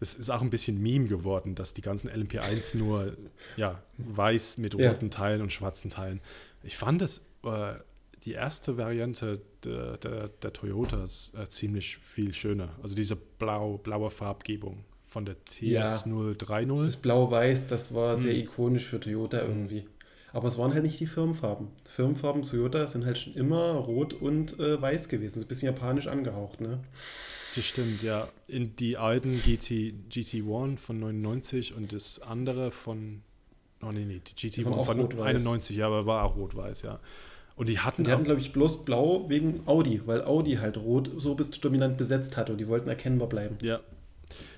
das 0.00 0.14
ist 0.14 0.28
auch 0.28 0.42
ein 0.42 0.50
bisschen 0.50 0.82
Meme 0.82 1.06
geworden, 1.06 1.54
dass 1.54 1.72
die 1.72 1.82
ganzen 1.82 2.10
LMP1 2.10 2.76
nur 2.76 3.16
ja, 3.56 3.82
weiß 3.96 4.58
mit 4.58 4.74
roten 4.74 5.06
ja. 5.06 5.10
Teilen 5.10 5.40
und 5.40 5.52
schwarzen 5.52 5.88
Teilen. 5.88 6.20
Ich 6.62 6.76
fand 6.76 7.00
es 7.00 7.26
äh, 7.44 7.74
die 8.24 8.32
erste 8.32 8.76
Variante 8.76 9.40
der, 9.64 9.96
der, 9.98 10.28
der 10.28 10.52
Toyotas 10.52 11.32
äh, 11.38 11.46
ziemlich 11.48 11.96
viel 11.98 12.34
schöner. 12.34 12.70
Also 12.82 12.94
diese 12.94 13.16
blau, 13.16 13.78
blaue 13.78 14.10
Farbgebung 14.10 14.84
von 15.06 15.24
der 15.24 15.42
TS 15.44 15.60
ja, 15.60 15.86
030. 16.38 16.68
Das 16.84 16.96
Blau-Weiß, 16.96 17.66
das 17.66 17.94
war 17.94 18.16
sehr 18.16 18.34
hm. 18.34 18.42
ikonisch 18.42 18.86
für 18.86 19.00
Toyota 19.00 19.42
irgendwie. 19.42 19.84
Aber 20.32 20.46
es 20.46 20.58
waren 20.58 20.72
halt 20.72 20.84
nicht 20.84 21.00
die 21.00 21.06
Firmenfarben. 21.06 21.68
Firmenfarben 21.84 22.44
Toyota 22.44 22.86
sind 22.86 23.04
halt 23.04 23.18
schon 23.18 23.34
immer 23.34 23.72
rot 23.72 24.12
und 24.12 24.58
äh, 24.60 24.80
weiß 24.80 25.08
gewesen. 25.08 25.40
So 25.40 25.44
ein 25.44 25.48
bisschen 25.48 25.66
japanisch 25.74 26.06
angehaucht, 26.06 26.60
ne? 26.60 26.80
Das 27.56 27.64
stimmt, 27.64 28.02
ja. 28.02 28.28
In 28.46 28.76
die 28.76 28.96
alten 28.96 29.40
GT, 29.42 29.94
GT1 30.08 30.76
von 30.76 31.00
99 31.00 31.74
und 31.74 31.92
das 31.92 32.22
andere 32.22 32.70
von. 32.70 33.22
Oh 33.82 33.90
nee, 33.90 34.04
nee, 34.04 34.20
die 34.24 34.34
GT1 34.34 34.84
von 34.84 35.20
91, 35.20 35.76
ja, 35.76 35.86
aber 35.86 36.06
war 36.06 36.24
auch 36.24 36.36
rot-weiß, 36.36 36.82
ja. 36.82 37.00
Und 37.60 37.68
die 37.68 37.78
hatten. 37.78 38.04
Die 38.04 38.10
hatten, 38.10 38.24
glaube 38.24 38.40
ich, 38.40 38.54
bloß 38.54 38.86
blau 38.86 39.28
wegen 39.28 39.60
Audi, 39.66 40.00
weil 40.06 40.24
Audi 40.24 40.54
halt 40.54 40.78
rot 40.78 41.10
so 41.18 41.34
bis 41.34 41.50
dominant 41.50 41.98
besetzt 41.98 42.38
hatte 42.38 42.52
und 42.52 42.58
die 42.58 42.66
wollten 42.68 42.88
erkennbar 42.88 43.28
bleiben. 43.28 43.58
Ja. 43.60 43.80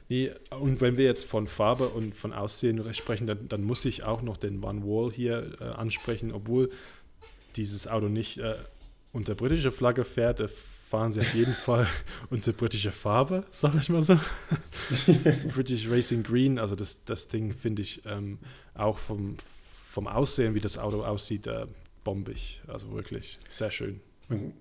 Nee, 0.08 0.30
und 0.60 0.80
wenn 0.80 0.96
wir 0.96 1.04
jetzt 1.04 1.24
von 1.24 1.48
Farbe 1.48 1.88
und 1.88 2.14
von 2.14 2.32
Aussehen 2.32 2.94
sprechen, 2.94 3.26
dann, 3.26 3.48
dann 3.48 3.64
muss 3.64 3.84
ich 3.86 4.04
auch 4.04 4.22
noch 4.22 4.36
den 4.36 4.62
Van 4.62 4.84
Wall 4.84 5.10
hier 5.10 5.50
äh, 5.60 5.64
ansprechen, 5.64 6.30
obwohl 6.30 6.70
dieses 7.56 7.88
Auto 7.88 8.06
nicht 8.06 8.38
äh, 8.38 8.54
unter 9.12 9.34
britische 9.34 9.72
Flagge 9.72 10.04
fährt, 10.04 10.38
äh, 10.38 10.46
fahren 10.46 11.10
sie 11.10 11.22
auf 11.22 11.34
jeden 11.34 11.54
Fall 11.64 11.88
unter 12.30 12.52
britische 12.52 12.92
Farbe, 12.92 13.40
sag 13.50 13.74
ich 13.74 13.88
mal 13.88 14.02
so. 14.02 14.16
British 15.52 15.90
Racing 15.90 16.22
Green, 16.22 16.56
also 16.56 16.76
das, 16.76 17.04
das 17.04 17.26
Ding 17.26 17.52
finde 17.52 17.82
ich 17.82 18.02
ähm, 18.06 18.38
auch 18.74 18.98
vom, 18.98 19.38
vom 19.90 20.06
Aussehen, 20.06 20.54
wie 20.54 20.60
das 20.60 20.78
Auto 20.78 21.02
aussieht, 21.02 21.48
äh, 21.48 21.66
bombig. 22.04 22.62
Also 22.66 22.92
wirklich 22.92 23.38
sehr 23.48 23.70
schön. 23.70 24.00
Man, 24.28 24.52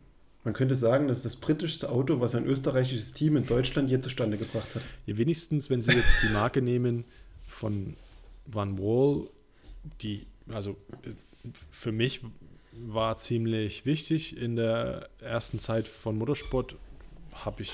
man, 0.44 0.54
könnte 0.54 0.76
sagen, 0.76 1.08
das 1.08 1.18
ist 1.18 1.26
das 1.26 1.36
britischste 1.36 1.90
Auto, 1.90 2.20
was 2.20 2.36
ein 2.36 2.46
österreichisches 2.46 3.14
Team 3.14 3.38
in 3.38 3.46
Deutschland 3.46 3.90
je 3.90 4.00
zustande 4.00 4.38
gebracht 4.38 4.76
hat. 4.76 4.82
Ja, 5.06 5.18
wenigstens, 5.18 5.70
wenn 5.70 5.82
Sie 5.82 5.94
jetzt 5.94 6.24
die 6.24 6.30
Marke 6.30 6.62
nehmen 6.62 7.06
von 7.46 7.96
Van 8.46 8.78
Wall, 8.78 9.30
die, 10.02 10.26
also 10.50 10.76
für 11.70 11.92
mich 11.92 12.22
war 12.74 13.16
ziemlich 13.16 13.86
wichtig 13.86 14.38
in 14.38 14.56
der 14.56 15.10
ersten 15.20 15.60
Zeit 15.60 15.88
von 15.88 16.18
Motorsport, 16.18 16.76
habe 17.34 17.64
ich 17.64 17.74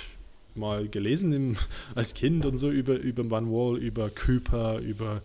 mal 0.56 0.88
gelesen 0.88 1.32
im, 1.34 1.58
als 1.96 2.14
Kind 2.14 2.46
und 2.46 2.58
so 2.58 2.70
über, 2.70 2.96
über 2.96 3.30
Van 3.30 3.50
Wall, 3.52 3.78
über 3.78 4.10
Cooper, 4.10 4.80
über 4.80 5.22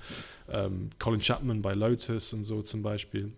ähm, 0.48 0.90
Colin 0.98 1.20
Chapman 1.20 1.62
bei 1.62 1.74
Lotus 1.74 2.32
und 2.32 2.44
so 2.44 2.62
zum 2.62 2.82
Beispiel. 2.82 3.32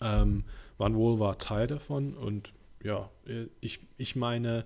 Ähm, 0.00 0.44
Van 0.78 0.96
Wall 0.96 1.20
war 1.20 1.38
Teil 1.38 1.66
davon 1.66 2.14
und 2.14 2.52
ja, 2.82 3.10
ich, 3.60 3.80
ich 3.96 4.16
meine, 4.16 4.64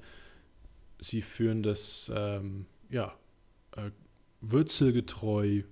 sie 1.01 1.23
führen 1.23 1.63
das 1.63 2.11
ähm, 2.15 2.67
ja, 2.91 3.15
äh, 3.77 3.91
wurzelgetreu 4.41 5.63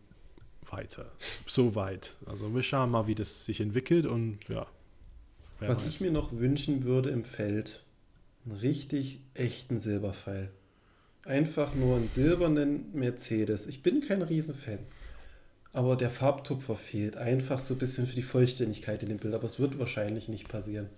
weiter. 0.70 1.10
So 1.46 1.74
weit. 1.74 2.16
Also 2.26 2.54
wir 2.54 2.62
schauen 2.62 2.90
mal, 2.90 3.06
wie 3.06 3.14
das 3.14 3.44
sich 3.44 3.60
entwickelt 3.60 4.06
und 4.06 4.38
ja. 4.48 4.66
Was 5.60 5.84
weiß. 5.84 5.88
ich 5.88 6.00
mir 6.02 6.10
noch 6.10 6.32
wünschen 6.32 6.84
würde 6.84 7.10
im 7.10 7.24
Feld, 7.24 7.84
einen 8.44 8.56
richtig 8.56 9.20
echten 9.34 9.78
Silberpfeil. 9.78 10.50
Einfach 11.24 11.74
nur 11.74 11.96
einen 11.96 12.08
silbernen 12.08 12.92
Mercedes. 12.92 13.66
Ich 13.66 13.82
bin 13.82 14.00
kein 14.00 14.22
Riesenfan 14.22 14.78
aber 15.76 15.94
der 15.94 16.08
Farbtupfer 16.08 16.74
fehlt. 16.74 17.18
Einfach 17.18 17.58
so 17.58 17.74
ein 17.74 17.78
bisschen 17.78 18.06
für 18.06 18.16
die 18.16 18.22
Vollständigkeit 18.22 19.02
in 19.02 19.10
dem 19.10 19.18
Bild, 19.18 19.34
aber 19.34 19.44
es 19.44 19.58
wird 19.58 19.78
wahrscheinlich 19.78 20.26
nicht 20.28 20.48
passieren. 20.48 20.88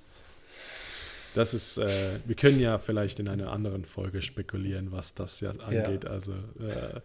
Das 1.35 1.53
ist, 1.53 1.79
äh, 1.79 2.21
wir 2.25 2.37
können 2.37 2.61
ja 2.61 2.79
vielleicht 2.79 3.19
in 3.19 3.29
einer 3.29 3.51
anderen 3.51 3.85
Folge 3.85 4.23
spekulieren, 4.23 4.93
was 4.93 5.15
das 5.15 5.41
ja 5.41 5.51
angeht. 5.51 6.05
Ja. 6.05 6.11
Also, 6.11 6.33
äh, 6.33 7.01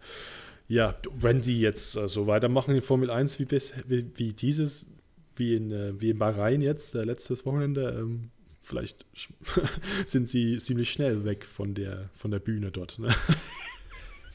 ja, 0.68 0.94
wenn 1.16 1.40
sie 1.40 1.60
jetzt 1.60 1.96
äh, 1.96 2.08
so 2.08 2.28
weitermachen 2.28 2.76
in 2.76 2.80
Formel 2.80 3.10
1 3.10 3.40
wie, 3.40 3.44
bis, 3.44 3.74
wie, 3.88 4.06
wie 4.14 4.32
dieses, 4.32 4.86
wie 5.34 5.56
in, 5.56 5.72
äh, 5.72 6.00
wie 6.00 6.10
in 6.10 6.18
Bahrain 6.18 6.62
jetzt, 6.62 6.94
äh, 6.94 7.02
letztes 7.02 7.44
Wochenende, 7.44 7.90
ähm, 7.98 8.30
vielleicht 8.62 9.04
sind 10.06 10.28
sie 10.28 10.58
ziemlich 10.58 10.92
schnell 10.92 11.24
weg 11.24 11.44
von 11.44 11.74
der, 11.74 12.08
von 12.14 12.30
der 12.30 12.38
Bühne 12.38 12.70
dort. 12.70 13.00
Ne? 13.00 13.08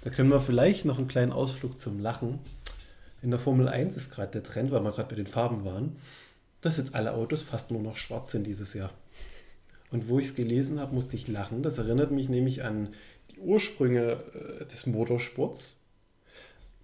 Da 0.04 0.10
können 0.10 0.30
wir 0.30 0.40
vielleicht 0.40 0.86
noch 0.86 0.98
einen 0.98 1.08
kleinen 1.08 1.32
Ausflug 1.32 1.80
zum 1.80 2.00
Lachen 2.00 2.40
In 3.22 3.32
der 3.32 3.40
Formel 3.40 3.68
1 3.68 3.98
ist 3.98 4.12
gerade 4.12 4.32
der 4.32 4.44
Trend, 4.44 4.72
weil 4.72 4.82
wir 4.82 4.92
gerade 4.92 5.10
bei 5.10 5.16
den 5.16 5.28
Farben 5.28 5.66
waren, 5.66 5.98
dass 6.62 6.78
jetzt 6.78 6.96
alle 6.96 7.14
Autos 7.14 7.42
fast 7.42 7.72
nur 7.72 7.82
noch 7.82 7.98
schwarz 7.98 8.32
sind 8.32 8.48
dieses 8.48 8.74
Jahr. 8.74 8.92
Und 9.92 10.08
wo 10.08 10.20
ich 10.20 10.28
es 10.28 10.36
gelesen 10.36 10.80
habe, 10.80 10.94
musste 10.94 11.16
ich 11.16 11.28
lachen. 11.28 11.64
Das 11.64 11.78
erinnert 11.78 12.12
mich 12.12 12.30
nämlich 12.30 12.64
an 12.64 12.94
die 13.32 13.40
Ursprünge 13.40 14.24
äh, 14.62 14.66
des 14.66 14.86
Motorsports. 14.86 15.78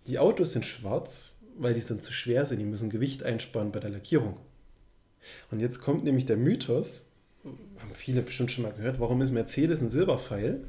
Die 0.08 0.20
Autos 0.20 0.54
sind 0.54 0.66
schwarz, 0.66 1.36
weil 1.58 1.74
die 1.74 1.82
sonst 1.82 2.04
zu 2.04 2.12
schwer 2.12 2.46
sind. 2.46 2.60
Die 2.60 2.66
müssen 2.66 2.90
Gewicht 2.90 3.24
einsparen 3.24 3.72
bei 3.72 3.80
der 3.80 3.92
Lackierung. 3.92 4.38
Und 5.52 5.60
jetzt 5.60 5.82
kommt 5.82 6.04
nämlich 6.04 6.26
der 6.26 6.38
Mythos, 6.38 7.06
haben 7.44 7.94
viele 7.94 8.22
bestimmt 8.22 8.52
schon 8.52 8.64
mal 8.64 8.74
gehört, 8.74 9.00
warum 9.00 9.22
ist 9.22 9.32
Mercedes 9.32 9.82
ein 9.82 9.90
Silberpfeil? 9.90 10.64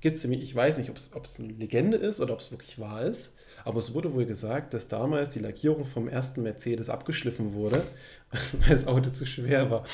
Gibt 0.00 0.16
es 0.16 0.24
nämlich, 0.24 0.42
ich 0.42 0.54
weiß 0.54 0.78
nicht, 0.78 0.90
ob 0.90 1.24
es 1.24 1.38
eine 1.38 1.52
Legende 1.52 1.96
ist 1.96 2.20
oder 2.20 2.34
ob 2.34 2.40
es 2.40 2.50
wirklich 2.50 2.78
wahr 2.78 3.02
ist, 3.02 3.34
aber 3.64 3.78
es 3.78 3.94
wurde 3.94 4.12
wohl 4.12 4.26
gesagt, 4.26 4.74
dass 4.74 4.88
damals 4.88 5.30
die 5.30 5.38
Lackierung 5.38 5.86
vom 5.86 6.08
ersten 6.08 6.42
Mercedes 6.42 6.88
abgeschliffen 6.88 7.54
wurde, 7.54 7.82
weil 8.30 8.70
das 8.70 8.86
Auto 8.86 9.10
zu 9.10 9.26
schwer 9.26 9.70
war. 9.70 9.84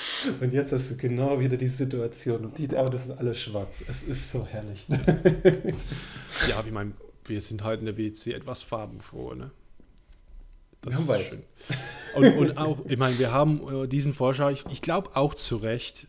Und 0.41 0.53
jetzt 0.53 0.73
hast 0.73 0.91
du 0.91 0.97
genau 0.97 1.39
wieder 1.41 1.57
die 1.57 1.69
Situation 1.69 2.45
und 2.47 2.59
die 2.59 2.77
Autos 2.77 3.05
sind 3.05 3.19
alle 3.19 3.35
schwarz. 3.35 3.83
Es 3.87 4.03
ist 4.03 4.31
so 4.31 4.47
herrlich. 4.47 4.87
ja, 6.49 6.65
wie 6.67 6.71
mein, 6.71 6.95
wir 7.25 7.41
sind 7.41 7.63
halt 7.63 7.81
in 7.81 7.87
der 7.87 7.97
WC 7.97 8.33
etwas 8.33 8.63
farbenfroh, 8.63 9.35
ne? 9.35 9.51
Das 10.83 10.95
wir 10.95 11.01
haben 11.01 11.09
weiß. 11.09 11.37
Und, 12.15 12.39
und, 12.39 12.57
auch, 12.57 12.79
ich 12.87 12.97
meine, 12.97 13.19
wir 13.19 13.31
haben 13.31 13.85
äh, 13.85 13.87
diesen 13.87 14.15
Vorschau, 14.15 14.49
ich, 14.49 14.65
ich 14.71 14.81
glaube 14.81 15.11
auch 15.15 15.35
zu 15.35 15.57
Recht, 15.57 16.09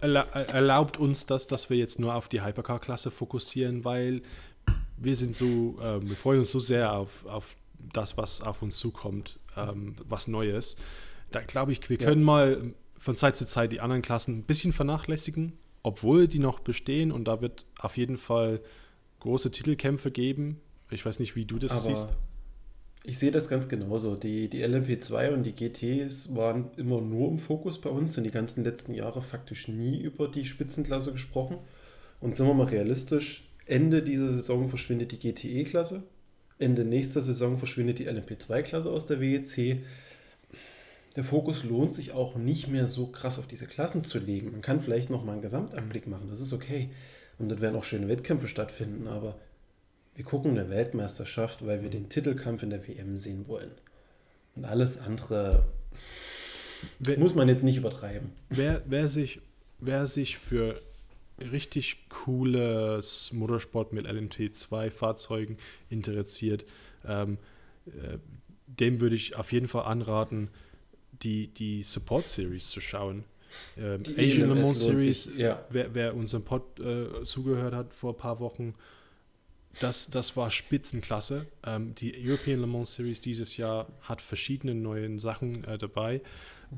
äh, 0.00 0.08
erlaubt 0.08 0.98
uns 0.98 1.24
das, 1.24 1.46
dass 1.46 1.70
wir 1.70 1.76
jetzt 1.76 2.00
nur 2.00 2.14
auf 2.14 2.28
die 2.28 2.42
Hypercar-Klasse 2.42 3.10
fokussieren, 3.10 3.84
weil 3.84 4.22
wir 4.96 5.16
sind 5.16 5.34
so, 5.34 5.78
äh, 5.80 6.00
wir 6.06 6.16
freuen 6.16 6.40
uns 6.40 6.50
so 6.50 6.60
sehr 6.60 6.92
auf, 6.92 7.24
auf 7.26 7.56
das, 7.92 8.16
was 8.16 8.40
auf 8.40 8.62
uns 8.62 8.78
zukommt, 8.78 9.38
ähm, 9.56 9.96
was 10.08 10.28
Neues. 10.28 10.76
Da 11.30 11.40
glaube 11.40 11.72
ich, 11.72 11.88
wir 11.88 11.98
können 11.98 12.22
ja. 12.22 12.26
mal 12.26 12.74
von 12.98 13.16
Zeit 13.16 13.36
zu 13.36 13.46
Zeit 13.46 13.72
die 13.72 13.80
anderen 13.80 14.02
Klassen 14.02 14.38
ein 14.38 14.42
bisschen 14.42 14.72
vernachlässigen, 14.72 15.52
obwohl 15.82 16.26
die 16.28 16.38
noch 16.38 16.60
bestehen 16.60 17.12
und 17.12 17.24
da 17.24 17.40
wird 17.40 17.66
auf 17.78 17.96
jeden 17.96 18.18
Fall 18.18 18.60
große 19.20 19.50
Titelkämpfe 19.50 20.10
geben. 20.10 20.60
Ich 20.90 21.04
weiß 21.04 21.18
nicht, 21.18 21.36
wie 21.36 21.44
du 21.44 21.58
das 21.58 21.72
Aber 21.72 21.80
siehst. 21.80 22.14
Ich 23.04 23.18
sehe 23.18 23.30
das 23.30 23.48
ganz 23.48 23.68
genauso. 23.68 24.16
Die, 24.16 24.48
die 24.48 24.64
LMP2 24.64 25.32
und 25.32 25.44
die 25.44 25.52
GTs 25.52 26.34
waren 26.34 26.70
immer 26.76 27.00
nur 27.00 27.28
im 27.28 27.38
Fokus 27.38 27.80
bei 27.80 27.90
uns 27.90 28.18
und 28.18 28.24
die 28.24 28.32
ganzen 28.32 28.64
letzten 28.64 28.94
Jahre 28.94 29.22
faktisch 29.22 29.68
nie 29.68 30.00
über 30.00 30.26
die 30.26 30.44
Spitzenklasse 30.44 31.12
gesprochen. 31.12 31.58
Und 32.20 32.34
sind 32.34 32.46
wir 32.46 32.54
mal 32.54 32.66
realistisch, 32.66 33.45
Ende 33.66 34.02
dieser 34.02 34.32
Saison 34.32 34.68
verschwindet 34.68 35.12
die 35.12 35.18
GTE-Klasse. 35.18 36.04
Ende 36.58 36.84
nächster 36.84 37.20
Saison 37.20 37.58
verschwindet 37.58 37.98
die 37.98 38.08
LMP2-Klasse 38.08 38.90
aus 38.90 39.06
der 39.06 39.20
WEC. 39.20 39.84
Der 41.16 41.24
Fokus 41.24 41.64
lohnt 41.64 41.94
sich 41.94 42.12
auch 42.12 42.36
nicht 42.36 42.68
mehr 42.68 42.86
so 42.86 43.08
krass 43.08 43.38
auf 43.38 43.46
diese 43.46 43.66
Klassen 43.66 44.02
zu 44.02 44.18
legen. 44.18 44.52
Man 44.52 44.62
kann 44.62 44.80
vielleicht 44.80 45.10
noch 45.10 45.24
mal 45.24 45.32
einen 45.32 45.42
Gesamtanblick 45.42 46.06
machen, 46.06 46.28
das 46.28 46.40
ist 46.40 46.52
okay. 46.52 46.90
Und 47.38 47.48
dann 47.48 47.60
werden 47.60 47.76
auch 47.76 47.84
schöne 47.84 48.08
Wettkämpfe 48.08 48.48
stattfinden, 48.48 49.08
aber 49.08 49.38
wir 50.14 50.24
gucken 50.24 50.52
eine 50.52 50.70
Weltmeisterschaft, 50.70 51.66
weil 51.66 51.82
wir 51.82 51.90
den 51.90 52.08
Titelkampf 52.08 52.62
in 52.62 52.70
der 52.70 52.86
WM 52.86 53.18
sehen 53.18 53.46
wollen. 53.48 53.72
Und 54.54 54.64
alles 54.64 54.98
andere 54.98 55.66
wer, 56.98 57.18
muss 57.18 57.34
man 57.34 57.48
jetzt 57.48 57.64
nicht 57.64 57.76
übertreiben. 57.76 58.30
Wer, 58.48 58.82
wer, 58.86 59.08
sich, 59.08 59.40
wer 59.78 60.06
sich 60.06 60.38
für 60.38 60.80
richtig 61.38 62.08
cooles 62.08 63.32
Motorsport 63.32 63.92
mit 63.92 64.06
LMT2-Fahrzeugen 64.06 65.58
interessiert, 65.90 66.64
ähm, 67.06 67.38
äh, 67.86 68.18
dem 68.66 69.00
würde 69.00 69.16
ich 69.16 69.36
auf 69.36 69.52
jeden 69.52 69.68
Fall 69.68 69.84
anraten, 69.84 70.48
die, 71.22 71.48
die 71.48 71.82
Support 71.82 72.28
Series 72.28 72.70
zu 72.70 72.80
schauen. 72.80 73.24
Ähm, 73.76 74.02
Asian 74.18 74.48
Le 74.48 74.54
Mans 74.62 74.82
Series, 74.82 75.30
ja. 75.36 75.64
wer, 75.70 75.94
wer 75.94 76.14
unserem 76.14 76.44
Pod 76.44 76.78
äh, 76.80 77.24
zugehört 77.24 77.74
hat 77.74 77.94
vor 77.94 78.12
ein 78.12 78.16
paar 78.16 78.40
Wochen, 78.40 78.74
das, 79.80 80.08
das 80.08 80.36
war 80.36 80.50
Spitzenklasse. 80.50 81.46
Ähm, 81.64 81.94
die 81.94 82.14
European 82.26 82.60
Le 82.60 82.66
Mans 82.66 82.94
Series 82.94 83.20
dieses 83.20 83.56
Jahr 83.56 83.86
hat 84.00 84.22
verschiedene 84.22 84.74
neue 84.74 85.18
Sachen 85.18 85.64
äh, 85.64 85.78
dabei. 85.78 86.22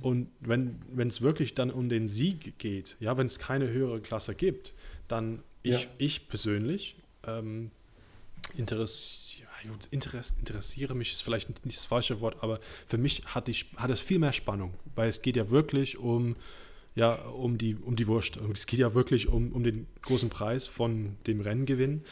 Und 0.01 0.29
wenn 0.41 0.81
es 0.99 1.23
wirklich 1.23 1.55
dann 1.55 1.71
um 1.71 1.89
den 1.89 2.09
Sieg 2.09 2.59
geht, 2.59 2.97
ja, 3.01 3.17
wenn 3.17 3.27
es 3.27 3.39
keine 3.39 3.69
höhere 3.69 4.01
Klasse 4.01 4.35
gibt, 4.35 4.75
dann 5.09 5.43
ich, 5.63 5.83
ja. 5.83 5.89
ich 5.99 6.29
persönlich 6.29 6.97
ähm, 7.27 7.71
interessiere, 8.57 9.49
interess, 9.91 10.37
interessiere 10.39 10.95
mich, 10.95 11.13
ist 11.13 11.23
vielleicht 11.23 11.65
nicht 11.65 11.79
das 11.79 11.87
falsche 11.87 12.21
Wort, 12.21 12.37
aber 12.43 12.61
für 12.87 12.99
mich 12.99 13.25
hat, 13.27 13.49
die, 13.49 13.55
hat 13.77 13.91
es 13.91 14.01
viel 14.01 14.19
mehr 14.19 14.33
Spannung, 14.33 14.75
weil 14.95 15.09
es 15.09 15.23
geht 15.23 15.37
ja 15.37 15.51
wirklich 15.51 15.99
um, 15.99 16.37
ja, 16.95 17.15
um, 17.15 17.59
die, 17.59 17.75
um 17.75 17.97
die 17.97 18.07
Wurst. 18.07 18.39
Es 18.55 18.67
geht 18.67 18.81
ja 18.81 18.95
wirklich 18.95 19.29
um, 19.29 19.53
um 19.53 19.65
den 19.65 19.87
großen 20.03 20.31
Preis 20.31 20.67
von 20.67 21.17
dem 21.27 21.41
Renngewinn. 21.41 22.03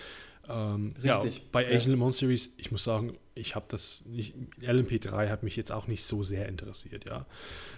Ähm, 0.49 0.95
Richtig. 1.03 1.39
Ja, 1.39 1.45
bei 1.53 1.67
Asian 1.75 1.93
Le 1.93 1.97
Mans 1.97 2.19
Series, 2.19 2.55
ich 2.57 2.71
muss 2.71 2.85
sagen, 2.85 3.17
ich 3.35 3.55
habe 3.55 3.67
das 3.69 4.03
nicht, 4.07 4.35
LMP3 4.63 5.29
hat 5.29 5.43
mich 5.43 5.57
jetzt 5.57 5.73
auch 5.73 5.87
nicht 5.89 6.05
so 6.05 6.23
sehr 6.23 6.49
interessiert, 6.49 7.05
ja. 7.05 7.27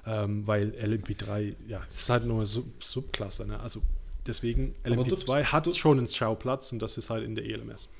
Ähm, 0.06 0.46
weil 0.46 0.70
LMP3, 0.70 1.54
ja, 1.66 1.82
es 1.88 2.00
ist 2.00 2.10
halt 2.10 2.24
nur 2.24 2.36
eine 2.36 2.46
Sub 2.46 2.64
Subklasse, 2.82 3.46
ne? 3.46 3.58
Also 3.60 3.82
deswegen, 4.26 4.74
LMP2 4.84 5.44
hat 5.44 5.66
dort, 5.66 5.76
schon 5.76 5.98
einen 5.98 6.06
Schauplatz 6.06 6.72
und 6.72 6.80
das 6.80 6.96
ist 6.98 7.10
halt 7.10 7.24
in 7.24 7.34
der 7.34 7.44
ELMS. 7.44 7.90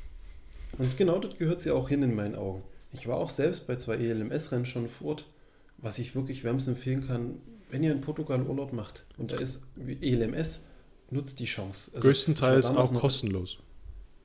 Und 0.77 0.97
genau 0.97 1.19
dort 1.19 1.39
gehört 1.39 1.61
sie 1.61 1.71
auch 1.71 1.89
hin 1.89 2.03
in 2.03 2.15
meinen 2.15 2.37
Augen. 2.37 2.63
Ich 2.93 3.07
war 3.07 3.17
auch 3.17 3.31
selbst 3.31 3.67
bei 3.67 3.77
zwei 3.77 3.97
ELMS-Rennen 3.97 4.67
schon 4.67 4.89
fort, 4.89 5.27
was 5.79 5.99
ich 5.99 6.15
wirklich 6.15 6.45
wärmstens 6.45 6.77
empfehlen 6.77 7.07
kann, 7.07 7.41
wenn 7.71 7.83
ihr 7.83 7.93
in 7.93 8.01
Portugal 8.01 8.43
Urlaub 8.43 8.73
macht 8.73 9.05
und 9.17 9.33
da 9.33 9.37
ist 9.37 9.63
ELMS, 9.77 10.65
nutzt 11.11 11.39
die 11.39 11.45
Chance. 11.45 11.91
Also, 11.95 12.07
Größtenteils 12.07 12.71
auch 12.71 12.93
kostenlos 12.95 13.59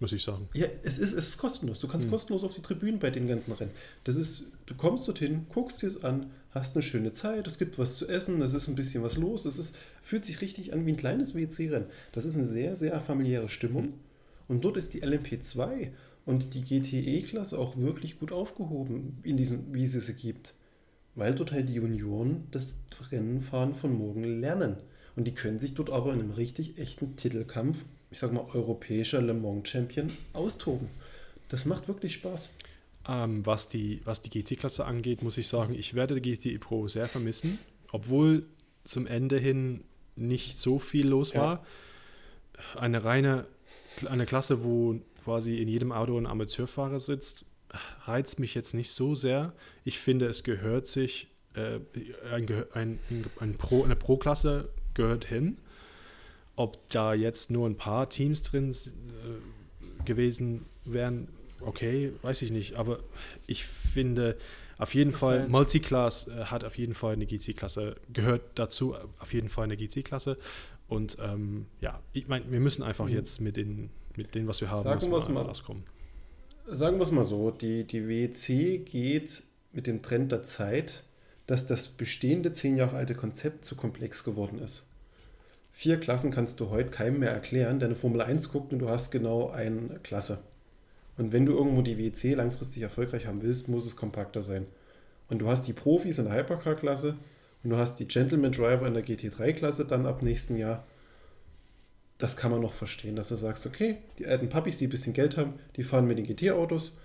muss 0.03 0.11
ich 0.11 0.21
sagen. 0.21 0.49
Ja, 0.53 0.67
es 0.83 0.97
ist, 0.97 1.13
es 1.13 1.29
ist 1.29 1.37
kostenlos. 1.37 1.79
Du 1.79 1.87
kannst 1.87 2.03
hm. 2.03 2.11
kostenlos 2.11 2.43
auf 2.43 2.53
die 2.53 2.61
Tribünen 2.61 2.99
bei 2.99 3.09
den 3.09 3.25
ganzen 3.25 3.53
Rennen. 3.53 3.71
Das 4.03 4.17
ist, 4.17 4.43
du 4.65 4.75
kommst 4.75 5.07
dorthin, 5.07 5.45
guckst 5.47 5.81
dir 5.81 5.87
es 5.87 6.03
an, 6.03 6.29
hast 6.51 6.75
eine 6.75 6.81
schöne 6.81 7.11
Zeit, 7.11 7.47
es 7.47 7.57
gibt 7.57 7.79
was 7.79 7.95
zu 7.95 8.05
essen, 8.09 8.41
es 8.41 8.53
ist 8.53 8.67
ein 8.67 8.75
bisschen 8.75 9.01
was 9.01 9.15
los, 9.15 9.45
es 9.45 9.57
ist, 9.57 9.77
fühlt 10.01 10.25
sich 10.25 10.41
richtig 10.41 10.73
an 10.73 10.85
wie 10.85 10.91
ein 10.91 10.97
kleines 10.97 11.35
WC-Rennen. 11.35 11.87
Das 12.11 12.25
ist 12.25 12.35
eine 12.35 12.43
sehr, 12.43 12.75
sehr 12.75 12.99
familiäre 12.99 13.47
Stimmung. 13.47 13.83
Hm. 13.83 13.93
Und 14.49 14.65
dort 14.65 14.75
ist 14.75 14.93
die 14.93 15.03
LMP2 15.03 15.91
und 16.25 16.53
die 16.53 16.63
GTE-Klasse 16.63 17.57
auch 17.57 17.77
wirklich 17.77 18.19
gut 18.19 18.33
aufgehoben, 18.33 19.19
in 19.23 19.37
diesen, 19.37 19.73
wie 19.73 19.87
sie 19.87 20.01
sie 20.01 20.15
gibt. 20.15 20.53
Weil 21.15 21.33
dort 21.33 21.53
halt 21.53 21.69
die 21.69 21.75
Junioren 21.75 22.43
das 22.51 22.75
Rennenfahren 23.09 23.73
von 23.73 23.97
morgen 23.97 24.25
lernen. 24.25 24.75
Und 25.15 25.29
die 25.29 25.33
können 25.33 25.59
sich 25.59 25.75
dort 25.75 25.91
aber 25.91 26.11
in 26.11 26.19
einem 26.19 26.31
richtig 26.31 26.77
echten 26.77 27.15
Titelkampf 27.15 27.85
ich 28.13 28.19
sag 28.19 28.31
mal, 28.31 28.45
europäischer 28.53 29.21
Le 29.21 29.33
Mans 29.33 29.67
Champion 29.67 30.07
austoben. 30.31 30.87
Das 31.49 31.65
macht 31.65 31.87
wirklich 31.87 32.13
Spaß. 32.13 32.49
Ähm, 33.09 33.45
was 33.45 33.67
die, 33.67 34.01
was 34.05 34.21
die 34.21 34.29
GT-Klasse 34.29 34.85
angeht, 34.85 35.21
muss 35.21 35.37
ich 35.37 35.49
sagen, 35.49 35.73
ich 35.73 35.93
werde 35.93 36.21
die 36.21 36.35
GT 36.37 36.59
Pro 36.61 36.87
sehr 36.87 37.09
vermissen, 37.09 37.59
obwohl 37.91 38.45
zum 38.85 39.07
Ende 39.07 39.37
hin 39.37 39.83
nicht 40.15 40.57
so 40.57 40.79
viel 40.79 41.07
los 41.07 41.35
war. 41.35 41.65
Eine 42.75 43.03
reine 43.03 43.45
eine 44.07 44.25
Klasse, 44.25 44.63
wo 44.63 44.99
quasi 45.23 45.57
in 45.57 45.67
jedem 45.67 45.91
Auto 45.91 46.17
ein 46.17 46.27
Amateurfahrer 46.27 46.99
sitzt, 46.99 47.45
reizt 48.05 48.39
mich 48.39 48.55
jetzt 48.55 48.73
nicht 48.73 48.91
so 48.91 49.15
sehr. 49.15 49.53
Ich 49.83 49.99
finde, 49.99 50.25
es 50.27 50.43
gehört 50.43 50.87
sich, 50.87 51.27
äh, 51.55 51.79
ein, 52.31 52.47
ein, 52.73 52.99
ein 53.39 53.55
Pro, 53.55 53.83
eine 53.83 53.95
Pro-Klasse 53.95 54.69
gehört 54.93 55.25
hin. 55.25 55.57
Ob 56.55 56.87
da 56.89 57.13
jetzt 57.13 57.49
nur 57.51 57.67
ein 57.67 57.77
paar 57.77 58.09
Teams 58.09 58.43
drin 58.43 58.71
äh, 58.71 60.03
gewesen 60.05 60.65
wären, 60.85 61.27
okay, 61.61 62.13
weiß 62.21 62.41
ich 62.43 62.51
nicht. 62.51 62.75
Aber 62.75 62.99
ich 63.47 63.65
finde 63.65 64.37
auf 64.77 64.93
jeden 64.95 65.13
Fall, 65.13 65.41
halt 65.41 65.49
Multiclass 65.49 66.27
äh, 66.27 66.45
hat 66.45 66.63
auf 66.63 66.77
jeden 66.77 66.93
Fall 66.93 67.13
eine 67.13 67.25
GC-Klasse, 67.25 67.95
gehört 68.11 68.41
dazu 68.55 68.95
auf 69.19 69.33
jeden 69.33 69.49
Fall 69.49 69.65
eine 69.65 69.77
GC-Klasse. 69.77 70.37
Und 70.87 71.17
ähm, 71.21 71.67
ja, 71.79 72.01
ich 72.11 72.27
meine, 72.27 72.51
wir 72.51 72.59
müssen 72.59 72.83
einfach 72.83 73.05
mhm. 73.05 73.13
jetzt 73.13 73.41
mit, 73.41 73.57
den, 73.57 73.89
mit 74.15 74.35
dem, 74.35 74.47
was 74.47 74.61
wir 74.61 74.69
haben, 74.69 74.83
sagen 74.83 75.11
wir 75.11 75.29
mal, 75.29 75.49
auskommen. 75.49 75.83
Sagen 76.67 76.97
wir 76.97 77.03
es 77.03 77.11
mal 77.11 77.23
so, 77.23 77.51
die, 77.51 77.83
die 77.85 78.07
WEC 78.07 78.85
geht 78.85 79.43
mit 79.71 79.87
dem 79.87 80.01
Trend 80.01 80.31
der 80.31 80.43
Zeit, 80.43 81.03
dass 81.45 81.65
das 81.65 81.89
bestehende 81.89 82.51
zehn 82.51 82.77
Jahre 82.77 82.95
alte 82.95 83.15
Konzept 83.15 83.65
zu 83.65 83.75
komplex 83.75 84.23
geworden 84.23 84.59
ist. 84.59 84.85
Vier 85.75 85.99
Klassen 85.99 86.31
kannst 86.31 86.59
du 86.59 86.69
heute 86.69 86.91
keinem 86.91 87.19
mehr 87.19 87.31
erklären, 87.31 87.79
der 87.79 87.89
eine 87.89 87.95
Formel 87.95 88.21
1 88.21 88.49
guckt 88.49 88.71
und 88.71 88.79
du 88.79 88.89
hast 88.89 89.11
genau 89.11 89.49
eine 89.49 89.99
Klasse. 90.03 90.43
Und 91.17 91.31
wenn 91.31 91.45
du 91.45 91.53
irgendwo 91.53 91.81
die 91.81 91.97
WC 91.97 92.35
langfristig 92.35 92.83
erfolgreich 92.83 93.27
haben 93.27 93.41
willst, 93.41 93.67
muss 93.67 93.85
es 93.85 93.95
kompakter 93.95 94.43
sein. 94.43 94.65
Und 95.29 95.39
du 95.39 95.47
hast 95.47 95.67
die 95.67 95.73
Profis 95.73 96.19
in 96.19 96.25
der 96.25 96.35
Hypercar-Klasse 96.35 97.17
und 97.63 97.69
du 97.71 97.77
hast 97.77 97.99
die 97.99 98.07
Gentleman 98.07 98.51
Driver 98.51 98.87
in 98.87 98.93
der 98.93 99.03
GT3-Klasse 99.03 99.85
dann 99.85 100.05
ab 100.05 100.21
nächsten 100.21 100.57
Jahr. 100.57 100.85
Das 102.19 102.37
kann 102.37 102.51
man 102.51 102.61
noch 102.61 102.73
verstehen, 102.73 103.15
dass 103.15 103.29
du 103.29 103.35
sagst, 103.35 103.65
okay, 103.65 103.97
die 104.19 104.27
alten 104.27 104.49
Puppies, 104.49 104.77
die 104.77 104.87
ein 104.87 104.91
bisschen 104.91 105.13
Geld 105.13 105.37
haben, 105.37 105.55
die 105.75 105.83
fahren 105.83 106.07
mit 106.07 106.19
den 106.19 106.27
GT-Autos 106.27 106.95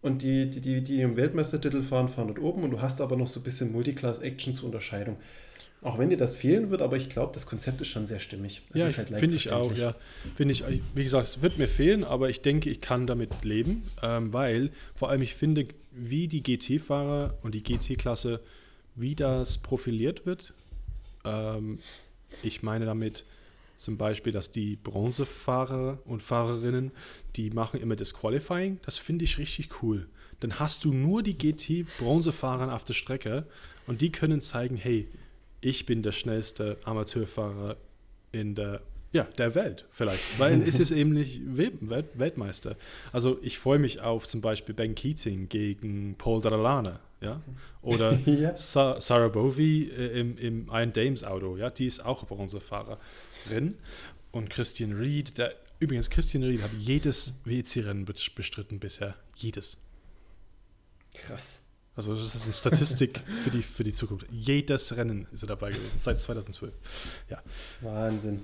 und 0.00 0.22
die, 0.22 0.48
die, 0.48 0.60
die, 0.60 0.82
die 0.82 1.02
im 1.02 1.16
Weltmeistertitel 1.16 1.82
fahren, 1.82 2.08
fahren 2.08 2.28
dort 2.28 2.40
oben 2.40 2.62
und 2.62 2.70
du 2.70 2.80
hast 2.80 3.00
aber 3.00 3.16
noch 3.16 3.28
so 3.28 3.40
ein 3.40 3.44
bisschen 3.44 3.70
Multiclass-Action 3.72 4.54
zur 4.54 4.66
Unterscheidung. 4.66 5.18
Auch 5.82 5.98
wenn 5.98 6.10
dir 6.10 6.16
das 6.16 6.34
fehlen 6.34 6.70
wird, 6.70 6.82
aber 6.82 6.96
ich 6.96 7.08
glaube, 7.08 7.32
das 7.32 7.46
Konzept 7.46 7.80
ist 7.80 7.88
schon 7.88 8.06
sehr 8.06 8.18
stimmig. 8.18 8.62
Es 8.72 8.80
ja, 8.80 8.84
halt 8.86 9.16
finde 9.16 9.36
ich 9.36 9.50
auch, 9.50 9.72
ja. 9.76 9.94
Finde 10.34 10.52
ich, 10.52 10.64
wie 10.94 11.02
gesagt, 11.04 11.26
es 11.26 11.42
wird 11.42 11.56
mir 11.56 11.68
fehlen, 11.68 12.02
aber 12.02 12.28
ich 12.28 12.40
denke, 12.40 12.68
ich 12.68 12.80
kann 12.80 13.06
damit 13.06 13.44
leben, 13.44 13.84
ähm, 14.02 14.32
weil 14.32 14.70
vor 14.94 15.08
allem 15.08 15.22
ich 15.22 15.36
finde, 15.36 15.68
wie 15.92 16.26
die 16.26 16.42
GT-Fahrer 16.42 17.38
und 17.42 17.54
die 17.54 17.62
GT-Klasse, 17.62 18.40
wie 18.96 19.14
das 19.14 19.58
profiliert 19.58 20.26
wird. 20.26 20.52
Ähm, 21.24 21.78
ich 22.42 22.62
meine 22.64 22.84
damit 22.84 23.24
zum 23.76 23.96
Beispiel, 23.96 24.32
dass 24.32 24.50
die 24.50 24.74
Bronzefahrer 24.74 25.98
und 26.04 26.20
Fahrerinnen, 26.20 26.90
die 27.36 27.50
machen 27.50 27.80
immer 27.80 27.94
das 27.94 28.14
Qualifying. 28.14 28.80
Das 28.84 28.98
finde 28.98 29.24
ich 29.24 29.38
richtig 29.38 29.82
cool. 29.82 30.08
Dann 30.40 30.58
hast 30.58 30.84
du 30.84 30.92
nur 30.92 31.22
die 31.22 31.38
GT-Bronzefahrer 31.38 32.74
auf 32.74 32.84
der 32.84 32.94
Strecke 32.94 33.46
und 33.86 34.00
die 34.00 34.10
können 34.10 34.40
zeigen, 34.40 34.76
hey, 34.76 35.06
ich 35.60 35.86
bin 35.86 36.02
der 36.02 36.12
schnellste 36.12 36.78
Amateurfahrer 36.84 37.76
in 38.32 38.54
der, 38.54 38.82
ja, 39.12 39.24
der 39.24 39.54
Welt 39.54 39.86
vielleicht, 39.90 40.38
weil 40.38 40.62
es 40.62 40.78
ist 40.78 40.90
eben 40.90 41.12
nicht 41.12 41.40
Welt 41.56 42.06
Weltmeister. 42.14 42.76
Also 43.12 43.38
ich 43.42 43.58
freue 43.58 43.78
mich 43.78 44.00
auf 44.00 44.26
zum 44.26 44.40
Beispiel 44.40 44.74
Ben 44.74 44.94
Keating 44.94 45.48
gegen 45.48 46.14
Paul 46.16 46.40
Darlana, 46.40 47.00
ja, 47.20 47.42
oder 47.82 48.12
ja. 48.26 48.56
Sa 48.56 49.00
Sarah 49.00 49.28
Bovey 49.28 49.90
äh, 49.90 50.20
im, 50.20 50.36
im 50.38 50.68
Iron 50.70 50.92
Dames 50.92 51.24
Auto, 51.24 51.56
ja, 51.56 51.70
die 51.70 51.86
ist 51.86 52.04
auch 52.04 52.26
Bronzefahrerin 52.26 53.74
und 54.30 54.50
Christian 54.50 54.92
Reed, 54.92 55.38
der, 55.38 55.54
übrigens 55.80 56.10
Christian 56.10 56.44
Reed 56.44 56.62
hat 56.62 56.72
jedes 56.74 57.40
WEC-Rennen 57.44 58.04
bestritten 58.04 58.78
bisher, 58.78 59.16
jedes. 59.34 59.78
Krass. 61.14 61.67
Also 61.98 62.14
das 62.14 62.36
ist 62.36 62.44
eine 62.44 62.52
Statistik 62.52 63.24
für 63.42 63.50
die, 63.50 63.60
für 63.60 63.82
die 63.82 63.92
Zukunft. 63.92 64.24
Jedes 64.30 64.96
Rennen 64.96 65.26
ist 65.32 65.42
er 65.42 65.48
dabei 65.48 65.70
gewesen, 65.70 65.98
seit 65.98 66.20
2012. 66.20 66.72
Ja. 67.28 67.42
Wahnsinn. 67.80 68.42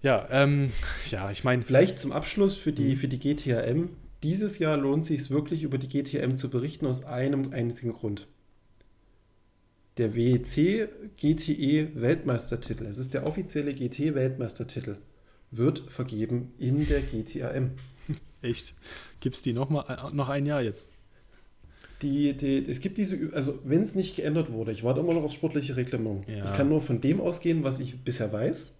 Ja, 0.00 0.26
ähm, 0.30 0.72
ja, 1.10 1.30
ich 1.30 1.44
meine. 1.44 1.60
Vielleicht 1.60 1.98
zum 1.98 2.12
Abschluss 2.12 2.54
für 2.54 2.72
die, 2.72 2.96
für 2.96 3.06
die 3.06 3.18
GTAM. 3.18 3.90
Dieses 4.22 4.58
Jahr 4.58 4.78
lohnt 4.78 5.02
es 5.02 5.08
sich 5.08 5.30
wirklich 5.30 5.62
über 5.62 5.76
die 5.76 5.90
GTM 5.90 6.36
zu 6.36 6.48
berichten 6.48 6.86
aus 6.86 7.04
einem 7.04 7.52
einzigen 7.52 7.92
Grund. 7.92 8.28
Der 9.98 10.14
WEC 10.14 10.88
GTE 11.18 12.00
Weltmeistertitel, 12.00 12.86
es 12.86 12.96
ist 12.96 13.12
der 13.12 13.26
offizielle 13.26 13.74
GT 13.74 14.14
Weltmeistertitel, 14.14 14.96
wird 15.50 15.80
vergeben 15.90 16.54
in 16.58 16.88
der 16.88 17.02
GTAM. 17.02 17.72
Echt? 18.40 18.74
Gibt 19.20 19.36
es 19.36 19.42
die 19.42 19.52
noch, 19.52 19.68
mal, 19.68 19.84
äh, 19.86 20.14
noch 20.14 20.30
ein 20.30 20.46
Jahr 20.46 20.62
jetzt? 20.62 20.88
Die, 22.02 22.36
die, 22.36 22.58
es 22.68 22.80
gibt 22.80 22.98
diese, 22.98 23.30
also 23.32 23.58
wenn 23.64 23.80
es 23.80 23.94
nicht 23.94 24.16
geändert 24.16 24.52
wurde, 24.52 24.72
ich 24.72 24.84
warte 24.84 25.00
immer 25.00 25.14
noch 25.14 25.22
aufs 25.22 25.34
sportliche 25.34 25.76
Reglement. 25.76 26.28
Ja. 26.28 26.44
Ich 26.44 26.52
kann 26.52 26.68
nur 26.68 26.80
von 26.80 27.00
dem 27.00 27.20
ausgehen, 27.20 27.64
was 27.64 27.80
ich 27.80 28.00
bisher 28.00 28.32
weiß. 28.32 28.76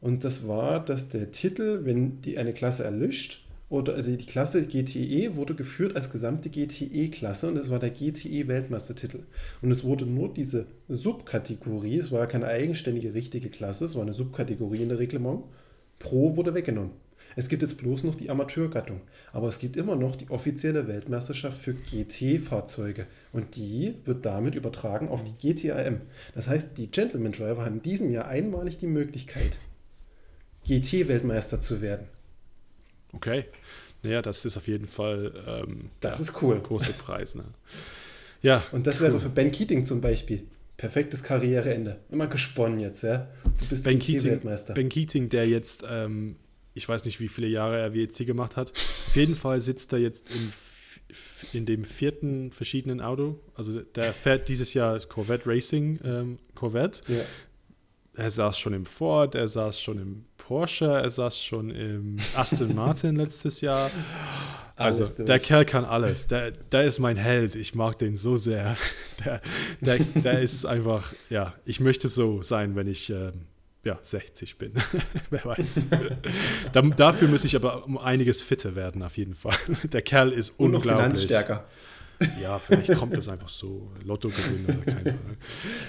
Und 0.00 0.24
das 0.24 0.48
war, 0.48 0.84
dass 0.84 1.08
der 1.08 1.32
Titel, 1.32 1.80
wenn 1.84 2.20
die 2.22 2.38
eine 2.38 2.52
Klasse 2.52 2.84
erlischt, 2.84 3.44
oder 3.70 3.94
also 3.94 4.14
die 4.14 4.26
Klasse 4.26 4.66
GTE 4.66 5.36
wurde 5.36 5.54
geführt 5.54 5.96
als 5.96 6.10
gesamte 6.10 6.50
GTE-Klasse 6.50 7.48
und 7.48 7.56
es 7.56 7.70
war 7.70 7.78
der 7.78 7.90
GTE-Weltmeistertitel. 7.90 9.20
Und 9.62 9.70
es 9.70 9.82
wurde 9.82 10.06
nur 10.06 10.32
diese 10.32 10.66
Subkategorie, 10.88 11.98
es 11.98 12.12
war 12.12 12.26
keine 12.26 12.46
eigenständige 12.46 13.14
richtige 13.14 13.48
Klasse, 13.48 13.86
es 13.86 13.94
war 13.94 14.02
eine 14.02 14.12
Subkategorie 14.12 14.82
in 14.82 14.90
der 14.90 14.98
Reglement, 14.98 15.44
Pro 15.98 16.36
wurde 16.36 16.54
weggenommen. 16.54 16.90
Es 17.36 17.48
gibt 17.48 17.62
jetzt 17.62 17.78
bloß 17.78 18.04
noch 18.04 18.14
die 18.14 18.30
Amateurgattung, 18.30 19.00
aber 19.32 19.48
es 19.48 19.58
gibt 19.58 19.76
immer 19.76 19.96
noch 19.96 20.16
die 20.16 20.30
offizielle 20.30 20.86
Weltmeisterschaft 20.86 21.58
für 21.58 21.74
GT-Fahrzeuge 21.74 23.06
und 23.32 23.56
die 23.56 23.94
wird 24.04 24.24
damit 24.24 24.54
übertragen 24.54 25.08
auf 25.08 25.22
die 25.24 25.54
GTAM. 25.54 26.00
Das 26.34 26.48
heißt, 26.48 26.68
die 26.76 26.90
Gentleman 26.90 27.32
Driver 27.32 27.64
haben 27.64 27.76
in 27.76 27.82
diesem 27.82 28.10
Jahr 28.10 28.28
einmalig 28.28 28.78
die 28.78 28.86
Möglichkeit, 28.86 29.58
GT-Weltmeister 30.66 31.60
zu 31.60 31.82
werden. 31.82 32.06
Okay. 33.12 33.44
Naja, 34.02 34.22
das 34.22 34.44
ist 34.44 34.56
auf 34.56 34.68
jeden 34.68 34.86
Fall 34.86 35.32
ähm, 35.46 35.90
das 36.00 36.18
ja, 36.18 36.22
ist 36.22 36.42
cool. 36.42 36.60
große 36.60 36.92
Preis. 36.92 37.34
Ne? 37.34 37.44
Ja. 38.42 38.62
Und 38.72 38.86
das 38.86 39.00
cool. 39.00 39.08
wäre 39.08 39.20
für 39.20 39.30
Ben 39.30 39.50
Keating 39.50 39.84
zum 39.84 40.00
Beispiel 40.00 40.46
perfektes 40.76 41.22
Karriereende. 41.22 42.00
Immer 42.10 42.26
gesponnen 42.26 42.80
jetzt, 42.80 43.02
ja. 43.02 43.28
Du 43.60 43.66
bist 43.66 43.84
Ben 43.84 43.98
Keating, 43.98 44.40
Ben 44.74 44.88
Keating, 44.88 45.28
der 45.28 45.48
jetzt 45.48 45.84
ähm, 45.88 46.36
ich 46.74 46.88
weiß 46.88 47.04
nicht, 47.04 47.20
wie 47.20 47.28
viele 47.28 47.46
Jahre 47.46 47.78
er 47.78 47.94
WEC 47.94 48.26
gemacht 48.26 48.56
hat. 48.56 48.72
Auf 48.72 49.16
jeden 49.16 49.36
Fall 49.36 49.60
sitzt 49.60 49.92
er 49.92 50.00
jetzt 50.00 50.30
im, 50.30 50.52
in 51.52 51.66
dem 51.66 51.84
vierten 51.84 52.50
verschiedenen 52.50 53.00
Auto. 53.00 53.40
Also 53.54 53.80
der 53.80 54.12
fährt 54.12 54.48
dieses 54.48 54.74
Jahr 54.74 54.98
Corvette 55.00 55.48
Racing 55.48 56.00
ähm, 56.04 56.38
Corvette. 56.54 57.00
Ja. 57.12 57.22
Er 58.16 58.30
saß 58.30 58.58
schon 58.58 58.74
im 58.74 58.86
Ford, 58.86 59.34
er 59.34 59.48
saß 59.48 59.80
schon 59.80 59.98
im 59.98 60.24
Porsche, 60.36 60.86
er 60.86 61.10
saß 61.10 61.42
schon 61.42 61.70
im 61.70 62.16
Aston 62.36 62.74
Martin 62.74 63.16
letztes 63.16 63.60
Jahr. 63.60 63.90
Also 64.76 65.04
der 65.06 65.38
Kerl 65.38 65.64
kann 65.64 65.84
alles. 65.84 66.26
Der, 66.26 66.50
der 66.50 66.84
ist 66.84 66.98
mein 66.98 67.16
Held. 67.16 67.54
Ich 67.56 67.74
mag 67.74 67.98
den 67.98 68.16
so 68.16 68.36
sehr. 68.36 68.76
Der, 69.24 69.40
der, 69.80 69.98
der 69.98 70.42
ist 70.42 70.66
einfach, 70.66 71.12
ja, 71.30 71.54
ich 71.64 71.78
möchte 71.78 72.08
so 72.08 72.42
sein, 72.42 72.74
wenn 72.74 72.88
ich 72.88 73.10
ähm, 73.10 73.46
ja, 73.84 73.98
60 74.00 74.58
bin. 74.58 74.72
Wer 75.30 75.44
weiß. 75.44 75.82
dafür 76.96 77.28
muss 77.28 77.44
ich 77.44 77.54
aber 77.56 77.84
um 77.84 77.98
einiges 77.98 78.42
fitter 78.42 78.74
werden, 78.74 79.02
auf 79.02 79.16
jeden 79.16 79.34
Fall. 79.34 79.56
Der 79.92 80.02
Kerl 80.02 80.32
ist 80.32 80.58
Und 80.58 80.74
unglaublich. 80.74 80.92
Noch 80.92 81.02
Finanzstärker. 81.02 81.66
Ja, 82.40 82.58
vielleicht 82.58 82.94
kommt 82.96 83.16
das 83.16 83.28
einfach 83.28 83.48
so. 83.48 83.90
Lotto 84.04 84.28
gewinnen 84.28 84.66
oder 84.66 84.92
keine 84.92 85.10
Ahnung. 85.10 85.36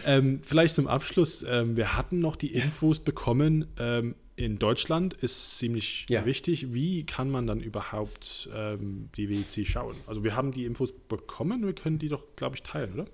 Ähm, 0.05 0.39
vielleicht 0.41 0.75
zum 0.75 0.87
Abschluss. 0.87 1.45
Ähm, 1.47 1.77
wir 1.77 1.95
hatten 1.95 2.19
noch 2.19 2.35
die 2.35 2.53
Infos 2.53 2.99
bekommen. 2.99 3.67
Ähm, 3.79 4.15
in 4.35 4.59
Deutschland 4.59 5.13
ist 5.13 5.59
ziemlich 5.59 6.07
ja. 6.09 6.25
wichtig. 6.25 6.73
Wie 6.73 7.05
kann 7.05 7.29
man 7.29 7.47
dann 7.47 7.59
überhaupt 7.61 8.49
ähm, 8.53 9.09
die 9.15 9.29
WEC 9.29 9.65
schauen? 9.65 9.95
Also, 10.07 10.23
wir 10.23 10.35
haben 10.35 10.51
die 10.51 10.65
Infos 10.65 10.93
bekommen. 10.93 11.65
Wir 11.65 11.73
können 11.73 11.99
die 11.99 12.09
doch, 12.09 12.23
glaube 12.35 12.55
ich, 12.55 12.63
teilen, 12.63 12.93
oder? 12.93 13.05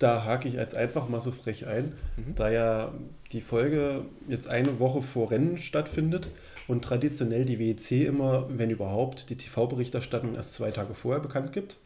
Da 0.00 0.24
hake 0.24 0.48
ich 0.48 0.54
jetzt 0.54 0.74
einfach 0.74 1.08
mal 1.08 1.20
so 1.20 1.30
frech 1.30 1.66
ein, 1.66 1.92
mhm. 2.16 2.34
da 2.34 2.50
ja 2.50 2.92
die 3.32 3.42
Folge 3.42 4.06
jetzt 4.28 4.48
eine 4.48 4.80
Woche 4.80 5.02
vor 5.02 5.30
Rennen 5.30 5.58
stattfindet 5.58 6.28
und 6.66 6.82
traditionell 6.82 7.44
die 7.44 7.58
WEC 7.58 8.06
immer, 8.06 8.46
wenn 8.48 8.70
überhaupt, 8.70 9.28
die 9.28 9.36
TV-Berichterstattung 9.36 10.34
erst 10.34 10.54
zwei 10.54 10.70
Tage 10.70 10.94
vorher 10.94 11.20
bekannt 11.20 11.52
gibt. 11.52 11.76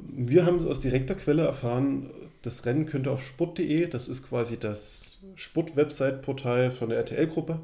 Wir 0.00 0.46
haben 0.46 0.64
aus 0.66 0.80
direkter 0.80 1.16
Quelle 1.16 1.42
erfahren, 1.42 2.10
das 2.42 2.64
Rennen 2.64 2.86
könnte 2.86 3.10
auf 3.10 3.24
sport.de, 3.24 3.88
das 3.88 4.06
ist 4.06 4.22
quasi 4.22 4.56
das 4.56 5.18
Sport-Website-Portal 5.34 6.70
von 6.70 6.90
der 6.90 6.98
RTL-Gruppe. 6.98 7.58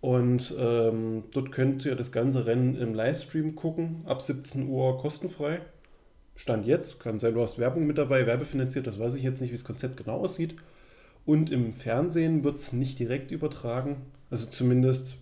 Und 0.00 0.54
ähm, 0.58 1.24
dort 1.32 1.50
könnt 1.50 1.84
ihr 1.84 1.96
das 1.96 2.12
ganze 2.12 2.46
Rennen 2.46 2.76
im 2.76 2.94
Livestream 2.94 3.56
gucken, 3.56 4.02
ab 4.04 4.22
17 4.22 4.68
Uhr 4.68 4.98
kostenfrei. 4.98 5.60
Stand 6.36 6.66
jetzt, 6.66 7.00
kann 7.00 7.18
sein, 7.18 7.34
du 7.34 7.42
hast 7.42 7.58
Werbung 7.58 7.86
mit 7.86 7.98
dabei, 7.98 8.26
werbefinanziert, 8.26 8.86
das 8.86 8.98
weiß 8.98 9.14
ich 9.14 9.22
jetzt 9.22 9.40
nicht, 9.40 9.50
wie 9.50 9.56
das 9.56 9.64
Konzept 9.64 9.96
genau 9.96 10.18
aussieht. 10.18 10.54
Und 11.24 11.50
im 11.50 11.74
Fernsehen 11.74 12.44
wird 12.44 12.56
es 12.56 12.72
nicht 12.72 12.98
direkt 12.98 13.32
übertragen, 13.32 14.02
also 14.30 14.46
zumindest 14.46 15.16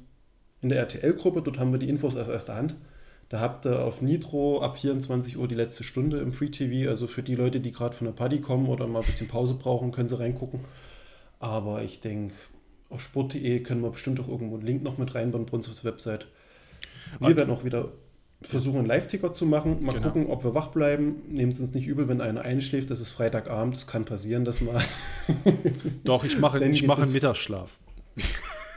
in 0.60 0.68
der 0.68 0.78
RTL-Gruppe, 0.78 1.42
dort 1.42 1.58
haben 1.58 1.72
wir 1.72 1.78
die 1.78 1.88
Infos 1.88 2.16
aus 2.16 2.28
erster 2.28 2.56
Hand. 2.56 2.74
Da 3.28 3.40
habt 3.40 3.64
ihr 3.64 3.84
auf 3.84 4.02
Nitro 4.02 4.60
ab 4.60 4.78
24 4.78 5.38
Uhr 5.38 5.48
die 5.48 5.54
letzte 5.54 5.82
Stunde 5.82 6.18
im 6.18 6.32
Free 6.32 6.50
TV, 6.50 6.90
also 6.90 7.06
für 7.06 7.22
die 7.22 7.34
Leute, 7.34 7.60
die 7.60 7.72
gerade 7.72 7.96
von 7.96 8.06
der 8.06 8.12
Party 8.12 8.40
kommen 8.40 8.68
oder 8.68 8.86
mal 8.86 9.00
ein 9.00 9.06
bisschen 9.06 9.28
Pause 9.28 9.54
brauchen, 9.54 9.92
können 9.92 10.08
sie 10.08 10.18
reingucken. 10.18 10.60
Aber 11.38 11.82
ich 11.82 12.00
denke, 12.00 12.34
auf 12.90 13.00
sport.de 13.00 13.60
können 13.60 13.82
wir 13.82 13.90
bestimmt 13.90 14.20
auch 14.20 14.28
irgendwo 14.28 14.56
einen 14.56 14.66
Link 14.66 14.82
noch 14.82 14.98
mit 14.98 15.14
reinbauen, 15.14 15.46
Brunswick's 15.46 15.84
Website. 15.84 16.26
Wir 17.18 17.36
werden 17.36 17.50
auch 17.50 17.64
wieder 17.64 17.92
versuchen, 18.46 18.78
einen 18.78 18.86
Live-Ticker 18.86 19.32
zu 19.32 19.46
machen. 19.46 19.82
Mal 19.82 19.92
genau. 19.92 20.08
gucken, 20.08 20.26
ob 20.26 20.44
wir 20.44 20.54
wach 20.54 20.68
bleiben. 20.68 21.22
Nehmt 21.28 21.54
es 21.54 21.60
uns 21.60 21.74
nicht 21.74 21.86
übel, 21.86 22.08
wenn 22.08 22.20
einer 22.20 22.42
einschläft. 22.42 22.90
Das 22.90 23.00
ist 23.00 23.10
Freitagabend. 23.10 23.76
Es 23.76 23.86
kann 23.86 24.04
passieren, 24.04 24.44
dass 24.44 24.60
mal. 24.60 24.82
Doch, 26.04 26.24
ich 26.24 26.38
mache, 26.38 26.64
ich 26.64 26.86
mache 26.86 27.02
einen 27.02 27.12
Mittagsschlaf. 27.12 27.78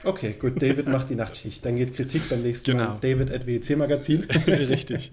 Okay, 0.04 0.36
gut. 0.40 0.62
David 0.62 0.88
macht 0.88 1.10
die 1.10 1.16
Nachtschicht. 1.16 1.66
Dann 1.66 1.76
geht 1.76 1.94
Kritik 1.96 2.30
beim 2.30 2.42
nächsten 2.42 2.72
genau. 2.72 2.92
Mal. 2.92 2.98
David 3.02 3.32
at 3.32 3.46
WEC 3.46 3.78
Magazin. 3.78 4.24
Richtig. 4.48 5.12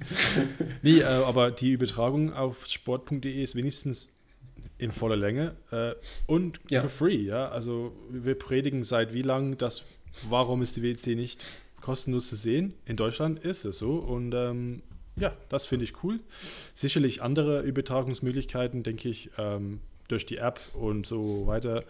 Nee, 0.82 1.00
äh, 1.00 1.04
aber 1.04 1.50
die 1.50 1.72
Übertragung 1.72 2.32
auf 2.32 2.66
sport.de 2.66 3.42
ist 3.42 3.56
wenigstens 3.56 4.10
in 4.78 4.92
voller 4.92 5.16
Länge 5.16 5.54
äh, 5.70 5.92
und 6.26 6.60
ja. 6.68 6.80
for 6.80 6.90
free. 6.90 7.16
Ja? 7.16 7.48
Also 7.48 7.92
wir 8.10 8.36
predigen 8.36 8.82
seit 8.84 9.12
wie 9.12 9.22
lang, 9.22 9.56
dass 9.56 9.84
warum 10.28 10.62
ist 10.62 10.76
die 10.76 10.82
WEC 10.82 11.16
nicht 11.16 11.44
kostenlos 11.84 12.28
zu 12.28 12.36
sehen. 12.36 12.72
In 12.86 12.96
Deutschland 12.96 13.38
ist 13.40 13.66
es 13.66 13.78
so 13.78 13.96
und 13.96 14.32
ähm, 14.32 14.82
ja, 15.16 15.32
das 15.50 15.66
finde 15.66 15.84
ich 15.84 16.02
cool. 16.02 16.18
Sicherlich 16.72 17.22
andere 17.22 17.60
Übertragungsmöglichkeiten, 17.60 18.82
denke 18.82 19.10
ich, 19.10 19.30
ähm, 19.36 19.80
durch 20.08 20.24
die 20.24 20.38
App 20.38 20.60
und 20.72 21.06
so 21.06 21.46
weiter. 21.46 21.84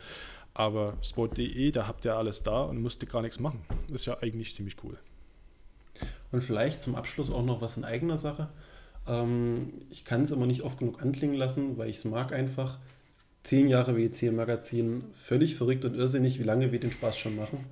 Aber 0.52 0.96
sport.de, 1.00 1.70
da 1.70 1.86
habt 1.86 2.04
ihr 2.04 2.16
alles 2.16 2.42
da 2.42 2.62
und 2.62 2.82
müsst 2.82 3.02
ihr 3.04 3.08
gar 3.08 3.22
nichts 3.22 3.38
machen. 3.38 3.60
Ist 3.92 4.06
ja 4.06 4.18
eigentlich 4.20 4.52
ziemlich 4.54 4.76
cool. 4.82 4.98
Und 6.32 6.42
vielleicht 6.42 6.82
zum 6.82 6.96
Abschluss 6.96 7.30
auch 7.30 7.44
noch 7.44 7.60
was 7.60 7.76
in 7.76 7.84
eigener 7.84 8.18
Sache. 8.18 8.48
Ähm, 9.06 9.74
ich 9.90 10.04
kann 10.04 10.22
es 10.22 10.32
immer 10.32 10.46
nicht 10.46 10.62
oft 10.62 10.78
genug 10.78 11.00
anklingen 11.02 11.36
lassen, 11.36 11.78
weil 11.78 11.88
ich 11.88 11.98
es 11.98 12.04
mag 12.04 12.32
einfach. 12.32 12.78
Zehn 13.44 13.68
Jahre 13.68 13.96
WEC-Magazin, 13.96 15.04
völlig 15.24 15.54
verrückt 15.54 15.84
und 15.84 15.94
irrsinnig, 15.94 16.40
wie 16.40 16.44
lange 16.44 16.72
wir 16.72 16.80
den 16.80 16.90
Spaß 16.90 17.16
schon 17.16 17.36
machen. 17.36 17.64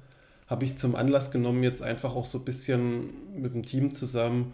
Habe 0.52 0.66
ich 0.66 0.76
zum 0.76 0.96
Anlass 0.96 1.30
genommen, 1.30 1.62
jetzt 1.62 1.80
einfach 1.80 2.14
auch 2.14 2.26
so 2.26 2.36
ein 2.36 2.44
bisschen 2.44 3.06
mit 3.34 3.54
dem 3.54 3.64
Team 3.64 3.94
zusammen 3.94 4.52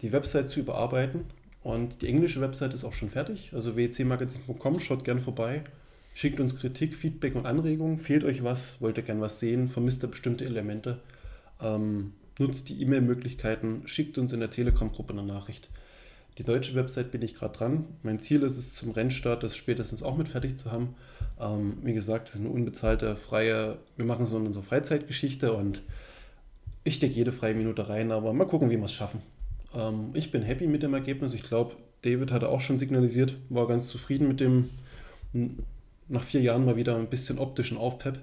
die 0.00 0.10
Website 0.10 0.48
zu 0.48 0.58
überarbeiten. 0.58 1.20
Und 1.62 2.02
die 2.02 2.08
englische 2.08 2.40
Website 2.40 2.74
ist 2.74 2.82
auch 2.82 2.92
schon 2.92 3.10
fertig, 3.10 3.52
also 3.54 3.76
wecmagazin.com, 3.76 4.80
schaut 4.80 5.04
gern 5.04 5.20
vorbei. 5.20 5.62
Schickt 6.16 6.40
uns 6.40 6.56
Kritik, 6.56 6.96
Feedback 6.96 7.36
und 7.36 7.46
Anregungen. 7.46 8.00
Fehlt 8.00 8.24
euch 8.24 8.42
was? 8.42 8.76
Wollt 8.80 8.96
ihr 8.96 9.04
gern 9.04 9.20
was 9.20 9.38
sehen? 9.38 9.68
Vermisst 9.68 10.02
ihr 10.02 10.08
bestimmte 10.08 10.44
Elemente? 10.44 10.98
Ähm, 11.62 12.14
nutzt 12.40 12.68
die 12.68 12.82
E-Mail-Möglichkeiten. 12.82 13.82
Schickt 13.84 14.18
uns 14.18 14.32
in 14.32 14.40
der 14.40 14.50
Telegram-Gruppe 14.50 15.12
eine 15.12 15.22
Nachricht. 15.22 15.68
Die 16.38 16.44
deutsche 16.44 16.74
Website 16.74 17.10
bin 17.10 17.22
ich 17.22 17.34
gerade 17.34 17.56
dran. 17.56 17.86
Mein 18.02 18.18
Ziel 18.18 18.42
ist 18.42 18.58
es, 18.58 18.74
zum 18.74 18.90
Rennstart 18.90 19.42
das 19.42 19.56
spätestens 19.56 20.02
auch 20.02 20.16
mit 20.16 20.28
fertig 20.28 20.58
zu 20.58 20.70
haben. 20.70 20.94
Ähm, 21.40 21.78
wie 21.82 21.94
gesagt, 21.94 22.28
das 22.28 22.34
ist 22.34 22.40
eine 22.40 22.50
unbezahlte, 22.50 23.16
freie, 23.16 23.78
wir 23.96 24.04
machen 24.04 24.26
so 24.26 24.36
unsere 24.36 24.64
Freizeitgeschichte 24.64 25.54
und 25.54 25.82
ich 26.84 26.94
stecke 26.94 27.14
jede 27.14 27.32
freie 27.32 27.54
Minute 27.54 27.88
rein, 27.88 28.12
aber 28.12 28.32
mal 28.32 28.46
gucken, 28.46 28.70
wie 28.70 28.76
wir 28.76 28.84
es 28.84 28.92
schaffen. 28.92 29.22
Ähm, 29.74 30.10
ich 30.12 30.30
bin 30.30 30.42
happy 30.42 30.66
mit 30.66 30.82
dem 30.82 30.94
Ergebnis. 30.94 31.32
Ich 31.32 31.42
glaube, 31.42 31.74
David 32.02 32.30
hatte 32.32 32.50
auch 32.50 32.60
schon 32.60 32.78
signalisiert, 32.78 33.34
war 33.48 33.66
ganz 33.66 33.88
zufrieden 33.88 34.28
mit 34.28 34.40
dem 34.40 34.70
nach 36.08 36.22
vier 36.22 36.40
Jahren 36.40 36.64
mal 36.64 36.76
wieder 36.76 36.96
ein 36.96 37.08
bisschen 37.08 37.38
optischen 37.38 37.76
Aufpep. 37.76 38.20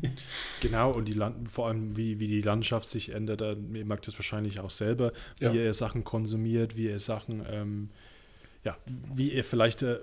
genau, 0.60 0.92
und 0.92 1.06
die 1.06 1.12
Land 1.12 1.48
vor 1.48 1.68
allem, 1.68 1.96
wie, 1.96 2.20
wie 2.20 2.28
die 2.28 2.40
Landschaft 2.40 2.88
sich 2.88 3.12
ändert, 3.12 3.40
ihr 3.40 3.56
merkt 3.84 4.06
das 4.06 4.18
wahrscheinlich 4.18 4.60
auch 4.60 4.70
selber, 4.70 5.12
wie 5.38 5.46
ja. 5.46 5.52
ihr 5.52 5.74
Sachen 5.74 6.04
konsumiert, 6.04 6.76
wie 6.76 6.86
ihr 6.86 6.98
Sachen, 6.98 7.44
ähm, 7.50 7.90
ja, 8.64 8.76
wie 9.14 9.32
ihr 9.32 9.44
vielleicht 9.44 9.82
äh, 9.82 9.98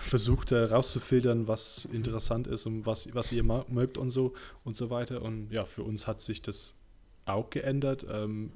versucht 0.00 0.50
herauszufiltern, 0.50 1.44
äh, 1.44 1.48
was 1.48 1.86
interessant 1.86 2.46
ist 2.46 2.66
und 2.66 2.86
was, 2.86 3.14
was 3.14 3.32
ihr 3.32 3.42
mögt 3.42 3.98
und 3.98 4.10
so 4.10 4.34
und 4.64 4.76
so 4.76 4.90
weiter. 4.90 5.22
Und 5.22 5.50
ja, 5.50 5.64
für 5.64 5.82
uns 5.82 6.06
hat 6.06 6.20
sich 6.20 6.42
das 6.42 6.74
auch 7.24 7.50
geändert. 7.50 8.06
Ähm, 8.10 8.52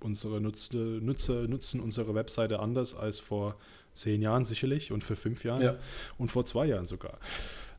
unsere 0.00 0.40
Nutzer, 0.40 0.76
Nutzer 0.76 1.48
nutzen 1.48 1.80
unsere 1.80 2.14
Webseite 2.14 2.60
anders 2.60 2.94
als 2.94 3.18
vor 3.18 3.56
zehn 3.92 4.22
Jahren 4.22 4.44
sicherlich 4.44 4.92
und 4.92 5.04
für 5.04 5.16
fünf 5.16 5.44
Jahren 5.44 5.62
ja. 5.62 5.76
und 6.18 6.30
vor 6.30 6.44
zwei 6.44 6.66
Jahren 6.66 6.86
sogar. 6.86 7.18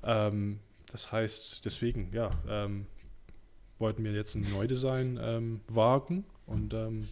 Ähm, 0.03 0.59
das 0.91 1.11
heißt, 1.11 1.65
deswegen, 1.65 2.11
ja, 2.13 2.29
ähm, 2.47 2.85
wollten 3.79 4.03
wir 4.03 4.11
jetzt 4.13 4.35
ein 4.35 4.45
Neudesign 4.51 5.19
ähm, 5.21 5.61
wagen 5.67 6.25
und 6.45 6.73
ähm, 6.73 7.07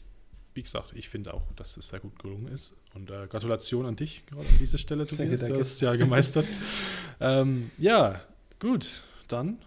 wie 0.54 0.64
gesagt, 0.64 0.92
ich 0.96 1.10
finde 1.10 1.34
auch, 1.34 1.44
dass 1.56 1.78
es 1.78 1.88
sehr 1.88 2.00
gut 2.00 2.20
gelungen 2.20 2.48
ist. 2.48 2.74
Und 2.94 3.10
äh, 3.10 3.28
Gratulation 3.28 3.86
an 3.86 3.96
dich 3.96 4.26
gerade 4.26 4.48
an 4.48 4.58
dieser 4.60 4.78
Stelle, 4.78 5.06
Tobias. 5.06 5.30
Danke, 5.30 5.38
danke. 5.38 5.54
Du 5.54 5.60
hast 5.60 5.74
es 5.74 5.82
ja 5.82 5.96
gemeistert. 5.96 6.46
ähm, 7.22 7.72
ja, 7.78 8.22
gut, 8.60 9.02
dann, 9.28 9.60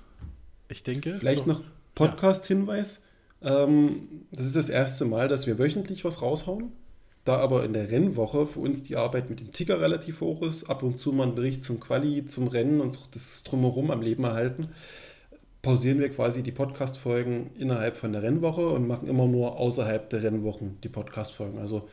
ich 0.68 0.82
denke. 0.82 1.18
Vielleicht 1.18 1.46
noch 1.46 1.62
Podcast-Hinweis. 1.94 3.03
Ähm, 3.44 4.26
das 4.32 4.46
ist 4.46 4.56
das 4.56 4.68
erste 4.68 5.04
Mal, 5.04 5.28
dass 5.28 5.46
wir 5.46 5.58
wöchentlich 5.58 6.04
was 6.04 6.22
raushauen. 6.22 6.72
Da 7.24 7.38
aber 7.38 7.64
in 7.64 7.72
der 7.72 7.90
Rennwoche 7.90 8.46
für 8.46 8.60
uns 8.60 8.82
die 8.82 8.96
Arbeit 8.96 9.30
mit 9.30 9.40
dem 9.40 9.50
Ticker 9.50 9.80
relativ 9.80 10.20
hoch 10.20 10.42
ist, 10.42 10.64
ab 10.64 10.82
und 10.82 10.98
zu 10.98 11.10
mal 11.10 11.28
ein 11.28 11.34
Bericht 11.34 11.62
zum 11.62 11.80
Quali, 11.80 12.26
zum 12.26 12.48
Rennen 12.48 12.82
und 12.82 12.98
das 13.12 13.42
Drumherum 13.44 13.90
am 13.90 14.02
Leben 14.02 14.24
erhalten, 14.24 14.68
pausieren 15.62 16.00
wir 16.00 16.10
quasi 16.10 16.42
die 16.42 16.52
Podcast-Folgen 16.52 17.52
innerhalb 17.58 17.96
von 17.96 18.12
der 18.12 18.22
Rennwoche 18.22 18.68
und 18.68 18.86
machen 18.86 19.08
immer 19.08 19.26
nur 19.26 19.56
außerhalb 19.56 20.10
der 20.10 20.22
Rennwochen 20.22 20.78
die 20.82 20.90
Podcast-Folgen. 20.90 21.58
Also 21.58 21.88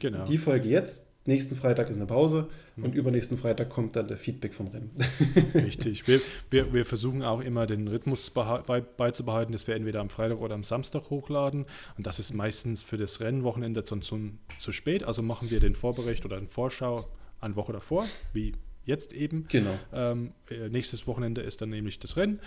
genau. 0.00 0.24
die 0.24 0.36
Folge 0.36 0.68
jetzt, 0.68 1.06
nächsten 1.26 1.56
Freitag 1.56 1.88
ist 1.90 1.96
eine 1.96 2.06
Pause 2.06 2.48
hm. 2.76 2.84
und 2.84 2.94
übernächsten 2.94 3.38
Freitag 3.38 3.70
kommt 3.70 3.96
dann 3.96 4.08
der 4.08 4.18
Feedback 4.18 4.54
vom 4.54 4.68
Rennen. 4.68 4.90
Richtig. 5.54 6.06
Wir, 6.06 6.20
wir, 6.50 6.72
wir 6.72 6.84
versuchen 6.84 7.22
auch 7.22 7.40
immer 7.40 7.66
den 7.66 7.88
Rhythmus 7.88 8.30
bei, 8.30 8.80
beizubehalten, 8.80 9.52
dass 9.52 9.66
wir 9.66 9.74
entweder 9.74 10.00
am 10.00 10.10
Freitag 10.10 10.40
oder 10.40 10.54
am 10.54 10.64
Samstag 10.64 11.10
hochladen. 11.10 11.66
Und 11.96 12.06
das 12.06 12.18
ist 12.18 12.34
meistens 12.34 12.82
für 12.82 12.96
das 12.96 13.20
Rennwochenende 13.20 13.84
zu, 13.84 13.96
zu, 13.98 14.32
zu 14.58 14.72
spät. 14.72 15.04
Also 15.04 15.22
machen 15.22 15.50
wir 15.50 15.60
den 15.60 15.74
Vorbericht 15.74 16.24
oder 16.24 16.38
den 16.38 16.48
Vorschau 16.48 17.08
eine 17.40 17.56
Woche 17.56 17.72
davor, 17.72 18.06
wie 18.32 18.52
jetzt 18.84 19.12
eben. 19.12 19.46
Genau. 19.48 19.78
Ähm, 19.92 20.32
äh, 20.50 20.68
nächstes 20.68 21.06
Wochenende 21.06 21.40
ist 21.40 21.62
dann 21.62 21.70
nämlich 21.70 21.98
das 21.98 22.16
Rennen 22.16 22.40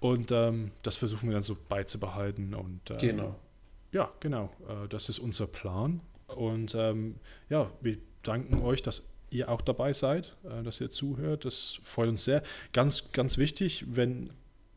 und 0.00 0.32
ähm, 0.32 0.72
das 0.82 0.96
versuchen 0.96 1.28
wir 1.28 1.34
dann 1.34 1.42
so 1.42 1.56
beizubehalten. 1.68 2.54
Und, 2.54 2.90
ähm, 2.90 2.98
genau. 2.98 3.36
Ja, 3.92 4.12
genau. 4.20 4.50
Äh, 4.68 4.88
das 4.88 5.08
ist 5.08 5.18
unser 5.18 5.46
Plan. 5.46 6.00
Und 6.26 6.74
ähm, 6.74 7.16
ja, 7.48 7.70
wir 7.80 7.98
danken 8.26 8.62
euch, 8.62 8.82
dass 8.82 9.08
ihr 9.30 9.48
auch 9.48 9.60
dabei 9.60 9.92
seid, 9.92 10.36
äh, 10.44 10.62
dass 10.62 10.80
ihr 10.80 10.90
zuhört. 10.90 11.44
Das 11.44 11.78
freut 11.82 12.08
uns 12.08 12.24
sehr. 12.24 12.42
Ganz, 12.72 13.12
ganz 13.12 13.38
wichtig, 13.38 13.84
wenn 13.88 14.30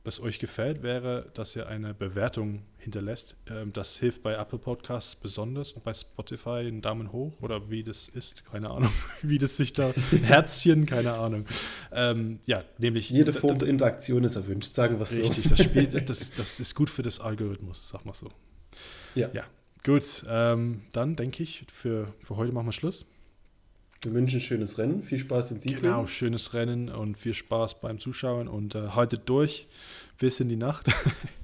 es 0.07 0.21
euch 0.21 0.39
gefällt, 0.39 0.83
wäre, 0.83 1.29
dass 1.33 1.55
ihr 1.55 1.67
eine 1.67 1.93
Bewertung 1.93 2.63
hinterlässt. 2.77 3.35
Ähm, 3.49 3.73
das 3.73 3.99
hilft 3.99 4.23
bei 4.23 4.33
Apple 4.33 4.57
Podcasts 4.57 5.15
besonders 5.15 5.73
und 5.73 5.83
bei 5.83 5.93
Spotify 5.93 6.59
einen 6.59 6.81
Daumen 6.81 7.11
hoch 7.11 7.41
oder 7.41 7.69
wie 7.69 7.83
das 7.83 8.07
ist, 8.07 8.45
keine 8.45 8.69
Ahnung, 8.69 8.91
wie 9.21 9.37
das 9.37 9.57
sich 9.57 9.73
da, 9.73 9.93
Herzchen, 10.23 10.85
keine 10.85 11.13
Ahnung. 11.13 11.45
Ähm, 11.91 12.39
ja, 12.45 12.63
nämlich. 12.77 13.09
Jede 13.09 13.33
Form 13.33 13.57
der 13.57 13.67
Interaktion 13.67 14.23
ist 14.23 14.35
erwünscht, 14.35 14.73
sagen 14.73 14.97
wir 14.97 15.03
es 15.03 15.11
so. 15.11 15.21
Richtig, 15.21 15.49
das 15.49 15.61
Spiel, 15.61 15.87
das, 16.05 16.31
das 16.31 16.59
ist 16.59 16.75
gut 16.75 16.89
für 16.89 17.03
das 17.03 17.19
Algorithmus, 17.19 17.89
sag 17.89 18.05
mal 18.05 18.13
so. 18.13 18.29
Ja. 19.15 19.29
Ja, 19.33 19.43
gut. 19.83 20.23
Ähm, 20.27 20.83
dann 20.93 21.15
denke 21.15 21.43
ich, 21.43 21.65
für, 21.71 22.13
für 22.19 22.37
heute 22.37 22.53
machen 22.53 22.67
wir 22.67 22.71
Schluss. 22.71 23.05
Wir 24.03 24.13
wünschen 24.13 24.39
schönes 24.41 24.77
Rennen, 24.77 25.01
viel 25.01 25.19
Spaß 25.19 25.51
in 25.51 25.59
Siegen. 25.59 25.81
Genau, 25.81 26.05
schönes 26.05 26.53
Rennen 26.53 26.89
und 26.89 27.17
viel 27.17 27.33
Spaß 27.33 27.81
beim 27.81 27.99
Zuschauen 27.99 28.47
und 28.47 28.75
äh, 28.75 28.89
haltet 28.89 29.27
durch 29.27 29.67
bis 30.19 30.39
in 30.39 30.49
die 30.49 30.55
Nacht. 30.55 30.91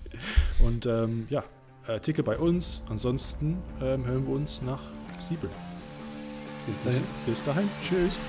und 0.59 0.85
ähm, 0.85 1.25
ja, 1.29 1.43
äh, 1.87 1.99
Ticke 1.99 2.23
bei 2.23 2.37
uns. 2.37 2.83
Ansonsten 2.89 3.57
ähm, 3.81 4.05
hören 4.05 4.27
wir 4.27 4.35
uns 4.35 4.61
nach 4.61 4.81
Siebel. 5.19 5.49
Bis 6.67 6.83
dahin. 6.83 7.03
Bis, 7.25 7.25
bis 7.25 7.43
dahin. 7.43 7.69
Tschüss. 7.81 8.19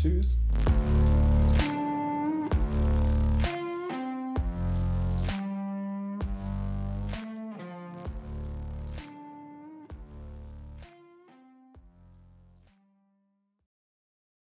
Tschüss. 0.00 0.38